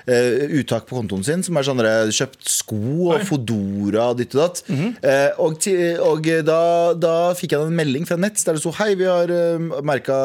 eh, 0.07 0.48
uttak 0.59 0.88
på 0.89 0.97
kontoen 0.97 1.23
sin. 1.25 1.43
Som 1.45 1.59
er 1.59 1.67
sånne 1.67 1.93
kjøpt 2.15 2.49
sko 2.49 2.79
og 3.13 3.23
Fodora 3.27 4.09
og 4.13 4.19
ditt 4.21 4.35
og 4.35 4.41
datt. 4.43 4.63
Mhm. 4.69 4.95
eh, 5.03 5.29
og 5.38 5.57
og 6.09 6.29
da, 6.45 6.59
da 6.97 7.15
fikk 7.38 7.53
jeg 7.55 7.67
en 7.67 7.75
melding 7.75 8.05
fra 8.07 8.17
Nets 8.19 8.45
der 8.47 8.57
det 8.57 8.63
sto 8.63 8.71
Hei, 8.79 8.93
vi 8.99 9.07
har 9.09 9.29
uh, 9.29 9.81
merka 9.85 10.15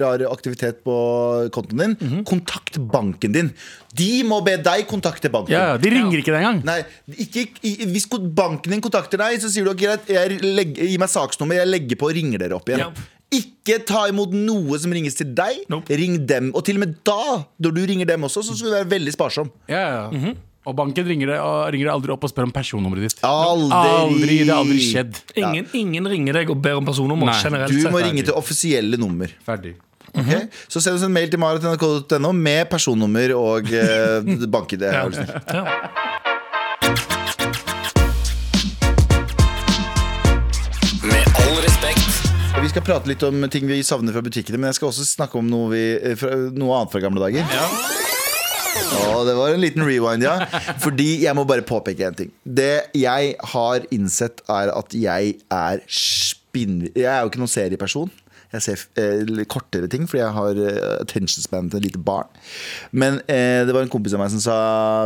rar 0.00 0.22
aktivitet 0.30 0.82
på 0.86 0.96
kontoen 1.54 1.84
din. 1.84 1.96
Mhm. 2.00 2.26
Kontakt 2.28 2.78
banken 2.92 3.32
din. 3.34 3.52
De 3.92 4.22
må 4.24 4.40
be 4.44 4.56
deg 4.56 4.86
kontakte 4.88 5.30
banken. 5.32 5.52
Ja, 5.52 5.76
De 5.80 5.90
ringer 5.92 6.20
ikke 6.22 6.32
deg 6.32 6.40
engang. 6.40 6.62
Nei, 6.64 6.78
ikke, 7.20 7.46
hvis 7.92 8.08
banken 8.08 8.72
din 8.72 8.84
kontakter 8.84 9.20
deg, 9.20 9.40
så 9.42 9.50
sier 9.52 9.68
du 9.68 9.74
greit, 9.76 10.08
jeg 10.08 10.38
gi 10.40 10.96
meg 11.00 11.12
saksnummer, 11.12 11.60
jeg 11.60 11.68
legger 11.68 12.00
på 12.00 12.08
og 12.08 12.16
ringer 12.16 12.40
dere 12.40 12.56
opp 12.56 12.70
igjen. 12.72 12.86
Ja. 12.86 13.10
Ikke 13.32 13.78
ta 13.88 14.04
imot 14.10 14.32
noe 14.36 14.78
som 14.82 14.92
ringes 14.92 15.14
til 15.18 15.30
deg. 15.36 15.62
Nope. 15.72 15.88
Ring 15.98 16.18
dem. 16.28 16.50
Og 16.56 16.64
til 16.66 16.76
og 16.78 16.82
med 16.86 16.96
da, 17.06 17.38
når 17.64 17.76
du 17.76 17.82
ringer 17.88 18.08
dem 18.10 18.26
også, 18.28 18.42
så 18.44 18.56
skal 18.58 18.68
du 18.72 18.76
være 18.80 18.90
veldig 18.92 19.14
sparsom. 19.14 19.48
Ja, 19.72 19.84
ja. 20.12 20.32
Og 20.62 20.76
banken 20.78 21.02
ringer 21.08 21.32
deg, 21.32 21.38
og 21.42 21.72
ringer 21.74 21.88
deg 21.88 21.94
aldri 21.96 22.12
opp 22.14 22.22
og 22.22 22.30
spør 22.30 22.44
om 22.46 22.52
personnummeret 22.54 23.08
ditt. 23.08 23.22
Aldri. 23.26 23.78
Aldri, 24.02 24.36
Det 24.44 24.52
har 24.52 24.60
aldri 24.62 24.82
skjedd. 24.84 25.16
Ingen, 25.42 25.66
ingen 25.74 26.06
ringer 26.12 26.38
deg 26.38 26.52
og 26.54 26.60
ber 26.62 26.76
om 26.78 26.86
personnummer 26.86 27.32
Nei, 27.32 27.38
generelt 27.42 27.72
Du 27.72 27.80
sett. 27.80 27.90
må 27.90 28.02
ringe 28.04 28.22
til 28.28 28.36
offisielle 28.38 29.00
nummer. 29.00 29.32
Ferdig. 29.48 29.72
ok? 30.12 30.30
Så 30.70 30.78
send 30.84 31.00
oss 31.00 31.02
en 31.08 31.10
mail 31.16 31.32
til 31.32 31.40
marat.nrk.no 31.42 32.30
med 32.36 32.68
personnummer 32.70 33.34
og 33.34 33.72
eh, 33.74 34.46
bank-ID. 34.54 34.86
Ja. 34.86 35.08
Vi 42.62 42.68
skal 42.70 42.84
prate 42.86 43.10
litt 43.10 43.22
om 43.26 43.42
ting 43.50 43.64
vi 43.66 43.80
savner 43.82 44.14
fra 44.14 44.22
butikkene, 44.22 44.60
men 44.60 44.70
jeg 44.70 44.78
skal 44.78 44.92
også 44.92 45.04
snakke 45.08 45.34
om 45.40 45.48
noe, 45.50 45.66
vi, 45.72 45.80
eh, 45.98 46.20
noe 46.54 46.76
annet 46.78 46.92
fra 46.92 47.00
gamle 47.02 47.18
dager. 47.24 47.42
Å, 48.92 49.24
det 49.26 49.34
var 49.34 49.50
en 49.50 49.64
liten 49.64 49.82
rewind, 49.82 50.22
ja. 50.22 50.36
Fordi 50.84 51.24
jeg 51.24 51.34
må 51.34 51.42
bare 51.48 51.66
påpeke 51.66 52.06
en 52.06 52.18
ting. 52.20 52.30
Det 52.46 52.86
jeg 52.94 53.34
har 53.54 53.88
innsett, 53.90 54.44
er 54.46 54.70
at 54.76 54.94
jeg 54.94 55.40
er 55.50 55.82
spinn... 55.90 56.84
Jeg 56.94 57.10
er 57.10 57.24
jo 57.24 57.32
ikke 57.32 57.42
noen 57.42 57.50
serieperson. 57.50 58.14
Jeg 58.52 58.64
ser 58.64 58.82
eh, 59.00 59.44
kortere 59.50 59.88
ting 59.90 60.04
fordi 60.08 60.22
jeg 60.22 60.36
har 60.36 60.58
eh, 60.60 60.80
attention 61.00 61.44
span 61.44 61.70
til 61.72 61.80
et 61.80 61.88
lite 61.88 62.02
barn. 62.02 62.28
Men 62.92 63.20
eh, 63.26 63.62
det 63.66 63.74
var 63.74 63.84
en 63.84 63.92
kompis 63.92 64.16
av 64.16 64.22
meg 64.22 64.32
som 64.34 64.42
sa 64.42 64.56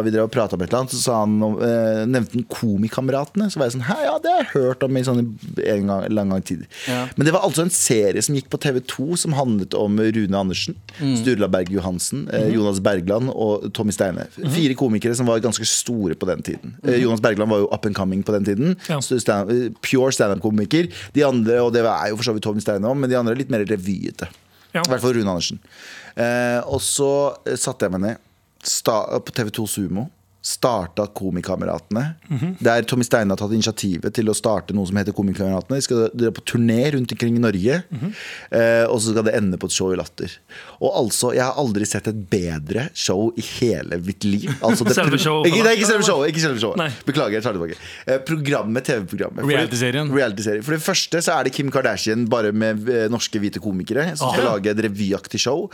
Vi 0.05 0.13
drev 0.15 0.27
og 0.27 0.35
prata 0.35 0.57
om 0.57 0.65
et 0.65 0.71
eller 0.71 0.85
annet, 0.85 0.95
så 0.95 1.03
sa 1.03 1.21
han 1.23 1.37
eh, 1.43 2.03
nevnte 2.11 2.39
han 2.41 2.47
Komikameratene. 2.57 3.49
Så 3.53 3.61
var 3.61 3.71
jeg 3.71 3.77
sånn 3.77 3.87
Hæ, 3.89 3.99
ja, 4.07 4.17
det 4.23 4.33
har 4.33 4.43
jeg 4.43 4.53
hørt 4.55 4.87
om 4.87 4.99
i 4.99 5.05
sånn 5.07 5.23
en 5.23 5.91
gang, 5.91 6.07
lang 6.13 6.35
gang 6.35 6.45
tid. 6.47 6.67
Ja. 6.91 7.05
Men 7.17 7.29
det 7.29 7.35
var 7.37 7.47
altså 7.47 7.67
en 7.67 7.73
serie 7.75 8.23
som 8.25 8.37
gikk 8.37 8.51
på 8.53 8.61
TV2 8.63 9.21
som 9.23 9.37
handlet 9.37 9.77
om 9.79 10.01
Rune 10.01 10.39
Andersen, 10.39 10.77
Sturla 11.21 11.49
Berg 11.53 11.71
Johansen, 11.75 12.27
eh, 12.35 12.49
Jonas 12.55 12.81
Bergland 12.85 13.31
og 13.33 13.69
Tommy 13.77 13.95
Steine. 13.95 14.27
Fire 14.35 14.77
komikere 14.79 15.17
som 15.19 15.29
var 15.31 15.43
ganske 15.45 15.67
store 15.69 16.17
på 16.19 16.29
den 16.31 16.43
tiden. 16.47 16.75
Eh, 16.85 16.99
Jonas 17.03 17.23
Bergland 17.25 17.51
var 17.53 17.63
jo 17.65 17.71
up 17.71 17.87
and 17.87 17.97
coming 17.97 18.23
på 18.27 18.35
den 18.35 18.45
tiden. 18.49 18.77
Ja. 18.91 19.01
Stand, 19.01 19.51
eh, 19.51 19.71
pure 19.83 20.13
standup-komiker. 20.13 20.91
De 21.15 21.25
andre, 21.27 21.61
og 21.63 21.73
det 21.73 21.85
er 21.85 22.11
jo 22.11 22.17
for 22.17 22.31
så 22.31 22.37
vidt 22.37 22.47
Tommy 22.47 22.61
Steine 22.65 22.89
òg, 22.89 22.97
men 22.99 23.11
de 23.11 23.19
andre 23.19 23.36
litt 23.38 23.53
mer 23.53 23.64
revyete. 23.68 24.29
Ja. 24.72 24.83
I 24.83 24.88
hvert 24.90 25.03
fall 25.03 25.16
Rune 25.16 25.33
Andersen. 25.33 25.61
Eh, 26.16 26.61
og 26.68 26.83
så 26.85 27.11
satte 27.57 27.87
jeg 27.87 27.96
meg 27.96 28.05
ned 28.05 28.22
sta, 28.66 29.03
på 29.22 29.35
TV2 29.35 29.66
Sumo. 29.70 30.09
Starta 30.47 31.09
Komikameratene. 31.11 32.05
Der 32.63 32.85
Tommy 32.87 33.03
Steine 33.07 33.35
har 33.35 33.41
tatt 33.41 33.51
initiativet 33.57 34.15
til 34.15 34.31
å 34.31 34.35
starte 34.37 34.75
noe 34.77 34.87
som 34.87 34.99
heter 35.01 35.15
Komikameratene. 35.17 35.81
De 35.81 35.87
skal 35.87 36.05
dra 36.15 36.31
på 36.35 36.45
turné 36.47 36.93
rundt 36.95 37.11
omkring 37.17 37.39
i 37.41 37.43
Norge. 37.43 37.81
eh, 38.55 38.85
og 38.87 39.01
så 39.03 39.11
skal 39.11 39.27
det 39.27 39.35
ende 39.41 39.59
på 39.59 39.67
et 39.67 39.75
show 39.75 39.91
i 39.91 39.99
Latter. 39.99 40.31
Og 40.79 40.93
altså, 41.03 41.33
jeg 41.35 41.43
har 41.43 41.59
aldri 41.59 41.89
sett 41.91 42.07
et 42.13 42.21
bedre 42.31 42.87
show 42.95 43.33
i 43.35 43.43
hele 43.57 43.99
mitt 44.07 44.23
liv. 44.27 44.47
Altså, 44.67 44.87
det, 44.87 44.95
Selve 44.97 45.19
showet. 45.21 45.47
Ikke, 45.51 45.63
nei, 45.67 45.75
ikke 45.79 45.87
selve 45.91 46.05
showet. 46.07 46.31
Ikke 46.33 46.43
selve 46.43 46.59
showet. 46.63 46.79
Nei. 46.81 46.89
Beklager, 47.07 47.37
jeg 47.39 47.45
tar 47.45 47.55
det 47.55 47.61
tilbake. 47.61 47.91
Eh, 48.11 48.19
programmet, 48.27 48.87
TV-programmet. 48.89 49.47
Reality-serien. 49.47 50.11
Reality-serie. 50.15 50.63
For 50.67 50.75
det 50.75 50.83
første 50.85 51.21
så 51.23 51.37
er 51.37 51.47
det 51.49 51.53
Kim 51.55 51.71
Kardashian 51.75 52.25
bare 52.33 52.51
med 52.57 52.87
eh, 52.91 53.07
norske 53.13 53.39
hvite 53.43 53.63
komikere 53.63 54.09
som 54.19 54.33
skal 54.35 54.47
lage 54.53 54.71
et 54.73 54.83
revyaktig 54.87 55.41
show. 55.43 55.67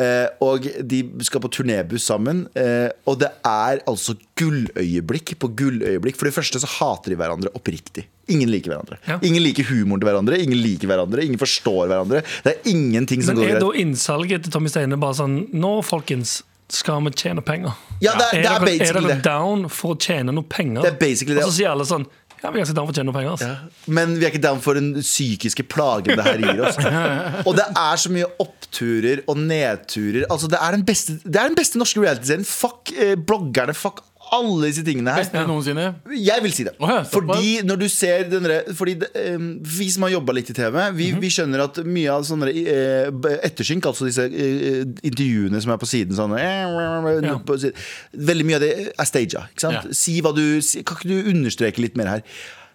Eh, 0.00 0.26
og 0.44 0.68
de 0.88 1.02
skal 1.26 1.42
på 1.44 1.50
turnébuss 1.58 2.06
sammen. 2.10 2.44
Eh, 2.58 2.88
og 3.08 3.20
det 3.22 3.30
er 3.46 3.82
altså 3.90 4.09
gulløyeblikk 4.40 5.34
på 5.40 5.50
gulløyeblikk. 5.58 6.16
For 6.20 6.28
det 6.28 6.34
første 6.36 6.60
så 6.62 6.68
hater 6.78 7.12
de 7.14 7.18
hverandre 7.20 7.52
oppriktig. 7.56 8.04
Ingen 8.30 8.50
liker 8.52 8.74
hverandre. 8.74 8.98
Ja. 9.08 9.18
Ingen 9.26 9.42
liker 9.42 9.66
humoren 9.70 10.00
til 10.02 10.08
hverandre, 10.10 10.38
ingen 10.42 10.60
liker 10.62 10.90
hverandre, 10.90 11.24
ingen 11.26 11.40
forstår 11.40 11.88
hverandre. 11.90 12.22
Det 12.44 12.54
er 12.56 12.70
ingenting 12.70 13.24
som 13.26 13.34
Men 13.36 13.44
går 13.44 13.56
er 13.56 13.64
da 13.64 13.72
innsalget 13.82 14.44
til 14.46 14.54
Tommy 14.54 14.70
Steine 14.72 14.98
bare 15.00 15.18
sånn 15.18 15.40
Nå, 15.52 15.72
folkens, 15.86 16.42
skal 16.70 17.02
vi 17.02 17.10
tjene 17.18 17.42
penger? 17.42 17.74
Ja, 18.00 18.12
det 18.14 18.26
er- 18.30 18.42
det 18.42 18.46
er 18.46 18.64
dere, 18.64 18.88
er 18.88 19.00
dere 19.08 19.20
down 19.22 19.68
for 19.68 19.96
å 19.96 19.98
tjene 19.98 20.32
noe 20.32 20.44
penger? 20.46 20.82
Det 20.82 20.92
er 20.94 20.98
basically 21.00 21.34
det. 21.34 21.44
Og 21.44 21.50
så 21.50 21.56
sier 21.58 21.70
alle 21.72 21.84
sånn 21.84 22.06
Ja, 22.40 22.48
vi 22.48 22.56
er 22.56 22.64
ganske 22.64 22.76
down 22.76 22.86
for 22.88 22.94
å 22.94 22.96
tjene 22.96 23.10
noen 23.10 23.18
penger. 23.18 23.32
Altså. 23.36 23.88
Men 23.92 24.14
vi 24.16 24.24
er 24.24 24.32
ikke 24.32 24.42
down 24.42 24.62
for 24.64 24.78
den 24.78 24.94
psykiske 25.04 25.66
plagen 25.68 26.16
det 26.16 26.24
her 26.24 26.40
gir 26.40 26.62
oss. 26.64 26.78
Og 27.48 27.52
det 27.58 27.66
er 27.68 28.00
så 28.00 28.12
mye 28.12 28.28
oppturer 28.40 29.24
og 29.28 29.42
nedturer. 29.42 30.24
Altså 30.30 30.48
Det 30.50 30.60
er 30.60 30.76
den 30.78 30.86
beste, 30.88 31.18
det 31.24 31.36
er 31.36 31.50
den 31.52 31.58
beste 31.58 31.80
norske 31.80 32.00
reality-serien. 32.00 32.46
Fuck 32.48 32.94
eh, 32.96 33.16
bloggerne, 33.18 33.76
fuck 33.76 34.00
alle 34.32 34.68
disse 34.70 34.84
tingene 34.86 35.10
her. 35.14 35.24
Beste 35.24 35.42
noensinne. 35.48 35.86
Jeg 36.14 36.42
vil 36.44 36.52
si 36.54 36.64
det. 36.64 36.74
Oh, 36.78 36.88
ja, 36.88 37.02
fordi 37.02 37.62
når 37.66 37.78
du 37.80 37.88
ser 37.88 38.24
den 38.30 38.42
der- 38.46 38.64
Fordi 38.74 38.94
det, 39.00 39.08
eh, 39.14 39.38
Vi 39.62 39.88
som 39.90 40.02
har 40.02 40.10
jobba 40.10 40.32
litt 40.32 40.50
i 40.50 40.52
TV, 40.54 40.90
vi, 40.92 41.12
Mhm. 41.12 41.20
vi 41.20 41.28
skjønner 41.28 41.60
at 41.64 41.74
mye 41.84 42.08
av 42.12 42.22
sånne 42.22 42.48
eh, 42.48 43.10
ettersynk, 43.44 43.82
altså 43.86 44.04
disse 44.06 44.24
eh, 44.24 44.84
intervjuene 45.02 45.60
som 45.60 45.72
er 45.72 45.78
på 45.78 45.86
siden 45.86 46.14
sånn 46.14 46.38
eh, 46.38 47.38
på 47.44 47.58
siden, 47.58 47.74
Veldig 48.16 48.44
mye 48.46 48.54
av 48.56 48.60
det 48.60 48.92
er 48.98 49.04
staged. 49.04 49.62
Ja. 49.62 49.82
Si 49.92 50.20
hva 50.20 50.34
du 50.34 50.60
Kan 50.84 50.96
ikke 50.96 51.08
du 51.08 51.30
understreke 51.30 51.78
litt 51.78 51.96
mer 51.96 52.06
her? 52.06 52.22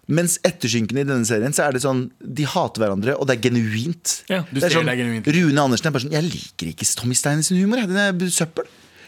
Mens 0.08 0.38
ettersynkene 0.46 1.00
i 1.02 1.04
denne 1.08 1.26
serien 1.26 1.52
Så 1.52 1.64
er 1.68 1.72
det 1.74 1.82
sånn 1.82 2.12
De 2.22 2.44
hater 2.46 2.84
hverandre, 2.84 3.16
og 3.20 3.26
det 3.28 3.40
er 3.40 3.50
genuint. 3.50 4.22
Ja. 4.30 4.44
Det 4.54 4.62
er 4.64 4.70
sånn, 4.70 4.86
det 4.86 4.94
er 5.00 5.02
genuint. 5.04 5.26
Rune 5.34 5.58
Andersen 5.64 5.88
er 5.88 5.92
bare 5.96 6.04
sånn 6.06 6.12
Jeg 6.12 6.24
liker 6.30 6.68
ikke 6.74 6.96
Tommy 6.96 7.16
Steines 7.18 7.50
humor. 7.50 7.78
Den 7.88 7.98
er 7.98 8.14
søppel. 8.30 8.66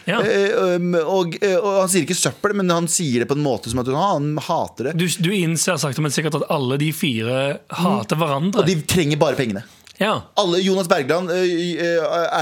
Ja. 0.08 0.22
Eh, 0.24 0.78
og, 1.04 1.36
eh, 1.44 1.58
og 1.60 1.82
han 1.82 1.90
sier 1.92 2.06
ikke 2.08 2.16
søppel, 2.16 2.54
men 2.56 2.70
han 2.72 2.88
sier 2.88 3.20
det 3.24 3.28
på 3.28 3.36
en 3.36 3.44
måte 3.44 3.68
som 3.70 3.82
at 3.84 3.90
han 3.92 4.38
hater 4.48 4.90
det. 4.92 4.98
Du, 5.02 5.08
du 5.22 5.32
innser 5.36 5.76
sakte, 5.82 6.00
men 6.02 6.12
sikkert 6.16 6.40
at 6.40 6.48
alle 6.54 6.78
de 6.80 6.94
fire 6.96 7.58
hater 7.76 8.16
hverandre. 8.22 8.64
Og 8.64 8.70
de 8.70 8.78
trenger 8.88 9.20
bare 9.20 9.36
pengene. 9.36 9.66
ja. 10.00 10.22
Alle, 10.38 10.60
Jonas 10.62 10.88
Bergland 10.88 11.28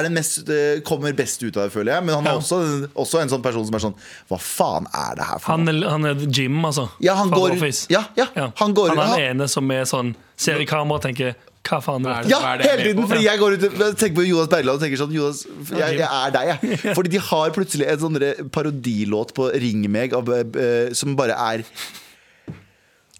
den 0.06 0.14
mest, 0.14 0.50
kommer 0.86 1.14
best 1.16 1.42
ut 1.44 1.56
av 1.58 1.64
det, 1.70 1.74
føler 1.74 1.94
jeg. 1.96 2.04
Men 2.06 2.16
han 2.20 2.28
er 2.28 2.36
Ja. 2.36 2.38
også, 2.42 2.90
også 2.94 3.22
en 3.22 3.30
sånn 3.32 3.42
person 3.44 3.66
som 3.66 3.76
er 3.76 3.80
sånn 3.80 3.96
Hva 4.30 4.38
faen 4.40 4.86
er 4.94 5.16
det 5.16 5.26
her 5.26 5.40
for 5.40 5.52
han, 5.56 5.66
noe? 5.66 5.90
han 5.90 6.06
er 6.06 6.16
Jim, 6.28 6.60
altså. 6.66 6.90
Ja, 7.00 7.16
han 7.16 7.32
går- 7.32 7.56
ja, 7.90 8.04
ja, 8.18 8.52
han 8.56 8.74
går- 8.76 8.90
han 8.90 8.98
er 9.00 9.04
han- 9.06 9.20
den 9.20 9.38
ene 9.40 9.48
som 9.50 9.72
er 9.72 9.84
sånn 9.84 10.16
ser 10.38 10.60
i 10.60 10.66
kamera 10.66 10.96
og 10.96 11.02
tenker 11.02 11.36
Hva 11.66 11.80
faen 11.82 12.06
er 12.06 12.26
det? 12.26 12.30
Ja, 12.30 12.40
er 12.52 12.62
det 12.62 12.70
hele 12.70 12.86
tiden! 12.90 13.08
Fordi 13.10 13.26
jeg 13.26 13.42
går 13.42 13.56
ut 13.56 13.66
og 13.66 13.98
tenker 13.98 14.18
på 14.20 14.26
Jonas 14.28 14.50
Bergland 14.52 14.78
og 14.78 14.86
tenker 14.86 15.02
sånn 15.02 15.16
Jonas, 15.16 15.44
jeg, 15.72 15.98
jeg 15.98 16.06
er 16.06 16.34
deg, 16.36 16.52
jeg. 16.52 16.80
Fordi 16.98 17.14
de 17.16 17.22
har 17.32 17.54
plutselig 17.56 17.88
en 17.90 18.02
sånn 18.04 18.20
parodilåt 18.54 19.34
på 19.38 19.50
Ring 19.64 19.88
meg 19.92 20.14
av, 20.18 20.30
øh, 20.30 20.94
som 20.98 21.18
bare 21.18 21.38
er 21.48 21.66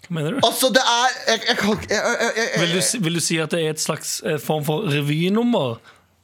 Hva 0.06 0.14
mener 0.14 0.36
du? 0.36 0.40
Altså, 0.46 0.70
det 0.74 0.84
er 0.86 1.18
Jeg, 1.32 1.42
jeg 1.48 1.58
kan 1.58 1.74
ikke 1.74 2.00
Vil 2.62 2.78
vil 3.08 3.18
du 3.18 3.24
si 3.24 3.40
at 3.42 3.54
det 3.54 3.64
er 3.64 3.74
et 3.74 3.82
slags 3.82 4.20
eh, 4.22 4.38
form 4.42 4.62
for 4.68 4.86
revynummer 4.92 5.80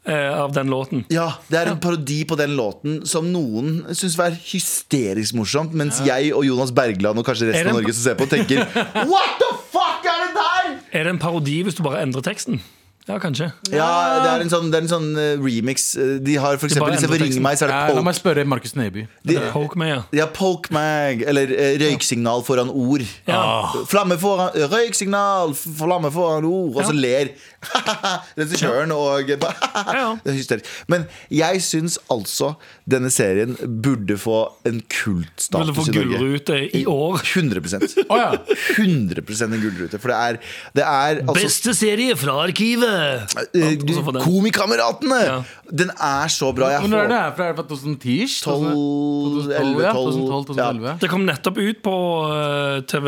eh, 0.07 0.31
av 0.31 0.55
den 0.55 0.71
låten? 0.71 1.05
Ja, 1.11 1.29
det 1.51 1.59
er 1.59 1.73
en 1.73 1.83
parodi 1.83 2.23
på 2.29 2.39
den 2.39 2.55
låten 2.59 3.01
som 3.09 3.33
noen 3.35 3.83
syns 3.91 4.15
var 4.21 4.39
hysterisk 4.53 5.35
morsomt, 5.39 5.75
mens 5.75 5.99
jeg 6.07 6.31
og 6.37 6.47
Jonas 6.47 6.75
Bergland 6.75 7.19
og 7.19 7.27
kanskje 7.27 7.51
resten 7.51 7.75
av 7.75 7.81
Norge 7.81 7.97
som 7.97 8.07
ser 8.07 8.19
på, 8.21 8.31
tenker 8.31 8.63
What 9.11 9.39
the 9.43 9.53
fuck 9.75 10.07
er 10.07 10.27
det 10.27 10.35
der?! 10.39 10.52
Er 10.93 11.05
det 11.07 11.13
en 11.15 11.19
parodi 11.23 11.63
hvis 11.63 11.75
du 11.79 11.83
bare 11.87 12.03
endrer 12.03 12.25
teksten? 12.27 12.63
Ja, 13.09 13.17
kanskje. 13.19 13.49
Ja, 13.75 13.87
det 14.23 14.29
er 14.31 14.43
en 14.45 14.51
sånn, 14.53 14.69
det 14.71 14.79
er 14.79 14.85
en 14.85 14.91
sånn 14.91 15.09
eh, 15.19 15.33
remix. 15.43 15.89
Eh, 15.99 16.21
De 16.23 16.37
har 16.39 16.55
for 16.61 16.69
eksempel, 16.69 16.93
bare 16.93 17.01
Istedenfor 17.01 17.17
endret 17.19 17.33
Ring 17.35 17.43
meg, 17.43 17.57
så 17.59 17.67
er 17.67 17.73
Ja, 17.75 17.81
det 17.91 17.97
la 17.99 18.05
meg 18.07 18.15
spørre 18.15 18.45
Markus 18.47 18.77
Neby. 18.79 19.03
De, 19.27 19.39
Poke 19.51 19.81
meg, 19.83 19.89
ja. 19.91 19.97
ja, 20.21 20.27
Poke 20.31 20.71
meg. 20.71 21.25
eller 21.27 21.51
eh, 21.51 21.73
røyksignal 21.83 22.45
foran 22.47 22.71
ord. 22.71 23.03
Ja. 23.27 23.41
Flamme 23.91 24.19
foran 24.23 24.55
Røyksignal, 24.71 25.51
flamme 25.59 26.13
foran 26.15 26.47
ord. 26.47 26.77
Og 26.77 26.85
så 26.87 26.95
Ja. 26.95 27.01
ler 27.03 27.33
regissøren 28.39 28.95
og 28.95 29.35
bare 29.43 29.97
Ja. 29.99 30.07
Det 30.23 30.31
er 30.31 30.39
hysterisk. 30.39 30.71
Men 30.87 31.09
jeg 31.31 31.63
syns 31.67 31.99
altså 32.11 32.53
denne 32.89 33.11
serien 33.11 33.57
burde 33.83 34.15
få 34.21 34.45
en 34.69 34.79
Ville 34.79 34.87
kultstatus 35.03 35.75
få 35.77 35.89
i 35.91 35.97
Norge. 35.97 36.19
gullrute 36.19 36.61
i 36.79 36.85
år. 36.87 37.19
100 37.35 38.07
Å 38.07 38.19
ja. 38.23 38.31
100% 38.79 39.43
en 39.59 39.61
gullrute. 39.67 39.99
For 39.99 40.15
det 40.15 40.19
er, 40.23 40.41
det 40.79 40.87
er 40.87 41.23
altså 41.27 41.39
Beste 41.43 41.75
serie 41.75 42.15
fra 42.17 42.39
arkivet! 42.47 42.92
Eh, 42.93 44.03
Og 44.03 44.13
den. 44.15 44.23
Komikameratene! 44.23 45.19
Ja. 45.27 45.37
Den 45.73 45.91
er 45.97 46.29
så 46.29 46.51
bra. 46.53 46.69
Jeg 46.75 46.89
Når 46.93 47.05
er 47.07 47.09
det 47.09 47.17
her 47.19 47.31
fra? 47.37 47.45
Er 47.49 47.55
det 47.55 47.63
fra 47.63 47.67
2010? 47.71 48.17
12, 48.45 48.65
2012, 48.73 49.81
ja. 49.83 49.93
2012, 49.97 50.47
2011. 50.53 50.95
Det 51.01 51.11
kom 51.13 51.25
nettopp 51.27 51.61
ut 51.63 51.81
på 51.87 51.95
eh, 52.29 52.77
TV, 52.93 53.07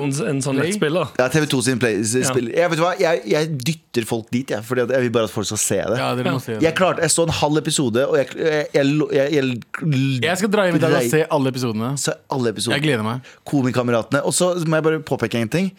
en, 0.00 0.14
en 0.32 0.40
sånn 0.44 0.60
nettspiller. 0.60 1.12
Ja, 1.20 1.26
TV2 1.32 1.60
sin 1.66 1.82
play, 1.82 2.00
spill. 2.06 2.48
Jeg, 2.54 2.70
vet 2.72 2.82
hva? 2.82 2.94
Jeg, 3.00 3.22
jeg 3.28 3.50
dytter 3.60 4.08
folk 4.08 4.30
dit, 4.32 4.50
jeg, 4.54 4.64
fordi 4.66 4.86
jeg 4.88 5.04
vil 5.06 5.12
bare 5.14 5.28
at 5.28 5.34
folk 5.34 5.48
skal 5.50 5.60
se 5.62 5.80
det. 5.82 6.00
Ja, 6.00 6.08
dere 6.16 6.32
må 6.32 6.40
Ja. 6.40 6.44
se 6.46 6.58
Jeg 6.64 6.74
klarte, 6.78 7.04
jeg 7.04 7.12
så 7.12 7.26
en 7.28 7.34
halv 7.42 7.60
episode, 7.60 8.06
og 8.08 8.16
jeg, 8.20 8.32
jeg, 8.40 8.66
jeg, 8.74 8.96
jeg, 9.12 9.32
jeg, 9.36 10.24
Jeg 10.24 10.40
skal 10.40 10.52
dra 10.52 10.66
hjem 10.68 10.80
i 10.80 10.84
dag 10.86 10.96
og 11.00 11.10
se 11.12 11.22
alle 11.38 11.52
episodene. 11.52 11.92
Se 12.00 12.16
alle 12.32 12.52
episoder. 12.56 12.76
Jeg 12.78 12.86
gleder 12.88 13.04
meg. 13.06 13.30
Komikameratene. 13.48 14.24
Og 14.26 14.34
så 14.36 14.54
må 14.66 14.80
jeg 14.80 14.88
bare 14.90 15.04
påpeke 15.06 15.40
en 15.44 15.52
ting. 15.52 15.70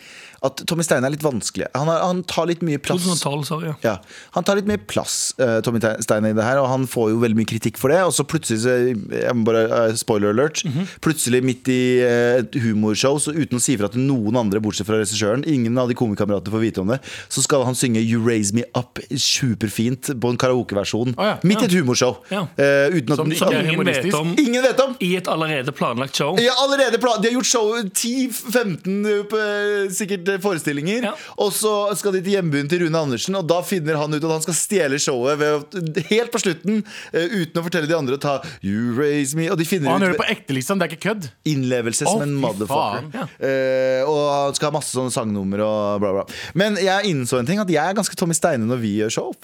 At 0.45 0.61
Tommy 0.69 0.83
Steine 0.85 1.07
er 1.07 1.13
litt 1.15 1.23
vanskelig. 1.25 1.65
Han, 1.73 1.87
er, 1.89 2.01
han 2.05 2.23
tar 2.29 2.45
litt 2.49 2.61
mye 2.61 2.77
plass. 2.77 3.01
2012, 3.07 3.43
sorry. 3.47 3.67
Ja. 3.71 3.75
Ja, 3.87 3.95
Han 4.35 4.43
tar 4.43 4.55
litt 4.59 4.67
mye 4.69 4.77
plass, 4.77 5.33
uh, 5.41 5.59
Tommy 5.65 5.79
Steine, 6.03 6.29
i 6.29 6.33
det 6.37 6.43
her, 6.45 6.59
og 6.61 6.67
han 6.69 6.85
får 6.87 7.09
jo 7.13 7.19
veldig 7.23 7.37
mye 7.39 7.49
kritikk 7.49 7.77
for 7.81 7.89
det. 7.93 8.01
Og 8.05 8.13
så 8.13 8.25
plutselig, 8.27 8.59
så, 8.65 8.75
jeg 8.93 9.33
må 9.35 9.45
bare, 9.47 9.63
uh, 9.89 9.93
spoiler 9.97 10.29
alert, 10.35 10.61
Mhm. 10.67 10.85
plutselig 11.01 11.41
midt 11.43 11.67
i 11.73 11.79
uh, 12.03 12.39
et 12.43 12.53
humorshow, 12.61 13.17
så 13.21 13.33
uten 13.33 13.57
å 13.57 13.61
si 13.61 13.75
fra 13.77 13.87
til 13.89 14.01
noen 14.05 14.35
andre, 14.37 14.59
bortsett 14.61 14.85
fra 14.87 14.99
regissøren, 15.01 15.45
ingen 15.47 15.77
av 15.77 15.87
de 15.89 15.95
komikameratene 15.97 16.53
får 16.53 16.61
vite 16.65 16.81
om 16.83 16.87
det, 16.93 16.99
så 17.29 17.41
skal 17.41 17.63
han 17.65 17.73
synge 17.75 18.01
You 18.03 18.21
Raise 18.25 18.53
Me 18.53 18.63
Up 18.75 18.99
superfint 19.15 20.11
på 20.21 20.29
en 20.31 20.37
karaokeversjon. 20.37 21.15
Oh, 21.17 21.25
ja. 21.25 21.37
Midt 21.47 21.61
i 21.63 21.69
et 21.69 21.75
humorshow. 21.79 22.17
Ja. 22.31 22.45
Eh, 22.57 22.93
uten 22.97 23.11
at 23.13 23.17
Som- 23.17 23.31
ingen 23.31 23.85
vet 23.85 24.13
om 24.13 24.35
ingen 24.37 24.61
vet 24.63 24.79
om! 24.83 24.95
i 25.01 25.15
et 25.17 25.27
allerede 25.27 25.71
planlagt 25.75 26.15
show. 26.15 26.37
Ja, 26.39 26.53
allerede 26.63 26.99
plan 27.01 27.21
De 27.21 27.29
har 27.29 27.35
gjort 27.39 27.45
show 27.49 27.73
10-15 27.81 29.05
eh, 29.07 29.89
sikkert 29.93 30.26
eh, 30.31 30.39
forestillinger. 30.43 31.09
Ja. 31.09 31.13
Og 31.43 31.53
så 31.55 31.73
skal 31.99 32.15
de 32.17 32.21
til 32.25 32.37
hjembyen 32.37 32.69
til 32.71 32.83
Rune 32.85 33.01
Andersen, 33.07 33.37
og 33.39 33.47
da 33.49 33.61
finner 33.65 33.99
han 33.99 34.13
ut 34.13 34.21
at 34.23 34.33
han 34.33 34.45
skal 34.45 34.57
stjele 34.57 34.99
showet 35.01 35.39
ved, 35.41 35.77
helt 36.11 36.33
på 36.33 36.41
slutten, 36.43 36.83
eh, 37.13 37.27
uten 37.41 37.61
å 37.61 37.65
fortelle 37.65 37.89
de 37.89 37.97
andre 37.97 38.17
å 38.17 38.21
ta 38.21 38.37
You 38.65 38.93
Raise 38.97 39.37
Me. 39.37 39.49
Og 39.53 39.59
de 39.59 39.67
finner 39.67 39.91
Og 39.91 39.99
han 39.99 40.07
ut 40.07 40.15
det 40.15 40.21
på 40.21 40.29
ekte, 40.31 40.55
liksom. 40.57 40.79
Det 40.79 40.87
er 40.87 40.95
ikke 40.95 41.09
kødd. 41.09 41.29
innlevelse 41.47 42.07
som 42.07 42.21
en 42.25 42.35
motherfucker. 42.41 43.09
Ja. 43.13 43.27
Uh, 43.41 44.01
og 44.09 44.21
han 44.31 44.57
skal 44.57 44.69
ha 44.69 44.75
masse 44.77 44.93
sånne 44.95 45.13
sangnummer 45.13 45.63
og 45.65 46.03
bla, 46.03 46.13
bla. 46.19 46.25
Men 46.57 46.77
jeg 46.81 47.11
innså 47.11 47.39
en 47.39 47.47
ting, 47.49 47.61
at 47.61 47.71
jeg 47.71 47.83
er 47.83 47.97
ganske 47.97 48.17
Tommy 48.19 48.35
Steine 48.37 48.67
når 48.67 48.81
vi 48.83 48.97
gjør 49.01 49.13
show. 49.19 49.31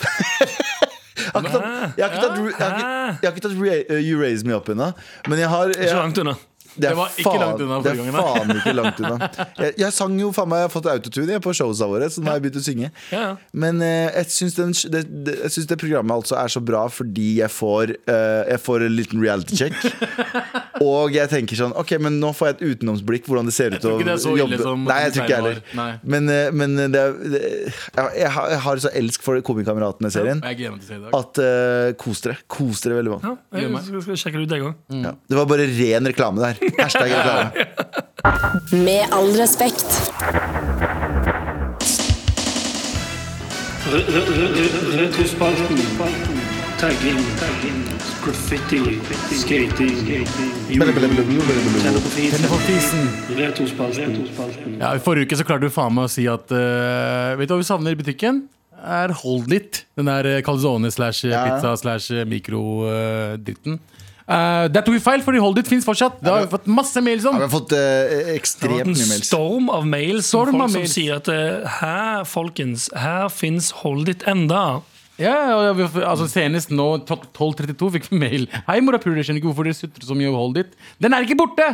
Jeg 1.13 1.29
har 1.29 1.43
ikke 1.45 1.51
tatt, 1.53 1.93
jeg 1.97 2.03
har 2.03 2.09
ikke 2.09 2.21
tatt, 2.23 2.37
jeg 2.37 2.53
har 2.57 2.73
ikke, 2.73 2.87
jeg 3.21 3.27
har 3.27 3.35
ikke 3.35 3.43
tatt 3.45 3.99
You 4.01 4.17
Raise 4.19 4.47
Me 4.47 4.55
Up 4.57 4.69
ennå, 4.73 4.89
men 5.29 5.39
jeg 5.39 5.49
har 5.51 5.71
jeg, 5.77 5.93
langt 5.93 6.17
unna. 6.19 6.33
Det, 6.75 6.89
Det 6.89 6.93
var 6.97 7.17
ikke 7.17 7.35
langt 7.39 7.61
unna 7.63 7.79
forrige 7.83 8.03
er 8.03 8.11
Det 8.11 8.13
er 8.13 8.27
faen 8.27 8.55
ikke 8.57 8.75
langt 8.77 9.01
unna. 9.03 9.29
Jeg, 9.59 9.75
jeg 9.83 9.95
sang 9.95 10.17
jo 10.21 10.31
faen 10.35 10.49
meg 10.51 10.63
Jeg 10.63 10.69
har 10.69 10.73
fått 10.73 10.89
autotune 10.93 11.39
på 11.43 11.55
showsa 11.59 11.89
våre, 11.91 12.09
så 12.09 12.23
nå 12.23 12.31
har 12.31 12.39
jeg 12.39 12.45
begynt 12.47 12.59
å 12.61 12.65
synge. 12.65 12.91
Ja, 13.13 13.21
ja. 13.23 13.31
Men 13.65 13.81
eh, 13.85 14.09
jeg 14.21 14.33
syns 14.37 14.85
det, 14.89 15.03
det, 15.27 15.37
det 15.69 15.79
programmet 15.79 16.15
altså 16.15 16.37
er 16.41 16.53
så 16.53 16.63
bra 16.63 16.85
fordi 16.91 17.37
jeg 17.41 17.51
får 17.53 17.95
eh, 17.97 18.43
Jeg 18.53 18.61
får 18.63 18.87
en 18.87 18.95
liten 18.97 19.23
reality 19.23 19.59
check. 19.63 19.79
og 20.83 21.15
jeg 21.15 21.29
tenker 21.31 21.57
sånn 21.59 21.73
Ok, 21.79 21.95
men 22.03 22.19
nå 22.21 22.29
får 22.35 22.49
jeg 22.51 22.55
et 22.55 22.63
utenomsblikk 22.73 23.27
hvordan 23.29 23.49
det 23.49 23.55
ser 23.55 23.75
ut 23.75 23.85
å 23.87 23.93
er 23.99 24.13
ille 24.43 24.59
Nei, 24.83 24.97
jeg 25.05 25.13
tror 25.15 25.23
ikke 25.23 25.33
jeg 25.33 25.39
heller. 25.39 25.61
Men, 26.03 26.29
eh, 26.29 26.49
men 26.53 26.75
det, 26.93 27.01
er- 27.01 27.17
det, 27.33 27.41
jeg, 27.43 28.07
jeg, 28.19 28.31
har, 28.35 28.49
jeg 28.53 28.61
har 28.67 28.83
så 28.85 28.91
elsk 29.01 29.25
for 29.25 29.39
Komikameratene-serien. 29.45 30.43
At 30.43 31.41
uh, 31.41 31.93
Kos 31.99 32.23
dere. 32.25 32.37
Kos 32.51 32.83
dere 32.85 32.99
veldig 32.99 33.15
mange. 33.15 33.33
Ja, 33.53 33.63
jeg 33.63 33.85
skal, 33.87 34.03
skal 34.07 34.21
sjekke 34.25 34.41
det 34.41 34.47
ut, 34.47 34.55
jeg 34.57 34.67
òg. 34.69 34.73
Ja. 35.03 35.13
Det 35.29 35.39
var 35.39 35.49
bare 35.49 35.67
ren 35.69 36.11
reklame 36.11 36.43
der. 36.43 36.61
Hashtag 36.81 37.15
reklame. 37.15 37.67
Med 38.83 39.13
all 39.13 39.31
respekt. 39.39 39.89
Retrospalten. 44.97 45.77
Tagging. 46.79 47.92
Graffiti. 48.23 48.99
Skating. 49.35 49.95
Tenner 52.31 52.47
på 52.47 52.57
fisen. 52.57 53.07
Ja, 54.79 54.95
I 54.95 54.99
forrige 55.03 55.27
uke 55.27 55.37
så 55.39 55.45
klarte 55.47 55.67
du 55.67 55.73
faen 55.73 55.93
meg 55.97 56.07
å 56.07 56.11
si 56.11 56.25
at 56.31 56.51
eh, 56.55 57.33
Vet 57.39 57.49
du 57.49 57.55
hva 57.55 57.59
vi 57.61 57.67
savner 57.67 57.95
i 57.95 57.99
butikken? 57.99 58.43
Er 58.83 59.13
Hold 59.23 59.51
It. 59.55 59.83
Den 59.99 60.07
der 60.11 60.27
eh, 60.37 60.41
calzone 60.45 60.91
slash 60.91 61.25
Ja. 61.29 61.43
pizza 61.47 61.75
slash 61.79 62.23
mikrodritten. 62.27 63.79
Uh, 64.23 64.69
der 64.71 64.79
tok 64.87 64.93
vi 64.95 65.01
feil, 65.03 65.19
fordi 65.25 65.39
Hold 65.43 65.57
It 65.59 65.67
fins 65.67 65.83
fortsatt. 65.83 66.21
Det 66.23 66.31
har 66.31 66.45
vi 66.45 66.51
fått 66.53 66.67
masse 66.71 67.01
mails 67.03 67.25
om. 67.27 67.35
Ja, 67.35 67.43
vi 67.43 67.47
har 67.49 67.51
fått 67.51 67.73
eh, 67.75 67.83
Det 68.07 68.21
har 68.29 68.37
ekstremt 68.37 68.79
vært 68.87 69.03
en 69.03 69.09
mails. 69.11 69.27
storm 69.27 69.67
av 69.69 69.83
mail 69.87 70.21
som 70.23 70.29
Storm 70.45 70.55
folk 70.55 70.63
av 70.63 70.77
som 70.77 70.87
sier 70.93 71.19
at 71.19 71.27
eh, 71.33 71.75
her, 71.81 72.23
folkens, 72.23 72.87
her 72.95 73.27
fins 73.35 73.71
Hold 73.83 74.07
It 74.15 74.23
enda. 74.31 74.63
Ja, 75.21 75.71
vi, 75.77 75.85
altså 76.01 76.25
Senest 76.31 76.71
nå, 76.73 76.87
12.32, 77.05 77.89
fikk 77.97 78.07
vi 78.09 78.19
mail. 78.23 78.47
Hei, 78.65 78.79
morapuler, 78.81 79.19
jeg 79.21 79.27
skjønner 79.27 79.43
ikke 79.43 79.51
hvorfor 79.51 79.67
dere 79.67 79.77
sutrer 79.77 80.07
så 80.07 80.17
mye 80.17 80.31
over 80.31 80.41
holdet 80.41 80.71
ditt.' 80.71 80.77
Den 81.05 81.13
er 81.13 81.25
ikke 81.27 81.37
borte! 81.37 81.67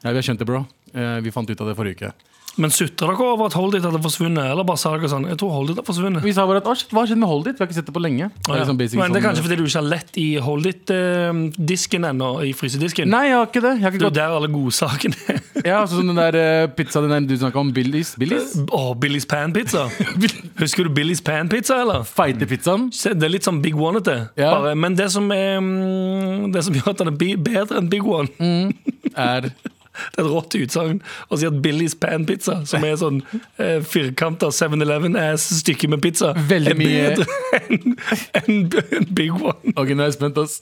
Ja, 0.00 0.08
vi 0.08 0.16
har 0.16 0.24
skjønt 0.24 0.40
det, 0.40 0.48
bro. 0.48 0.62
Eh, 0.96 1.18
vi 1.20 1.32
fant 1.34 1.50
ut 1.50 1.60
av 1.60 1.68
det 1.68 1.76
forrige 1.76 1.98
uke. 2.00 2.29
Men 2.58 2.70
sutter 2.74 3.06
dere 3.06 3.24
over 3.30 3.46
at 3.46 3.54
Hold 3.54 3.76
It 3.78 3.84
hadde 3.86 4.00
forsvunnet? 4.02 4.50
Eller 4.50 4.64
bare 4.66 4.76
sa 4.80 4.90
dere 4.96 5.08
sånn 5.08 5.28
Jeg 5.30 5.38
tror 5.38 5.52
Hold 5.54 5.70
It 5.70 5.76
har 5.80 5.84
forsvunnet. 5.86 6.22
Vi 6.26 6.32
sa 6.34 6.44
bare 6.50 6.58
at 6.60 6.66
«Å, 6.66 6.74
shit, 6.76 6.90
hva 6.90 7.04
har 7.04 7.06
skjedd 7.12 7.20
med 7.22 7.28
Hold 7.30 7.46
It? 7.46 7.56
Vi 7.56 7.62
har 7.64 7.68
ikke 7.70 7.76
sett 7.78 7.86
det 7.86 7.94
på 7.94 8.02
lenge. 8.02 8.26
Det 8.42 8.50
er 8.50 8.58
liksom 8.64 8.80
basic 8.80 8.98
Men 8.98 9.12
det 9.14 9.20
er 9.20 9.22
sånn- 9.22 9.26
kanskje 9.28 9.44
fordi 9.46 9.56
du 9.56 9.62
ikke 9.64 9.78
har 9.80 9.88
lett 9.92 10.18
i 10.20 10.26
Hold 10.44 10.66
It-disken 10.66 12.04
ennå, 12.10 12.30
i 12.44 12.52
frysedisken. 12.58 13.08
Nei, 13.12 13.22
jeg 13.30 13.36
har 13.38 13.46
ikke 13.48 13.62
det. 13.64 13.72
Jeg 13.78 13.86
har 13.86 13.90
Det 13.94 14.00
ikke 14.00 14.02
er 14.02 14.04
jo 14.04 14.10
gått 14.10 14.18
der 14.18 14.36
alle 14.40 14.50
godsakene 14.54 15.16
er. 15.28 15.40
Ja, 15.60 15.82
altså 15.82 15.98
sånn 16.00 16.08
den 16.08 16.16
der 16.16 16.36
eh, 16.40 16.66
pizza 16.72 17.02
den 17.04 17.10
der 17.12 17.26
du 17.28 17.34
snakka 17.36 17.60
om, 17.60 17.70
Billies. 17.76 18.14
Billies? 18.20 18.54
Å, 18.72 18.94
Billy's 18.96 19.26
Pan-pizza. 19.28 19.82
Husker 20.62 20.88
du 20.88 20.92
Billy's 20.96 21.20
Pan-pizza, 21.24 21.80
eller? 21.84 22.06
Feite 22.08 22.48
pizzaen. 22.48 22.88
Se, 22.96 23.12
Det 23.12 23.28
er 23.28 23.34
litt 23.34 23.44
sånn 23.44 23.60
Big 23.64 23.76
One-ete. 23.76 24.30
Ja. 24.40 24.54
Bare- 24.56 24.74
Men 24.74 24.96
det 24.96 25.10
som, 25.12 25.26
er, 25.32 25.58
mm, 25.60 26.48
det 26.54 26.64
som 26.64 26.74
gjør 26.78 26.94
at 26.94 27.02
den 27.04 27.12
er 27.12 27.18
bi- 27.20 27.36
bedre 27.36 27.76
enn 27.82 27.90
Big 27.92 28.06
One, 28.08 28.72
Er 29.16 29.50
det 30.14 30.22
er 30.22 30.26
et 30.26 30.30
rått 30.32 30.56
utsagn 30.60 31.00
å 31.30 31.38
si 31.40 31.48
at 31.48 31.58
Billy's 31.64 31.94
Pan-pizza, 32.00 32.60
som 32.68 32.84
er 32.86 32.96
sånn 33.00 33.22
eh, 33.60 33.78
firkanta 33.86 34.50
7-Eleven-ass-stykke 34.54 35.90
med 35.92 36.02
pizza, 36.04 36.32
Veldig 36.50 36.74
er 36.74 36.78
mye- 36.80 37.14
bedre 37.14 37.26
enn 38.40 38.68
en 38.98 39.08
Big 39.14 39.32
One. 39.34 39.74
Ok, 39.76 39.92
nå 39.94 40.04
er 40.04 40.10
jeg 40.10 40.18
spent, 40.18 40.38
ass. 40.40 40.60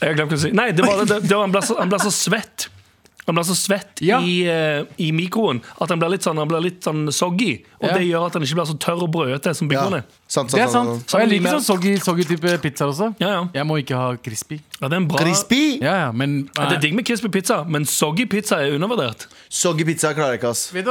Jeg 0.00 0.08
har 0.12 0.18
glemt 0.18 0.32
hva 0.32 0.38
jeg 0.38 0.44
si. 0.48 0.54
Nei, 0.56 0.70
det 0.76 0.86
var, 0.86 1.02
det, 1.06 1.20
det 1.28 1.34
var, 1.36 1.44
han, 1.46 1.52
ble 1.54 1.62
så, 1.66 1.76
han 1.78 1.90
ble 1.92 2.00
så 2.02 2.10
svett. 2.14 2.68
Han 3.26 3.36
blir 3.36 3.44
så 3.46 3.54
svett 3.54 4.00
Ja. 4.02 4.18
i, 4.20 4.42
uh, 4.50 4.84
i 4.98 5.12
mikroen 5.12 5.60
at 5.80 5.88
han 5.88 5.98
blir 6.00 6.10
litt 6.10 6.22
sånn, 6.26 6.36
han 6.38 6.48
blir 6.48 6.60
litt 6.60 6.80
sånn 6.82 7.06
soggy. 7.12 7.64
Og 7.80 7.88
Ja. 7.88 7.94
det 7.98 8.06
gjør 8.08 8.26
at 8.26 8.32
han 8.34 8.42
ikke 8.42 8.54
blir 8.58 8.66
så 8.66 8.78
tørr 8.78 9.02
og 9.02 9.12
brødete 9.12 9.54
som 9.54 9.68
Big 9.68 9.78
Ja, 9.78 9.86
er. 9.86 10.04
sant, 10.28 10.50
Det 10.50 10.60
er 10.60 10.66
sant, 10.68 10.88
sant. 10.88 11.10
sant. 11.10 11.14
Og 11.22 11.28
jeg 11.30 11.40
liker 11.40 11.54
sånn 11.58 11.62
soggy, 11.62 11.96
soggy 12.02 12.24
type 12.24 12.58
pizzaer 12.62 12.88
også. 12.90 13.14
Ja, 13.20 13.28
ja. 13.28 13.48
Jeg 13.54 13.64
må 13.66 13.78
ikke 13.78 13.94
ha 13.96 14.16
crispy. 14.16 14.60
ja 14.80 14.88
det 14.88 14.92
er 14.92 15.00
en 15.00 15.06
bra 15.08 15.18
Crispy! 15.18 15.78
Ja, 15.80 15.94
ja, 16.06 16.12
men 16.12 16.48
Ja, 16.58 16.66
det 16.68 16.78
er 16.78 16.80
digg 16.80 16.94
med 16.94 17.04
crispy 17.06 17.28
pizza, 17.28 17.64
men 17.64 17.84
soggy 17.84 18.26
pizza 18.26 18.56
er 18.56 18.72
undervurdert. 18.74 19.26
Soggy 19.48 19.84
pizza 19.84 20.12
klarer 20.14 20.32
jeg 20.32 20.40
ikke, 20.40 20.50
ass. 20.50 20.70
Vet 20.72 20.84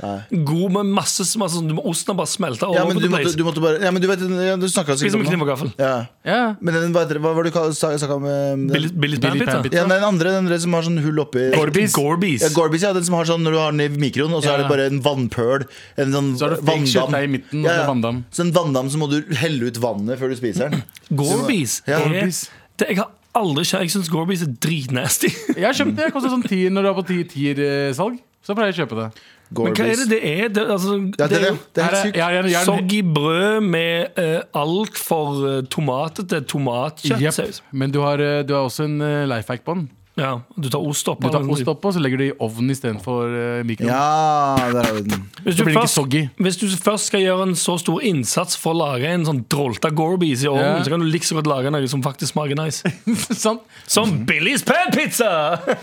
Ikke? 0.00 0.44
God 0.48 0.72
med 0.72 0.86
masse, 0.96 1.26
masse 1.36 1.58
sånn, 1.58 1.68
du 1.68 1.74
må 1.76 1.82
Osten 1.90 2.14
har 2.14 2.16
bare 2.22 2.30
smelta 2.32 2.66
over 2.70 2.78
Ja, 2.78 2.84
men 2.88 2.96
du 3.02 3.08
måtte, 3.12 3.32
du 3.36 3.44
måtte 3.44 3.60
bare 3.60 3.80
Ja, 3.84 3.90
men 3.92 4.00
du 4.00 4.06
vet 4.08 4.20
ja, 4.24 4.56
Du 4.56 4.64
snakka 4.72 4.96
sikkert 4.96 5.26
kniv 5.28 5.42
og 5.44 5.48
gaffel. 5.50 5.72
ja. 5.78 6.06
Ja. 6.24 6.54
Men 6.60 6.74
den, 6.74 6.92
hva, 6.94 7.02
hva 7.04 7.34
var 7.36 7.44
det 7.44 7.52
du 7.52 7.58
snakka 7.76 8.14
om? 8.16 8.24
eh, 8.24 8.56
den- 8.56 8.70
Billy's 8.70 8.92
Billy 8.96 9.18
Pan-pizza. 9.20 9.58
Pan-pizza. 9.60 9.76
Ja, 9.76 9.84
den 9.86 10.04
andre 10.04 10.30
den 10.30 10.44
andre 10.46 10.58
som 10.60 10.72
har 10.72 10.82
sånn 10.88 10.98
hull 11.04 11.20
oppi 11.20 11.50
Gorbis. 11.54 11.92
Gorbis. 11.92 12.40
Ja, 12.42 12.48
Gorbis, 12.56 12.82
ja, 12.82 12.92
den 12.96 13.04
som 13.04 13.14
har 13.14 13.24
sånn 13.28 13.42
når 13.44 13.52
du 13.52 13.58
har 13.60 13.72
den 13.76 13.80
i 13.80 13.88
mikroen, 14.08 14.32
og 14.32 14.42
så 14.42 14.50
Ja. 14.50 14.54
er 14.54 14.58
det 14.64 14.68
bare 14.72 14.86
en 14.88 15.00
vannpøl. 15.02 15.66
En 15.98 16.12
sånn 16.12 16.32
Så 16.38 16.46
er 16.46 16.56
det 16.56 16.64
vanndam. 16.64 17.14
i 17.22 17.26
midten, 17.36 17.62
ja, 17.64 17.84
så 17.84 17.86
vanndam. 17.92 18.24
Så 18.32 18.40
en 18.46 18.52
vanndam 18.52 18.88
så 18.88 18.96
må 18.96 19.08
du 19.10 19.20
helle 19.34 19.66
ut 19.68 19.76
vannet 19.78 20.18
før 20.18 20.30
du 20.30 20.36
spiser 20.36 20.70
den. 20.70 20.82
Gorbis. 21.14 21.82
Ja. 21.86 22.00
Gorbis. 22.00 22.48
Det, 22.78 22.88
jeg 22.88 22.96
har 22.98 23.10
aldri 23.34 23.62
kjøpt 23.64 23.80
Jeg 23.84 23.90
syns 23.90 24.08
Gorbis 24.10 24.42
er 24.42 24.46
dritnasty. 24.58 25.28
Jeg 25.56 25.64
har 25.64 25.72
kjøpt 25.76 25.96
det. 25.96 26.04
Det 26.08 26.12
koster 26.14 26.30
sånn 26.32 26.46
tier 26.48 26.70
når 26.70 26.82
du 26.82 26.88
er 26.88 26.94
på 26.94 27.06
ti- 27.06 27.24
tier-salg. 27.54 28.18
Så 28.46 28.54
pleier 28.56 28.72
jeg 28.72 28.80
å 28.80 28.86
kjøpe 28.88 28.96
det. 28.96 29.20
Men 29.50 29.74
hva 29.74 29.86
er 29.90 29.98
det 29.98 30.06
det 30.12 30.20
er? 30.22 30.48
Det, 30.54 30.64
altså, 30.70 30.96
Ja, 31.18 31.26
det, 31.26 31.30
det 31.30 31.40
det. 31.42 31.54
det 31.74 31.82
er 31.82 31.94
helt 32.36 32.50
sykt. 32.50 32.66
soggy 32.68 33.00
brød 33.14 33.60
med 33.66 34.18
uh, 34.18 34.62
altfor 34.62 35.40
uh, 35.42 35.64
tomatete 35.66 36.40
tomatkjøttsaus. 36.46 37.58
Yep. 37.58 37.72
Men 37.72 37.90
du 37.90 38.00
har, 38.04 38.22
eh, 38.22 38.42
du 38.46 38.54
har 38.54 38.68
også 38.68 38.86
en 38.86 39.00
uh, 39.02 39.24
life 39.26 39.50
hack 39.50 39.64
på 39.66 39.74
den. 39.74 39.88
Ja, 40.20 40.32
du 40.60 40.68
tar 40.72 40.82
ost 40.84 41.08
opp. 41.08 41.22
Du 41.24 41.30
tar 41.32 41.46
ost 41.48 41.68
oppå, 41.72 41.90
så 41.96 42.00
legger 42.02 42.20
du 42.20 42.24
i 42.28 42.32
ovnen 42.44 42.70
istedenfor 42.74 43.30
uh, 43.32 43.62
mikroen. 43.66 43.88
Ja, 43.88 44.70
der 44.74 44.84
har 44.84 44.98
den. 45.00 45.24
Hvis 45.40 45.56
Så 45.56 45.62
du, 45.62 45.64
blir 45.64 45.72
det 45.72 45.74
ikke 45.74 45.84
først, 45.86 45.96
soggy. 45.98 46.22
hvis 46.44 46.58
du 46.60 46.66
først 46.76 47.08
skal 47.10 47.24
gjøre 47.24 47.46
en 47.48 47.54
så 47.58 47.76
stor 47.80 48.04
innsats 48.04 48.58
for 48.60 48.76
å 48.76 48.80
lage 48.82 49.08
en 49.08 49.24
sånn 49.26 49.40
drolta 49.50 49.90
Gorbies 49.96 50.44
i 50.44 50.50
ovnen, 50.52 50.76
Ja. 50.76 50.84
så 50.84 50.92
kan 50.92 51.00
du 51.00 51.08
like 51.08 51.24
så 51.26 51.38
godt 51.40 51.48
lage 51.50 51.72
noe 51.72 51.88
som 51.90 52.02
faktisk 52.04 52.34
smaker 52.34 52.58
nice. 52.60 52.84
Sant? 53.44 53.64
Som 53.88 54.20
Billy's 54.28 54.62
Pan-pizza! 54.68 55.30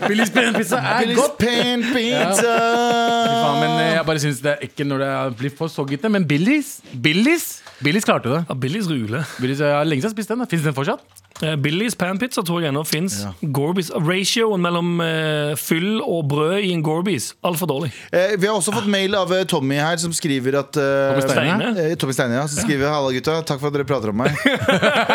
Billy's 0.06 0.30
pizza 0.32 0.78
er 0.78 1.02
Billy's 1.04 1.18
godt! 1.18 1.38
Pan 1.42 1.82
Pizza! 1.92 2.56
Faen, 2.58 3.60
men 3.62 3.72
eh, 3.82 3.92
jeg 3.98 4.06
bare 4.08 4.22
synes 4.22 4.42
det 4.44 4.54
er 4.56 4.66
ikke 4.68 4.86
når 4.88 5.02
det 5.04 5.12
blir 5.42 5.54
for 5.58 5.72
soggete. 5.72 6.10
Men 6.12 6.26
Billy's 6.30 6.78
Billy's 6.94 7.58
Billy's 7.84 8.06
klarte 8.06 8.30
det. 8.32 8.40
Ja, 8.48 8.54
Billy's 8.58 8.88
rule. 8.90 9.20
Billy's, 9.38 9.60
jeg 9.62 9.70
har 9.74 9.84
lenge 9.86 10.02
siden 10.02 10.10
jeg 10.10 10.14
har 10.14 10.16
spist 10.16 10.32
den. 10.34 10.46
Fins 10.50 10.64
den 10.66 10.74
fortsatt? 10.74 11.04
Eh, 11.42 11.54
Billy's 11.60 11.94
Pan-pizza 11.98 12.42
tror 12.46 12.62
jeg 12.62 12.72
ennå 12.72 12.82
fins. 12.88 13.20
Gorbies 13.54 13.90
Ratioen 13.94 14.62
mellom 14.64 14.98
eh, 15.04 15.52
fyll 15.60 16.00
og 16.02 16.26
brød 16.32 16.64
i 16.66 16.72
en 16.74 16.82
Gorbies 16.86 17.30
altfor 17.46 17.70
dårlig. 17.70 17.92
Eh, 18.12 18.34
vi 18.38 18.48
har 18.48 18.56
også 18.58 18.74
fått 18.74 18.88
mail 18.90 19.14
av 19.18 19.32
eh, 19.36 19.44
Tommy 19.48 19.78
her, 19.78 19.98
som 20.02 20.14
skriver 20.16 20.58
at 20.62 20.78
eh, 20.80 21.12
Tommy 21.14 21.26
Steine? 21.28 21.70
Eh, 21.84 21.94
Tommy 22.00 22.16
Steine, 22.16 22.38
ja. 22.40 22.46
Som 22.50 22.64
skriver 22.66 22.90
Halla, 22.90 23.12
gutta. 23.14 23.38
Takk 23.46 23.62
for 23.62 23.70
at 23.70 23.78
dere 23.78 23.86
prater 23.88 24.12
om 24.12 24.18
meg. 24.22 24.34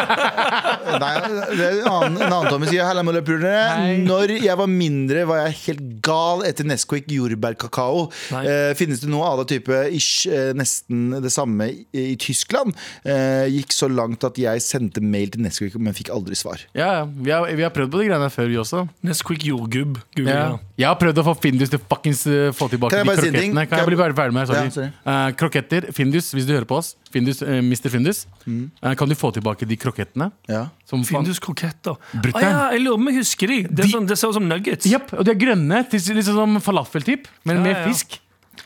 Nei, 1.03 1.11
det 1.53 1.65
er 1.65 1.79
en 1.81 1.89
annen, 1.89 2.17
en 2.21 2.27
annen 2.29 2.49
Tommy 2.51 2.69
sier 2.69 2.87
Halla, 2.87 3.03
mollapulere. 3.05 3.97
Når 4.03 4.35
jeg 4.43 4.57
var 4.59 4.69
mindre, 4.71 5.25
var 5.29 5.43
jeg 5.45 5.57
helt 5.63 5.83
gal 6.05 6.43
etter 6.47 6.67
Nesquik 6.67 7.09
jordbærkakao. 7.11 8.05
Eh, 8.43 8.71
finnes 8.79 9.03
det 9.03 9.11
noe 9.11 9.27
av 9.33 9.43
det 9.43 9.49
type 9.57 9.79
ish, 9.95 10.27
eh, 10.29 10.51
nesten 10.57 11.17
det 11.23 11.31
samme 11.33 11.69
i, 11.73 11.83
i 12.13 12.15
Tyskland? 12.21 12.75
Eh, 13.03 13.47
gikk 13.57 13.73
så 13.75 13.89
langt 13.91 14.23
at 14.27 14.39
jeg 14.39 14.63
sendte 14.63 15.03
mail 15.03 15.33
til 15.33 15.43
Nesquik, 15.45 15.77
men 15.81 15.95
fikk 15.97 16.12
aldri 16.13 16.35
svar. 16.37 16.61
Ja, 16.77 16.87
ja. 16.99 17.03
Vi 17.05 17.31
har, 17.33 17.47
vi 17.57 17.63
har 17.65 17.71
prøvd 17.73 17.91
på 17.93 17.99
de 18.01 18.07
greiene 18.09 18.29
før, 18.33 18.47
vi 18.51 18.57
også. 18.61 18.83
Nesquik 19.05 19.43
jordgubb. 19.47 19.97
Ja. 20.17 20.57
Jeg 20.79 20.87
har 20.89 20.95
prøvd 21.01 21.21
å 21.21 21.25
få 21.27 21.33
Findus 21.43 21.69
til 21.73 21.81
fuckings 21.81 22.23
uh, 22.29 22.51
få 22.55 22.69
tilbake 22.71 23.01
de 23.01 23.03
krokettene. 23.09 23.65
Kan 23.69 23.81
jeg 23.83 23.89
bli 23.89 23.97
jeg- 23.97 24.15
ferdig 24.17 24.33
med 24.33 24.47
Ja, 24.47 24.53
sorry. 24.53 24.71
sorry. 24.77 24.89
Eh, 25.05 25.31
kroketter, 25.39 25.89
Findus, 25.93 26.31
hvis 26.33 26.47
du 26.47 26.53
hører 26.55 26.65
på 26.69 26.77
oss. 26.79 26.95
Findus, 27.13 27.41
uh, 27.41 27.59
Mr. 27.61 27.89
Findus. 27.93 28.25
Mm. 28.47 28.71
Eh, 28.81 28.95
kan 28.95 29.09
du 29.09 29.15
få 29.15 29.33
tilbake 29.35 29.67
de 29.67 29.77
krokettene? 29.77 30.31
Ja. 30.49 30.67
Som 30.89 31.03
Findus 31.03 31.39
kroketter. 31.39 31.97
Ah, 32.33 32.41
ja, 32.41 32.71
jeg 32.73 32.81
lurer 32.85 32.97
på 32.97 33.01
om 33.01 33.07
jeg 33.11 33.17
husker 33.21 33.47
de. 33.47 33.61
Det, 33.67 33.75
De- 33.85 33.91
sånn, 33.91 34.07
det 34.07 34.17
ser 34.17 34.29
ut 34.29 34.39
som 34.39 34.47
nuggets. 34.47 34.85
Yep, 34.89 35.13
og 35.17 35.25
de 35.25 35.31
er 35.31 35.39
grønne, 35.39 35.85
Liksom 35.93 36.21
sånn 36.23 36.35
som 36.35 36.61
falafeltyp, 36.61 37.27
men 37.45 37.57
Ja, 37.57 37.63
med 37.63 37.87
fisk. 37.89 38.19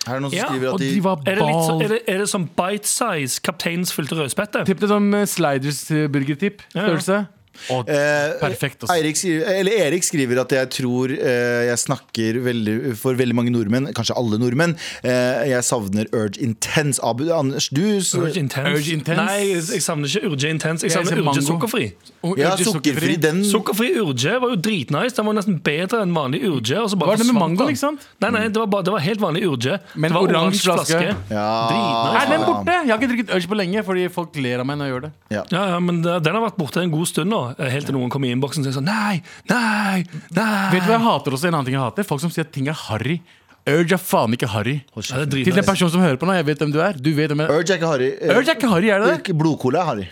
Er 0.07 0.19
det 0.19 0.21
noen 0.21 0.31
som 0.31 0.37
Ja, 0.37 0.47
skriver 0.47 0.73
at 0.73 0.79
de 0.79 0.87
de 0.99 1.31
Er 1.31 1.35
det, 1.35 1.43
så, 1.67 1.81
er, 1.83 1.87
det, 1.87 1.99
er 2.07 2.17
det 2.19 2.27
som 2.29 2.45
bite 2.45 2.87
size 2.87 3.39
kapteinsfylte 3.43 4.15
rødspette? 4.19 4.65
Tipp 4.67 4.79
det 4.79 4.89
som 4.89 5.11
sliders 5.27 5.81
burgertipp. 6.11 6.61
Størrelse. 6.71 7.07
Ja, 7.07 7.19
ja. 7.19 7.25
Størrelse. 7.57 7.87
Å, 7.87 7.89
Eh, 7.89 8.39
perfekt. 8.39 8.83
altså. 8.83 8.95
Skriver- 9.17 9.59
eller 9.59 9.71
Erik 9.71 10.03
skriver 10.03 10.39
at 10.41 10.49
jeg 10.51 10.69
tror 10.69 11.11
eh, 11.11 11.65
jeg 11.67 11.77
snakker 11.77 12.39
veldig, 12.43 12.95
for 12.97 13.13
veldig 13.15 13.33
mange 13.35 13.51
nordmenn, 13.51 13.87
kanskje 13.93 14.15
alle 14.17 14.37
nordmenn. 14.37 14.75
Eh, 15.03 15.49
jeg 15.49 15.63
savner 15.63 16.05
Urge 16.13 16.37
Intense. 16.41 16.99
Abu, 17.03 17.31
Anders, 17.33 17.69
du 17.69 17.81
Urge 17.99 18.37
Intense. 18.37 18.73
Urge 18.77 18.93
Intense. 18.93 19.25
Nei, 19.25 19.53
jeg, 19.53 19.81
savner 19.81 20.07
ikke 20.07 20.29
Urge 20.31 20.49
Intense. 20.49 20.83
Jeg 20.83 20.91
savner 20.91 21.17
Urge 21.17 21.23
mango. 21.25 21.41
sukkerfri. 21.41 21.93
Urge 22.23 22.39
Ja, 22.39 22.51
Urge 22.53 22.65
sukkerfri. 22.65 23.15
Den 23.19 23.43
Sukkerfri 23.43 23.89
Urge 24.01 24.39
var 24.41 24.49
jo 24.49 24.55
dritnice. 24.55 25.15
Den 25.15 25.25
var 25.25 25.33
nesten 25.33 25.59
bedre 25.63 26.01
enn 26.03 26.13
vanlig 26.13 26.43
Urge. 26.43 26.77
Og 26.81 26.89
så 26.91 26.97
bare 26.99 27.07
Var 27.15 27.17
det 27.17 27.25
med 27.27 27.35
mango, 27.35 27.65
liksom? 27.67 27.97
Nei, 28.21 28.29
nei, 28.31 28.47
det 28.49 28.57
var, 28.57 28.67
bare, 28.67 28.83
det 28.83 28.91
var 28.93 28.99
helt 28.99 29.19
vanlig 29.19 29.43
Urge. 29.47 29.79
Men 29.95 30.11
det 30.11 30.15
var 30.19 30.27
oransje 30.27 30.63
flaske. 30.63 31.15
Ja. 31.31 31.47
Dritnice. 31.71 32.21
Er 32.21 32.29
den 32.29 32.45
borte? 32.45 32.65
Jeg 32.67 32.89
har 32.89 32.97
ikke 32.99 33.09
drukket 33.13 33.35
Urge 33.35 33.47
på 33.47 33.55
lenge, 33.57 33.83
fordi 33.85 34.07
folk 34.11 34.35
ler 34.35 34.59
av 34.59 34.65
meg 34.65 34.77
når 34.77 34.85
jeg 34.85 34.93
gjør 34.95 35.01
det. 35.07 35.11
Ja. 35.31 35.43
Ja, 35.51 35.65
ja, 35.73 35.79
men 35.79 36.01
det- 36.01 36.23
den 36.23 36.33
har 36.35 36.41
vært 36.49 36.57
borte 36.57 36.81
en 36.81 36.91
god 36.91 37.07
stund 37.07 37.29
nå. 37.31 37.46
Eh, 37.55 37.69
Helt 37.73 37.87
til 37.89 37.95
noen 37.97 38.11
kommer 38.13 38.29
i 38.29 38.33
innboksen 38.35 38.63
og 38.63 38.67
sier 38.67 38.75
sånn 38.77 38.87
Nei, 38.89 39.21
nei, 39.49 40.03
nei. 40.35 40.69
Vet 40.73 40.83
du 40.85 40.89
hva 40.91 40.97
jeg 40.97 41.05
hater 41.07 41.37
også? 41.37 41.49
En 41.49 41.57
annen 41.59 41.69
ting 41.69 41.77
jeg 41.77 41.83
hater? 41.83 42.07
Folk 42.07 42.23
som 42.23 42.33
sier 42.33 42.47
at 42.47 42.51
ting 42.55 42.69
er 42.71 42.77
harry. 42.87 43.19
Urge 43.67 43.97
er 43.97 43.99
faen 43.99 44.31
ikke 44.37 44.47
harry. 44.53 44.77
Ja, 44.95 45.23
det 45.25 45.43
Til 45.43 45.57
den 45.57 45.65
personen 45.67 45.91
som 45.91 46.03
hører 46.03 46.19
på 46.21 46.27
nå, 46.29 46.35
jeg 46.37 46.47
vet 46.47 46.61
hvem 46.63 46.71
du 46.71 46.79
er. 46.83 46.95
Du 46.95 47.09
vet 47.17 47.33
hvem 47.33 47.43
jeg 47.43 47.51
Urge 47.51 47.73
er 47.75 47.79
ikke 47.81 47.91
harry. 47.91 48.11
Eh, 48.15 48.35
Urge 48.35 48.53
er 48.53 48.59
ikke 48.59 48.71
harry, 48.71 48.91
er 48.95 49.03
det 49.03 49.15
det? 49.27 49.35
Blodcola 49.37 49.81
er 49.83 49.89
harry. 49.91 50.07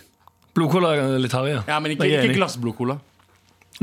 Blodcola 0.55 0.95
er 0.95 1.19
litt 1.23 1.35
harry, 1.35 1.53
ja. 1.55 1.61
Ja, 1.67 1.79
men 1.83 1.95
ikke, 1.95 2.07
ikke 2.07 2.35
glassblodcola. 2.39 2.99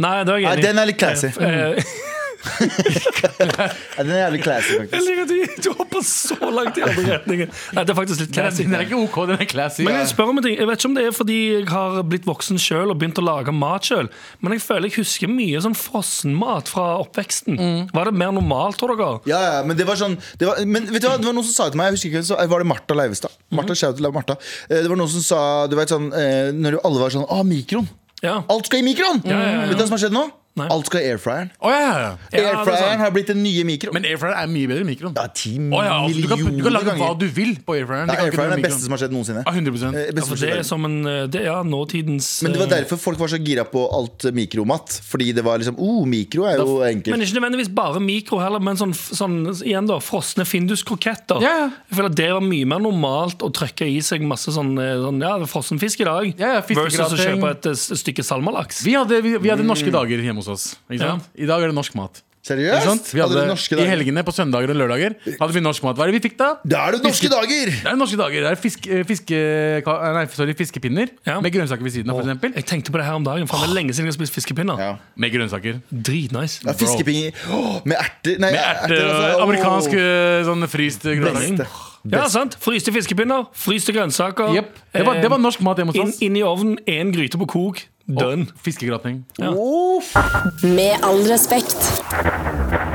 Nei, 0.01 0.13
det 0.25 0.33
er 0.35 0.41
jeg 0.41 0.53
enig 0.53 0.63
i. 0.63 0.67
den 0.69 0.81
er 0.83 0.89
litt 0.89 1.01
classy. 1.01 1.33
Ja, 2.43 4.03
den 4.03 4.11
er 4.13 4.21
jævlig 4.25 4.41
classy, 4.43 4.75
Jeg 4.79 5.03
liker 5.07 5.23
at 5.23 5.31
du, 5.31 5.63
du 5.65 5.69
hopper 5.79 6.05
så 6.07 6.37
langt 6.51 6.79
i 6.79 6.85
andre 6.85 7.05
retningen. 7.17 7.53
Nei, 7.77 7.85
det 7.85 7.95
er 7.95 7.99
faktisk 7.99 8.23
litt 8.25 8.33
classy. 8.35 8.67
Den 8.67 8.77
er 8.79 8.85
ikke 8.87 8.99
OK, 8.99 9.19
den 9.31 9.43
er 9.43 9.49
classy. 9.51 9.85
Men 9.87 9.99
jeg 10.01 10.11
spør 10.13 10.33
om 10.33 10.41
en 10.41 10.47
ting 10.47 10.57
Jeg 10.59 10.69
vet 10.69 10.81
ikke 10.81 10.91
om 10.91 10.97
det 10.97 11.05
er 11.07 11.17
fordi 11.17 11.39
jeg 11.43 11.69
har 11.71 12.01
blitt 12.09 12.27
voksen 12.29 12.61
sjøl 12.63 12.93
og 12.93 12.99
begynt 13.01 13.21
å 13.23 13.25
lage 13.27 13.55
mat 13.55 13.87
sjøl, 13.89 14.11
men 14.43 14.57
jeg 14.57 14.65
føler 14.65 14.91
jeg 14.91 14.99
husker 15.03 15.31
mye 15.33 15.63
sånn 15.65 15.77
frossenmat 15.79 16.71
fra 16.73 16.89
oppveksten. 17.03 17.61
Var 17.95 18.11
det 18.11 18.15
mer 18.19 18.35
normalt, 18.35 18.79
tror 18.81 18.97
dere? 18.97 19.23
Ja, 19.31 19.41
ja, 19.47 19.55
men 19.67 19.79
det 19.79 19.87
var 19.89 20.01
sånn 20.01 20.19
det 20.41 20.49
var, 20.49 20.61
Men 20.67 20.89
vet 20.91 21.03
du 21.05 21.09
hva, 21.09 21.17
det 21.21 21.29
var 21.29 21.37
noen 21.37 21.47
som 21.47 21.55
sa 21.55 21.71
til 21.71 21.81
meg 21.81 21.91
Jeg 21.91 21.99
husker 21.99 22.13
ikke, 22.13 22.27
så 22.33 22.39
var 22.53 22.63
det 22.65 22.69
Martha 22.71 22.99
Leivestad. 22.99 23.35
Martha, 23.53 23.77
mm. 23.77 23.97
til 23.99 24.13
Martha. 24.15 24.39
Eh, 24.69 24.83
Det 24.83 24.91
var 24.91 24.99
noen 24.99 25.13
som 25.13 25.25
sa 25.25 25.41
Du 25.71 25.77
vet 25.79 25.93
sånn 25.93 26.11
eh, 26.17 26.53
Når 26.57 26.81
alle 26.83 27.03
var 27.03 27.13
sånn 27.15 27.27
Å, 27.29 27.43
mikroen. 27.47 27.89
Ja. 28.23 28.41
Alt 28.53 28.69
skal 28.71 28.83
i 28.83 28.87
mikroen! 28.87 29.23
ja, 29.27 29.39
ja. 29.43 29.67
Vet 29.67 29.77
du 29.77 29.83
hva 29.83 29.89
som 29.91 29.97
har 29.97 30.05
skjedd 30.05 30.15
nå? 30.15 30.29
Nei. 30.53 30.67
Alt 30.69 30.89
skal 30.91 31.01
i 31.01 31.09
airfryeren. 31.09 31.49
Oh, 31.65 31.71
ja, 31.73 31.81
ja, 31.81 31.93
ja. 32.03 32.09
Det 32.29 32.41
er 32.43 32.47
Airfryeren 32.53 33.01
har 33.01 33.13
blitt 33.15 33.31
den 33.33 33.39
nye 33.41 33.63
mikroen. 33.65 33.95
Men 33.97 34.05
airfryer 34.05 34.35
er 34.37 34.51
mye 34.53 34.69
bedre 34.69 34.85
enn 34.85 34.91
mikroen. 34.91 35.15
Ja, 35.17 35.25
ti 35.33 35.55
oh, 35.57 35.81
ja, 35.81 35.95
altså, 36.05 36.21
du, 36.21 36.27
kan, 36.29 36.43
du 36.43 36.45
kan 36.45 36.53
millioner 36.53 36.85
ganger. 36.91 37.01
hva 37.01 37.17
du 37.17 37.25
vil 37.33 37.55
på 37.65 37.77
airfryeren. 37.79 38.13
Ja, 38.13 38.19
Det 38.19 38.27
Airfryeren 38.27 38.53
er 38.53 38.61
det 38.61 38.67
beste 38.69 38.85
som 38.85 38.93
har 38.93 39.01
skjedd 39.01 39.15
noensinne. 39.17 39.45
Ja, 39.47 39.55
100 39.57 39.73
Eh, 39.73 40.21
som 40.23 40.37
det 40.37 40.51
er 40.53 40.63
som 40.67 40.85
en 40.87 40.99
eh, 41.09 41.23
Det 41.33 41.41
ja, 41.47 41.57
nåtidens 41.65 42.29
Men 42.45 42.53
det 42.55 42.61
var 42.61 42.69
eh, 42.69 42.75
derfor 42.83 43.01
folk 43.01 43.19
var 43.19 43.33
så 43.33 43.41
gira 43.41 43.65
på 43.69 43.81
alt 43.97 44.29
mikromat. 44.37 44.99
Fordi 45.09 45.31
det 45.33 45.45
var 45.47 45.59
liksom 45.63 45.81
Oh, 45.81 46.05
mikro 46.07 46.45
er 46.47 46.61
jo 46.61 46.83
enkelt. 46.85 47.15
Men 47.17 47.25
ikke 47.25 47.39
nødvendigvis 47.41 47.73
bare 47.73 48.03
mikro 48.05 48.43
heller, 48.43 48.61
men 48.61 48.77
sånn, 48.77 48.93
sånn 48.93 49.39
igjen 49.65 49.89
da, 49.89 49.99
frosne 50.05 50.45
Findus-kroketter. 50.49 51.41
Jeg 51.43 51.73
føler 51.97 52.13
at 52.13 52.19
Det 52.21 52.29
var 52.37 52.45
mye 52.45 52.69
mer 52.69 52.85
normalt 52.85 53.41
å 53.41 53.49
trykke 53.57 53.89
i 53.89 53.99
seg 54.05 54.25
masse 54.29 54.53
sånn, 54.53 54.75
eh, 54.77 54.95
sånn 55.01 55.25
ja, 55.25 55.35
frossenfisk 55.49 56.05
i 56.05 56.11
dag, 56.11 56.31
Ja, 56.37 56.55
ja, 56.59 56.63
versus 56.69 57.17
å 57.17 57.21
kjøpe 57.25 57.55
et 57.57 57.73
et 57.73 57.79
stykke 57.79 58.25
salmalaks. 58.27 58.83
Vi 58.87 58.95
hadde, 58.97 59.21
vi, 59.25 59.35
vi 59.41 59.51
hadde 59.53 59.67
norske 59.67 59.93
dager 59.95 60.23
hjemme 60.23 60.42
hos 60.43 60.53
oss. 60.53 60.69
Ikke 60.91 61.07
sant? 61.07 61.33
I 61.39 61.49
dag 61.49 61.63
er 61.63 61.73
det 61.73 61.79
norsk 61.79 61.97
mat. 61.99 62.23
Seriøst? 62.43 63.13
Vi 63.15 63.21
Hadde 63.23 63.39
hadde, 63.39 63.77
I 63.79 63.85
helgene 63.87 64.25
på 64.27 64.33
søndager 64.35 64.73
og 64.73 64.79
lørdager 64.81 65.15
hadde 65.39 65.55
vi 65.55 65.61
norsk 65.63 65.85
mat. 65.87 65.95
Hva 65.95 66.09
er 66.09 66.11
det 66.11 66.17
vi 66.17 66.23
fikk 66.25 66.41
da? 66.41 66.49
Da 66.67 66.81
er 66.89 66.97
det 66.97 67.05
norske 67.05 67.29
dager! 67.31 67.71
Det 67.71 67.87
er 67.93 67.99
norske 68.01 68.19
dager. 68.19 68.43
Det 68.43 68.51
er 68.51 68.59
fisk, 68.59 68.89
eh, 68.91 69.05
fiske, 69.07 69.39
nei, 69.87 70.25
sorry, 70.35 70.57
fiskepinner 70.59 71.13
Ja. 71.23 71.37
med 71.39 71.55
grønnsaker 71.55 71.87
ved 71.87 71.95
siden 71.95 72.11
av, 72.11 72.19
for 72.19 72.27
eksempel. 72.27 72.57
Jeg 72.59 72.67
tenkte 72.67 72.91
på 72.91 72.99
det 72.99 73.07
her 73.07 73.15
om 73.21 73.23
dagen. 73.23 73.47
Faen, 73.47 73.63
det 73.63 73.71
er 73.71 73.79
lenge 73.79 73.95
siden 73.95 74.11
jeg 74.11 74.17
har 74.17 74.19
spist 74.19 74.35
fiskepinner. 74.35 74.83
Ja. 74.83 74.97
Med 75.15 75.31
grønnsaker. 75.37 75.79
Dritnice. 75.95 76.67
Ja, 76.67 76.75
fiskepinner 76.83 77.31
oh, 77.55 77.79
med 77.87 77.97
erter. 78.03 78.35
Nei, 78.43 78.51
Med 78.51 78.59
erter, 78.59 79.07
altså. 79.07 79.39
oh. 79.39 79.47
amerikansk 79.47 79.95
eh, 80.03 80.43
sånn 80.51 80.67
fryst 80.75 81.07
grønnsaker. 81.07 81.81
Ja, 82.11 82.27
sant. 82.27 82.59
Fryste 82.59 82.91
fiskepinner, 82.91 83.47
fryste 83.55 83.95
grønnsaker. 83.95 84.51
Yep. 84.59 84.75
Det, 84.99 85.07
var- 85.07 85.23
det 85.23 85.31
var 85.31 85.39
norsk 85.39 85.63
mat 85.63 85.79
hjemme 85.79 85.95
inn, 85.95 86.09
hos 86.11 86.17
oss. 86.17 86.23
inn 86.27 86.35
i 86.35 86.43
ovnen, 86.43 86.75
én 86.91 87.15
gryte 87.15 87.39
på 87.39 87.47
kok. 87.47 87.85
Done. 88.21 88.47
Og 88.49 88.65
Fiskegrateng. 88.65 89.25
Uff. 89.39 90.15
Med 90.63 90.97
all 91.03 91.23
respekt. 91.33 92.92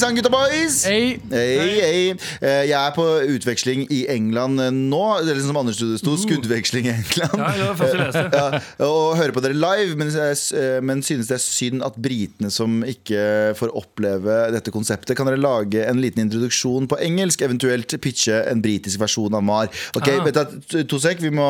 Sann, 0.00 0.14
gutta 0.16 0.30
boys! 0.32 0.84
Hey. 0.86 1.16
Hey, 1.30 1.80
hey. 1.80 2.10
Eh, 2.40 2.62
Jeg 2.68 2.76
er 2.78 2.92
på 2.96 3.04
utveksling 3.36 3.86
i 3.92 4.02
England 4.12 4.60
eh, 4.62 4.70
nå. 4.74 5.00
Det 5.24 5.30
er 5.32 5.38
liksom 5.38 5.52
som 5.52 5.60
Anders 5.62 5.80
sto, 6.00 6.14
skuddveksling 6.22 6.86
i 6.88 6.92
England. 6.94 7.36
Ja, 7.38 7.50
det 7.52 7.66
var 7.66 7.74
det 7.74 7.80
første 7.80 7.96
jeg 7.96 8.06
leste. 8.06 8.24
Ja, 8.80 8.86
og 8.86 9.16
hører 9.20 9.34
på 9.36 9.42
dere 9.44 9.56
live, 9.58 9.96
men, 10.00 10.08
eh, 10.12 10.80
men 10.84 11.02
synes 11.06 11.30
det 11.30 11.36
er 11.38 11.44
synd 11.44 11.84
at 11.86 11.94
britene 12.02 12.50
som 12.54 12.80
ikke 12.86 13.22
får 13.58 13.72
oppleve 13.78 14.38
dette 14.54 14.70
konseptet, 14.74 15.16
kan 15.18 15.26
dere 15.30 15.40
lage 15.40 15.84
en 15.88 16.00
liten 16.02 16.24
introduksjon 16.26 16.88
på 16.90 16.98
engelsk, 17.04 17.42
eventuelt 17.46 17.96
pitche 18.04 18.42
en 18.50 18.62
britisk 18.64 19.00
versjon 19.02 19.34
av 19.36 19.42
MAR. 19.46 19.68
Ok, 19.96 20.08
Ah. 20.16 20.24
du, 20.24 20.30
to- 20.70 20.84
to 20.84 20.98
sek, 21.02 21.18
vi 21.22 21.30
må, 21.34 21.48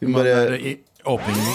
vi 0.00 0.06
må 0.10 0.18
bare 0.22 0.34
Åpning. 0.54 0.78
åpningen. 1.04 1.54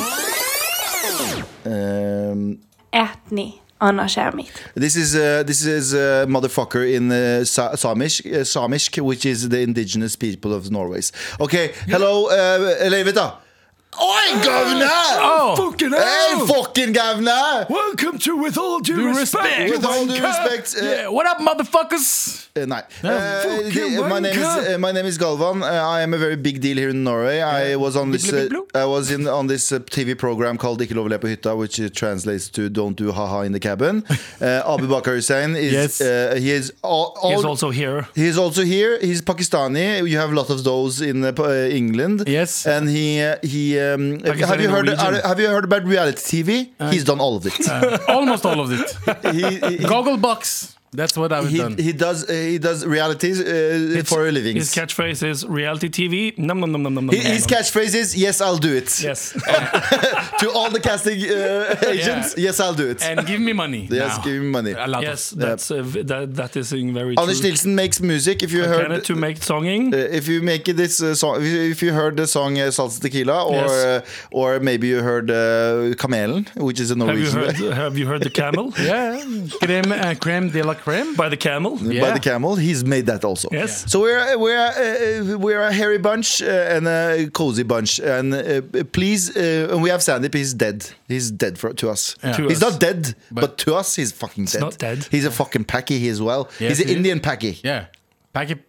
This 4.76 4.96
is 4.96 5.16
uh, 5.16 5.44
this 5.44 5.66
is 5.66 5.94
a 5.94 6.26
motherfucker 6.28 6.84
in 6.84 7.12
uh, 7.12 7.46
Sa 7.46 7.72
Samish, 7.76 8.26
uh, 8.26 8.44
Samish, 8.44 9.02
which 9.02 9.26
is 9.26 9.50
the 9.50 9.62
indigenous 9.62 10.16
people 10.16 10.54
of 10.54 10.70
Norway. 10.70 11.02
Okay, 11.40 11.72
hello, 11.88 12.28
uh, 12.28 12.90
du. 13.14 13.49
Oi, 13.98 14.44
governor! 14.44 15.56
Fucking 15.58 15.92
Hey, 15.92 16.46
fucking 16.48 16.94
governor! 16.94 17.66
Welcome 17.70 18.20
to 18.20 18.38
With 18.38 18.56
All 18.58 18.80
Due, 18.82 18.96
Due 18.96 19.08
Respect! 19.18 19.44
respect. 19.44 19.72
With 19.72 19.84
all 19.86 20.06
due 20.06 20.22
respect 20.24 20.76
uh, 20.80 20.86
Yeah, 20.86 21.08
what 21.10 21.26
up, 21.26 21.40
motherfuckers? 21.40 22.48
uh, 22.56 22.66
Nei. 22.66 22.84
Uh, 23.04 23.42
fucking 23.42 23.96
the- 23.96 24.08
my, 24.08 24.20
name 24.20 24.38
is, 24.38 24.46
wanker. 24.46 24.76
uh, 24.76 24.78
my 24.78 24.92
name 24.92 25.06
is 25.08 25.18
Galvan. 25.18 25.64
Uh, 25.64 25.66
I 25.66 26.02
am 26.02 26.14
a 26.14 26.18
very 26.20 26.36
big 26.36 26.62
deal 26.62 26.78
here 26.78 26.90
in 26.90 27.04
Norway. 27.04 27.42
I 27.42 27.76
was 27.78 27.96
on 27.96 28.12
this 28.12 28.32
uh. 28.32 28.48
I 28.76 28.86
was 28.86 29.10
in 29.12 29.28
on 29.28 29.48
this 29.48 29.72
uh, 29.72 29.80
TV 29.80 30.16
program 30.18 30.58
called 30.58 30.80
Ikke 30.82 30.94
lov 30.96 31.08
å 31.08 31.10
le 31.10 31.18
på 31.20 31.28
hytta, 31.36 31.58
which 31.58 31.80
uh, 31.82 31.90
translates 31.90 32.48
to 32.50 32.70
Don't 32.70 32.96
do 32.96 33.12
haha 33.12 33.42
in 33.42 33.54
the 33.54 33.60
cabin. 33.60 34.04
Uh, 34.42 34.64
Abu 34.66 34.88
Bakar 34.88 35.16
Hussein 35.16 35.56
is 35.56 35.74
Yes. 35.74 36.00
uh, 36.02 36.36
he 36.40 36.52
is 36.52 36.72
all, 36.82 37.18
all 37.22 37.32
He's 37.36 37.44
also 37.44 37.72
here. 37.72 38.08
He's 38.16 38.38
also 38.38 38.64
here. 38.64 38.98
He's 39.02 39.22
Pakistani. 39.22 40.08
You 40.08 40.18
have 40.18 40.32
a 40.32 40.36
lot 40.36 40.50
of 40.50 40.64
those 40.64 41.02
in 41.02 41.26
uh, 41.26 41.34
uh, 41.38 41.68
England. 41.70 42.24
Yes. 42.28 42.66
And 42.66 42.88
he 42.88 43.22
uh, 43.22 43.36
he 43.44 43.78
um, 43.80 44.20
have 44.22 44.62
you 44.62 44.70
heard 44.70 44.90
are- 44.90 45.22
have 45.28 45.40
you 45.40 45.48
heard 45.48 45.64
about 45.66 45.84
reality 45.86 46.18
TV? 46.44 46.70
He's 46.92 47.04
done 47.04 47.20
all 47.20 47.36
of 47.36 47.46
it. 47.46 47.54
Almost 48.10 48.46
all 48.46 48.60
of 48.60 48.72
it. 48.72 49.36
he, 49.36 49.78
he, 49.78 49.84
Goggle 49.84 50.18
box. 50.18 50.76
That's 50.92 51.16
what 51.16 51.32
I've 51.32 51.50
he, 51.50 51.58
done. 51.58 51.78
he 51.78 51.94
does 51.94 52.28
uh, 52.28 52.34
he 52.34 52.58
does 52.58 52.84
realities 52.86 53.40
uh, 53.40 54.02
for 54.06 54.28
a 54.28 54.32
living. 54.32 54.56
His 54.56 54.74
catchphrase 54.74 55.22
is 55.28 55.46
reality 55.46 55.88
TV. 55.90 56.36
Nom, 56.38 56.60
nom, 56.60 56.72
nom, 56.72 56.82
nom, 56.82 56.94
nom, 56.96 57.10
his, 57.10 57.24
nom. 57.24 57.34
His 57.34 57.46
catchphrase 57.46 57.94
is 57.94 58.16
"Yes, 58.18 58.42
I'll 58.42 58.58
do 58.58 58.74
it." 58.76 59.00
Yes. 59.02 59.32
to 60.40 60.52
all 60.52 60.72
the 60.72 60.80
casting 60.80 61.20
uh, 61.30 61.76
agents, 61.88 62.36
yes, 62.38 62.60
I'll 62.60 62.74
do 62.74 62.90
it. 62.90 63.04
And 63.04 63.26
give 63.28 63.40
me 63.40 63.54
money. 63.54 63.88
yes, 63.90 64.18
now. 64.18 64.24
give 64.24 64.42
me 64.42 64.50
money. 64.50 64.72
A 64.72 64.88
lot 64.88 65.04
of- 65.04 65.10
yes, 65.10 65.30
that's 65.30 65.70
uh, 65.70 65.84
that, 66.06 66.36
that 66.36 66.56
is 66.56 66.72
very 66.72 67.16
Anders 67.18 67.40
true. 67.40 67.50
Nilsen 67.50 67.76
makes 67.76 68.02
music. 68.02 68.42
If 68.42 68.52
you 68.52 68.62
Can 68.64 68.70
heard 68.70 68.92
it 68.92 69.04
to 69.06 69.16
make 69.16 69.40
songing? 69.40 69.94
Uh, 69.94 69.98
if 69.98 70.28
you 70.28 70.42
make 70.42 70.66
this 70.66 71.02
uh, 71.04 71.14
song, 71.14 71.38
if 71.42 71.82
you, 71.84 71.94
heard 71.94 72.18
the 72.18 72.26
song 72.28 72.58
uh, 72.58 72.72
Salsa 72.72 73.00
Tequila, 73.02 73.46
or 73.46 73.60
Yes. 73.60 73.72
uh, 73.72 74.02
or 74.32 74.60
maybe 74.60 74.88
you 74.88 75.02
heard 75.02 75.30
uh, 75.30 75.94
Kamelen, 76.02 76.48
which 76.56 76.80
is 76.80 76.90
a 76.92 76.96
Norwegian. 76.96 77.44
Have 77.44 77.60
you 77.60 77.66
heard? 77.68 77.74
Have 77.84 77.98
you 77.98 78.08
heard 78.08 78.22
the 78.24 78.30
camel? 78.30 78.74
Yeah. 78.80 79.24
Creme, 79.62 79.92
uh, 79.92 80.16
creme 80.16 80.50
de 80.50 80.64
la 80.64 80.76
creme. 80.82 81.16
By 81.16 81.30
the 81.30 81.38
camel? 81.38 81.78
by 81.78 82.12
the 82.12 82.20
camel. 82.20 82.56
He's 82.56 82.84
made 82.84 83.06
that 83.08 83.24
also. 83.24 83.50
Yes. 83.52 83.92
So 83.92 84.02
we're 84.02 84.38
we're 84.38 84.58
uh, 84.58 85.38
we're 85.38 85.62
a 85.62 85.72
hairy 85.72 85.98
bunch 85.98 86.42
uh, 86.42 86.76
and 86.76 86.88
a 86.88 87.30
cozy 87.32 87.64
bunch, 87.64 88.00
and 88.00 88.34
uh, 88.34 88.84
please, 88.92 89.36
uh, 89.36 89.70
and 89.72 89.82
we 89.84 89.90
have 89.90 90.02
Sandeep. 90.02 90.34
He's 90.34 90.54
dead. 90.54 90.90
He's 91.08 91.32
dead 91.32 91.58
for, 91.58 91.74
to 91.74 91.90
us. 91.90 92.16
Yeah. 92.24 92.34
To 92.38 92.48
he's 92.48 92.64
us. 92.64 92.72
not 92.72 92.80
dead, 92.80 93.16
but, 93.32 93.58
to 93.60 93.76
us, 93.76 93.96
he's 93.96 94.12
fucking 94.12 94.46
dead. 94.46 94.62
not 94.62 94.78
dead. 94.78 95.08
He's 95.12 95.26
a 95.26 95.32
fucking 95.32 95.66
packy 95.66 96.00
he 96.00 96.10
as 96.10 96.22
well. 96.22 96.50
Yes, 96.60 96.78
he's 96.78 96.80
an 96.82 96.88
he 96.88 96.92
is. 96.92 96.98
Indian 96.98 97.20
packy. 97.20 97.60
Yeah. 97.64 97.86
Pack 98.34 98.52
it. 98.52 98.60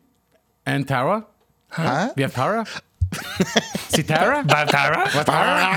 And 0.67 0.87
Tara. 0.87 1.27
Huh? 1.71 2.13
We 2.17 2.23
have 2.23 2.35
Tara. 2.35 2.67
See 3.89 4.03
Tara? 4.03 4.45
Batara? 4.45 5.05
Batara? 5.07 5.75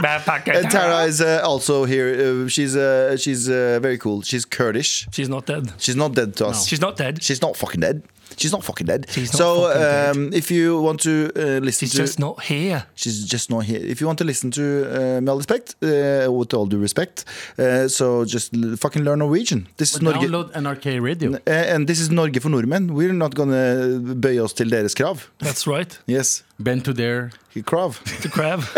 Batara? 0.00 0.62
And 0.62 0.70
Tara 0.70 1.04
is 1.04 1.20
uh, 1.20 1.42
also 1.44 1.84
here. 1.84 2.44
Uh, 2.44 2.48
she's 2.48 2.76
uh, 2.76 3.16
she's 3.16 3.48
uh, 3.48 3.78
very 3.80 3.98
cool. 3.98 4.22
She's 4.22 4.44
Kurdish. 4.44 5.06
She's 5.12 5.28
not 5.28 5.46
dead. 5.46 5.72
She's 5.78 5.96
not 5.96 6.14
dead 6.14 6.36
to 6.36 6.46
us. 6.46 6.66
She's 6.66 6.80
not 6.80 6.96
dead. 6.96 7.22
She's 7.22 7.42
not 7.42 7.56
fucking 7.56 7.80
dead. 7.80 8.02
She's 8.36 8.52
not 8.52 8.62
fucking 8.64 8.86
dead. 8.86 9.06
She's 9.10 9.32
not 9.32 9.38
so, 9.38 9.62
fucking 9.62 9.80
dead. 9.80 10.16
um, 10.16 10.32
if 10.32 10.50
you 10.50 10.80
want 10.80 11.00
to 11.02 11.30
uh, 11.36 11.60
listen 11.64 11.86
She's 11.86 11.92
to, 11.92 12.02
just 12.02 12.18
not 12.18 12.42
here. 12.42 12.84
she's 12.94 13.24
just 13.24 13.50
not 13.50 13.64
here. 13.64 13.80
If 13.92 14.00
you 14.00 14.06
want 14.06 14.18
to 14.18 14.24
listen 14.24 14.50
to, 14.52 14.62
uh, 14.62 15.20
med 15.20 15.28
all 15.28 15.38
respect, 15.38 15.74
uh, 15.82 16.30
with 16.32 16.54
all 16.54 16.66
due 16.66 16.78
respect, 16.82 17.24
uh, 17.58 17.88
so 17.88 18.24
just 18.24 18.54
l- 18.54 18.76
fucking 18.76 19.02
learn 19.04 19.18
Norwegian. 19.18 19.66
This 19.76 19.94
is 19.94 20.00
Norge, 20.02 20.16
Download 20.26 20.50
NRK 20.52 21.00
Radio. 21.02 21.32
uh, 21.34 21.74
and 21.74 21.86
this 21.86 22.00
is 22.00 22.08
Norge 22.10 22.40
for 22.40 22.50
nordmenn. 22.50 22.90
We're 22.90 23.12
not 23.12 23.34
gonna 23.34 23.98
bøye 24.14 24.40
oss 24.42 24.52
til 24.54 24.70
deres 24.70 24.94
krav. 24.94 25.18
That's 25.38 25.66
right. 25.66 25.98
Yes, 26.06 26.42
Bend 26.58 26.82
to 26.84 26.92
their 26.92 27.30
krav. 27.64 28.00
To 28.22 28.28
krav. 28.28 28.60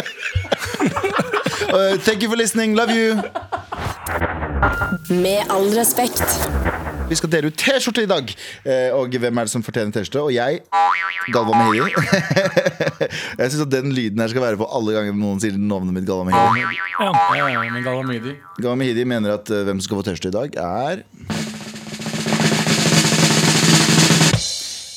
Uh, 1.69 1.97
thank 1.99 2.23
you 2.23 2.29
for 2.29 2.37
listening. 2.37 2.75
Love 2.77 2.91
you. 2.93 3.15
Med 5.11 5.51
all 5.51 5.67
respekt. 5.77 6.23
Vi 7.07 7.15
skal 7.15 7.31
dele 7.31 7.51
ut 7.53 7.59
T-skjorte 7.59 8.03
i 8.03 8.09
dag. 8.11 8.31
Eh, 8.67 8.91
og 8.97 9.15
hvem 9.15 9.39
er 9.39 9.47
det 9.47 9.53
som 9.53 9.63
fortjener 9.63 9.95
T-skjorte? 9.95 10.25
Og 10.27 10.33
jeg, 10.35 10.63
Galva 11.35 11.55
Mehidi. 11.55 11.93
jeg 13.41 13.53
syns 13.53 13.63
at 13.63 13.73
den 13.75 13.93
lyden 13.95 14.23
her 14.23 14.33
skal 14.33 14.43
være 14.43 14.59
på 14.59 14.67
alle 14.79 14.97
ganger 14.97 15.15
noen 15.19 15.39
sier 15.43 15.55
navnet 15.55 15.95
mitt. 15.95 16.07
Galva 16.09 16.27
Mehidi 16.27 16.81
Ja. 16.97 17.13
Ja, 17.37 17.47
ja, 17.53 17.63
men 17.63 17.85
Galamidi. 17.85 18.35
Galva 18.59 18.75
Mehidi 18.81 19.07
mener 19.07 19.37
at 19.37 19.51
eh, 19.53 19.63
hvem 19.69 19.79
som 19.79 19.87
skal 19.87 20.01
få 20.01 20.09
T-skjorte 20.09 20.33
i 20.33 20.39
dag, 20.41 20.59
er 20.67 21.56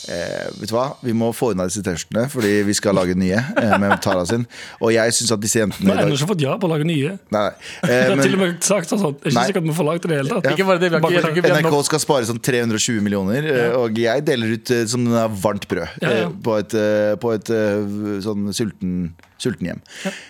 Eh, 0.09 0.47
vet 0.57 0.71
du 0.71 0.73
hva? 0.73 0.87
Vi 1.05 1.13
må 1.13 1.27
få 1.37 1.51
unna 1.53 1.67
disse 1.69 1.83
T-skjortene, 1.85 2.23
fordi 2.33 2.51
vi 2.65 2.73
skal 2.73 2.95
lage 2.97 3.13
nye 3.19 3.37
eh, 3.37 3.73
med 3.77 3.93
Tara 4.01 4.23
sin. 4.25 4.47
Og 4.81 4.89
jeg 4.95 5.13
syns 5.13 5.33
at 5.35 5.43
disse 5.43 5.59
Vi 5.59 5.61
jentene 5.61 5.93
har 5.93 6.01
i 6.01 6.05
ennå 6.07 6.17
ikke 6.17 6.29
fått 6.31 6.41
ja 6.41 6.55
på 6.57 6.65
å 6.65 6.71
lage 6.73 6.87
nye. 6.89 7.11
Nei, 7.35 7.43
nei. 7.45 7.53
Vi 7.83 7.91
Eh, 7.93 8.01
har 8.09 8.15
men- 8.15 8.25
til 8.25 8.33
og 8.37 8.41
med 8.41 8.63
sagt 8.65 8.89
sånn. 8.89 9.03
Det 9.19 9.29
er 9.29 9.29
ikke 9.29 9.39
at 9.43 9.49
sikkert 9.51 9.67
vi 9.69 9.75
får 9.77 9.87
lagd 9.91 10.01
det 10.01 10.09
i 10.09 10.11
det 10.15 10.19
hele 10.23 10.33
tatt. 10.39 10.49
Ikke 10.55 10.65
bare 10.71 10.81
det, 10.81 10.89
vi 10.89 10.97
har 10.97 11.29
ikke, 11.29 11.43
ikke 11.43 11.53
NRK 11.59 11.71
nok 11.77 11.85
skal 11.91 12.03
spare 12.03 12.25
sånn 12.31 12.41
320 12.49 13.01
millioner, 13.05 13.47
ja. 13.53 13.69
og 13.77 14.01
jeg 14.01 14.25
deler 14.25 14.55
ut 14.57 14.73
eh, 14.73 14.85
som 14.89 15.05
det 15.05 15.21
er 15.21 15.37
varmt 15.45 15.67
brød 15.69 15.87
Ja, 16.01 16.09
ja. 16.09 16.25
eh, 16.25 16.35
på 16.49 16.57
et, 16.57 16.73
eh, 16.81 17.13
på 17.21 17.33
et 17.37 17.53
eh, 17.53 18.19
sånn 18.25 18.49
sulten, 18.55 18.93
sulten 19.39 19.69
hjem. 19.69 19.81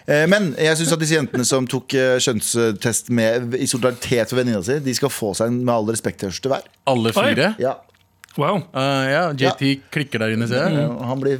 Eh, 0.05 0.25
Men 0.29 0.51
jeg 0.59 0.75
syns 0.81 0.91
at 0.97 0.99
disse 1.01 1.15
jentene 1.15 1.45
som 1.47 1.67
tok 1.71 1.95
eh, 1.97 2.17
kjønnstest 2.21 3.09
med, 3.15 3.55
i 3.55 3.67
solidaritet 3.69 4.29
for 4.33 4.41
venninna 4.43 4.61
si, 4.65 4.79
de 4.83 4.93
skal 4.97 5.09
få 5.13 5.31
seg 5.39 5.53
en 5.53 5.61
med 5.63 5.73
all 5.75 5.87
respekt 5.93 6.19
T-skjorte 6.25 6.51
hver. 6.51 6.67
alle 6.89 7.13
fire. 7.15 7.53
Ja. 7.63 7.77
Wow. 8.37 8.59
Uh, 8.71 9.09
ja, 9.09 9.21
JT 9.33 9.81
klikker 9.91 10.21
der 10.21 10.35
inne, 10.35 10.45
ser 10.47 10.61
jeg. 10.69 10.75
Ja, 10.77 10.89
Han 11.09 11.19
blir 11.19 11.39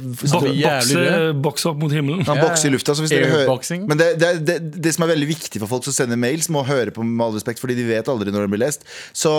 Bokser 1.40 1.70
opp 1.70 1.78
mot 1.80 1.92
himmelen. 1.94 2.24
han 2.26 2.40
bokser 2.42 2.68
i 2.68 2.72
lufta. 2.74 2.94
Så 2.98 3.04
hvis 3.04 3.12
dere 3.14 3.28
hører, 3.30 3.86
men 3.86 3.96
det, 4.00 4.08
det, 4.20 4.30
det, 4.44 4.56
det 4.82 4.92
som 4.96 5.04
er 5.06 5.12
veldig 5.12 5.28
viktig 5.30 5.62
for 5.62 5.70
folk 5.70 5.86
som 5.86 5.94
sender 5.96 6.18
mails, 6.20 6.48
må 6.52 6.64
høre 6.66 6.90
på 6.92 7.04
med 7.06 7.22
all 7.24 7.36
respekt, 7.38 7.62
fordi 7.62 7.76
de 7.78 7.86
vet 7.88 8.10
aldri 8.10 8.34
når 8.34 8.44
den 8.46 8.52
blir 8.56 8.62
lest. 8.64 8.82
Så 9.16 9.30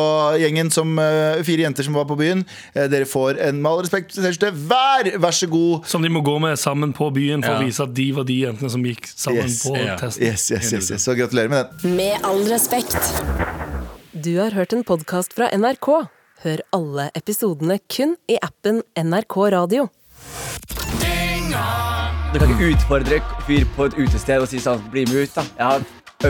gjengen 0.41 0.72
som 0.74 0.95
eh, 1.02 1.41
fire 1.45 1.68
jenter 1.68 1.86
som 1.88 1.97
var 1.99 2.08
på 2.10 2.18
byen, 2.22 2.45
eh, 2.74 2.88
dere 2.91 3.06
får 3.10 3.41
en 3.49 3.60
med 3.62 3.72
all 3.72 3.84
respekt 3.84 4.16
T-skjorte 4.16 4.54
hver. 4.56 5.12
Vær 5.22 5.36
så 5.36 5.49
god. 5.52 5.86
Som 5.91 6.02
de 6.08 6.10
må 6.14 6.24
gå 6.26 6.38
med 6.41 6.58
sammen 6.62 6.95
på 6.97 7.12
byen 7.14 7.43
for 7.43 7.52
Ja. 7.58 7.60
å 7.60 7.68
vise 7.68 7.84
at 7.84 7.93
de 7.97 8.08
var 8.16 8.24
de 8.32 8.39
jentene 8.45 8.72
som 8.72 8.84
gikk 8.88 9.12
sammen 9.12 9.43
Yes. 9.43 9.60
på 9.68 9.76
Ja. 9.78 9.97
testen. 9.99 10.24
Yes, 10.24 10.47
yes, 10.52 10.72
yes, 10.74 10.91
yes. 10.95 11.04
Så 11.06 11.16
gratulerer 11.20 11.49
med 11.52 11.68
den. 11.84 11.95
Med 11.99 12.18
all 12.24 12.41
respekt. 12.49 12.97
Du 14.16 14.38
har 14.39 14.52
hørt 14.56 14.74
en 14.74 14.84
podkast 14.84 15.34
fra 15.34 15.47
NRK. 15.52 16.08
Hør 16.41 16.57
alle 16.73 17.03
episodene 17.13 17.75
kun 17.85 18.15
i 18.25 18.33
appen 18.41 18.81
NRK 18.97 19.35
Radio. 19.53 19.83
Du 22.31 22.39
kan 22.39 22.49
ikke 22.55 22.71
utfordre 22.71 23.19
fyr 23.45 23.67
på 23.75 23.85
et 23.85 23.93
utested 23.99 24.41
og 24.41 24.49
si 24.49 24.57
sånn 24.63 24.81
Bli 24.89 25.03
med 25.11 25.27
ut, 25.27 25.35
da. 25.35 25.43
Jeg 25.59 25.65
har 25.67 25.81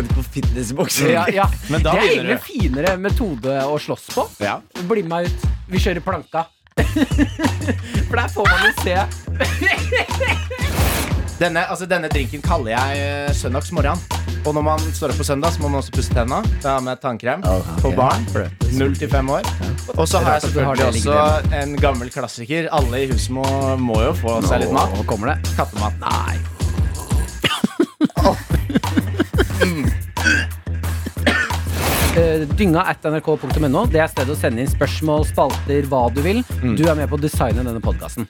øvd 0.01 0.09
på 0.17 0.21
fitnessbokser. 0.35 1.13
Ja, 1.13 1.23
ja. 1.31 1.45
Men 1.71 1.79
da 1.87 1.95
det 1.95 2.03
er 2.03 2.07
egentlig 2.17 2.35
en 2.35 2.43
finere 2.49 2.91
metode 2.99 3.55
å 3.63 3.79
slåss 3.79 4.11
på. 4.11 4.27
Ja. 4.43 4.59
Bli 4.81 5.01
med 5.05 5.11
meg 5.15 5.31
ut. 5.31 5.39
Vi 5.71 5.79
kjører 5.79 6.03
planka. 6.03 6.43
For 8.09 8.15
der 8.19 8.27
får 8.35 8.45
man 8.51 8.67
jo 8.67 8.71
se. 8.83 8.95
Denne, 11.41 11.63
altså, 11.65 11.87
denne 11.89 12.05
drinken 12.11 12.41
kaller 12.45 12.75
jeg 12.75 12.97
eh, 13.01 13.31
søndagsmorgen. 13.33 13.97
Og 14.45 14.53
når 14.53 14.61
man 14.65 14.83
står 14.93 15.13
opp 15.13 15.21
på 15.21 15.25
søndag, 15.25 15.55
så 15.55 15.63
må 15.63 15.71
man 15.73 15.79
også 15.81 15.93
pusse 15.95 16.13
tenna. 16.13 16.41
Med 16.85 17.01
tannkrem 17.01 17.41
på 17.81 17.91
barn. 17.97 18.27
Null 18.77 18.93
til 18.97 19.09
fem 19.09 19.29
år. 19.29 19.47
Og 19.95 20.05
så 20.07 20.21
har 20.21 20.37
jeg 20.37 20.41
selvfølgelig 20.45 20.85
også 20.85 21.17
en 21.63 21.73
gammel 21.81 22.13
klassiker. 22.13 22.69
Alle 22.77 23.03
i 23.03 23.09
huset 23.09 23.33
må, 23.33 23.45
må 23.81 23.97
jo 24.05 24.13
få 24.21 24.37
seg 24.45 24.67
litt 24.67 24.73
mat. 24.75 24.93
Nå 24.93 25.05
kommer 25.09 25.33
det. 25.33 25.53
Kattemat. 25.57 25.97
Nei. 26.05 26.37
Uh, 32.11 32.45
Dynga 32.53 32.85
at 32.91 33.05
nrk.no. 33.09 33.85
Det 33.89 34.01
er 34.03 34.13
stedet 34.13 34.35
å 34.35 34.37
sende 34.37 34.61
inn 34.61 34.69
spørsmål, 34.69 35.25
spalter, 35.33 35.89
hva 35.89 36.05
du 36.13 36.21
vil. 36.21 36.45
Du 36.61 36.85
er 36.85 36.93
med 37.01 37.09
på 37.09 37.17
å 37.17 37.25
designe 37.25 37.65
denne 37.65 37.81
podkasten. 37.81 38.29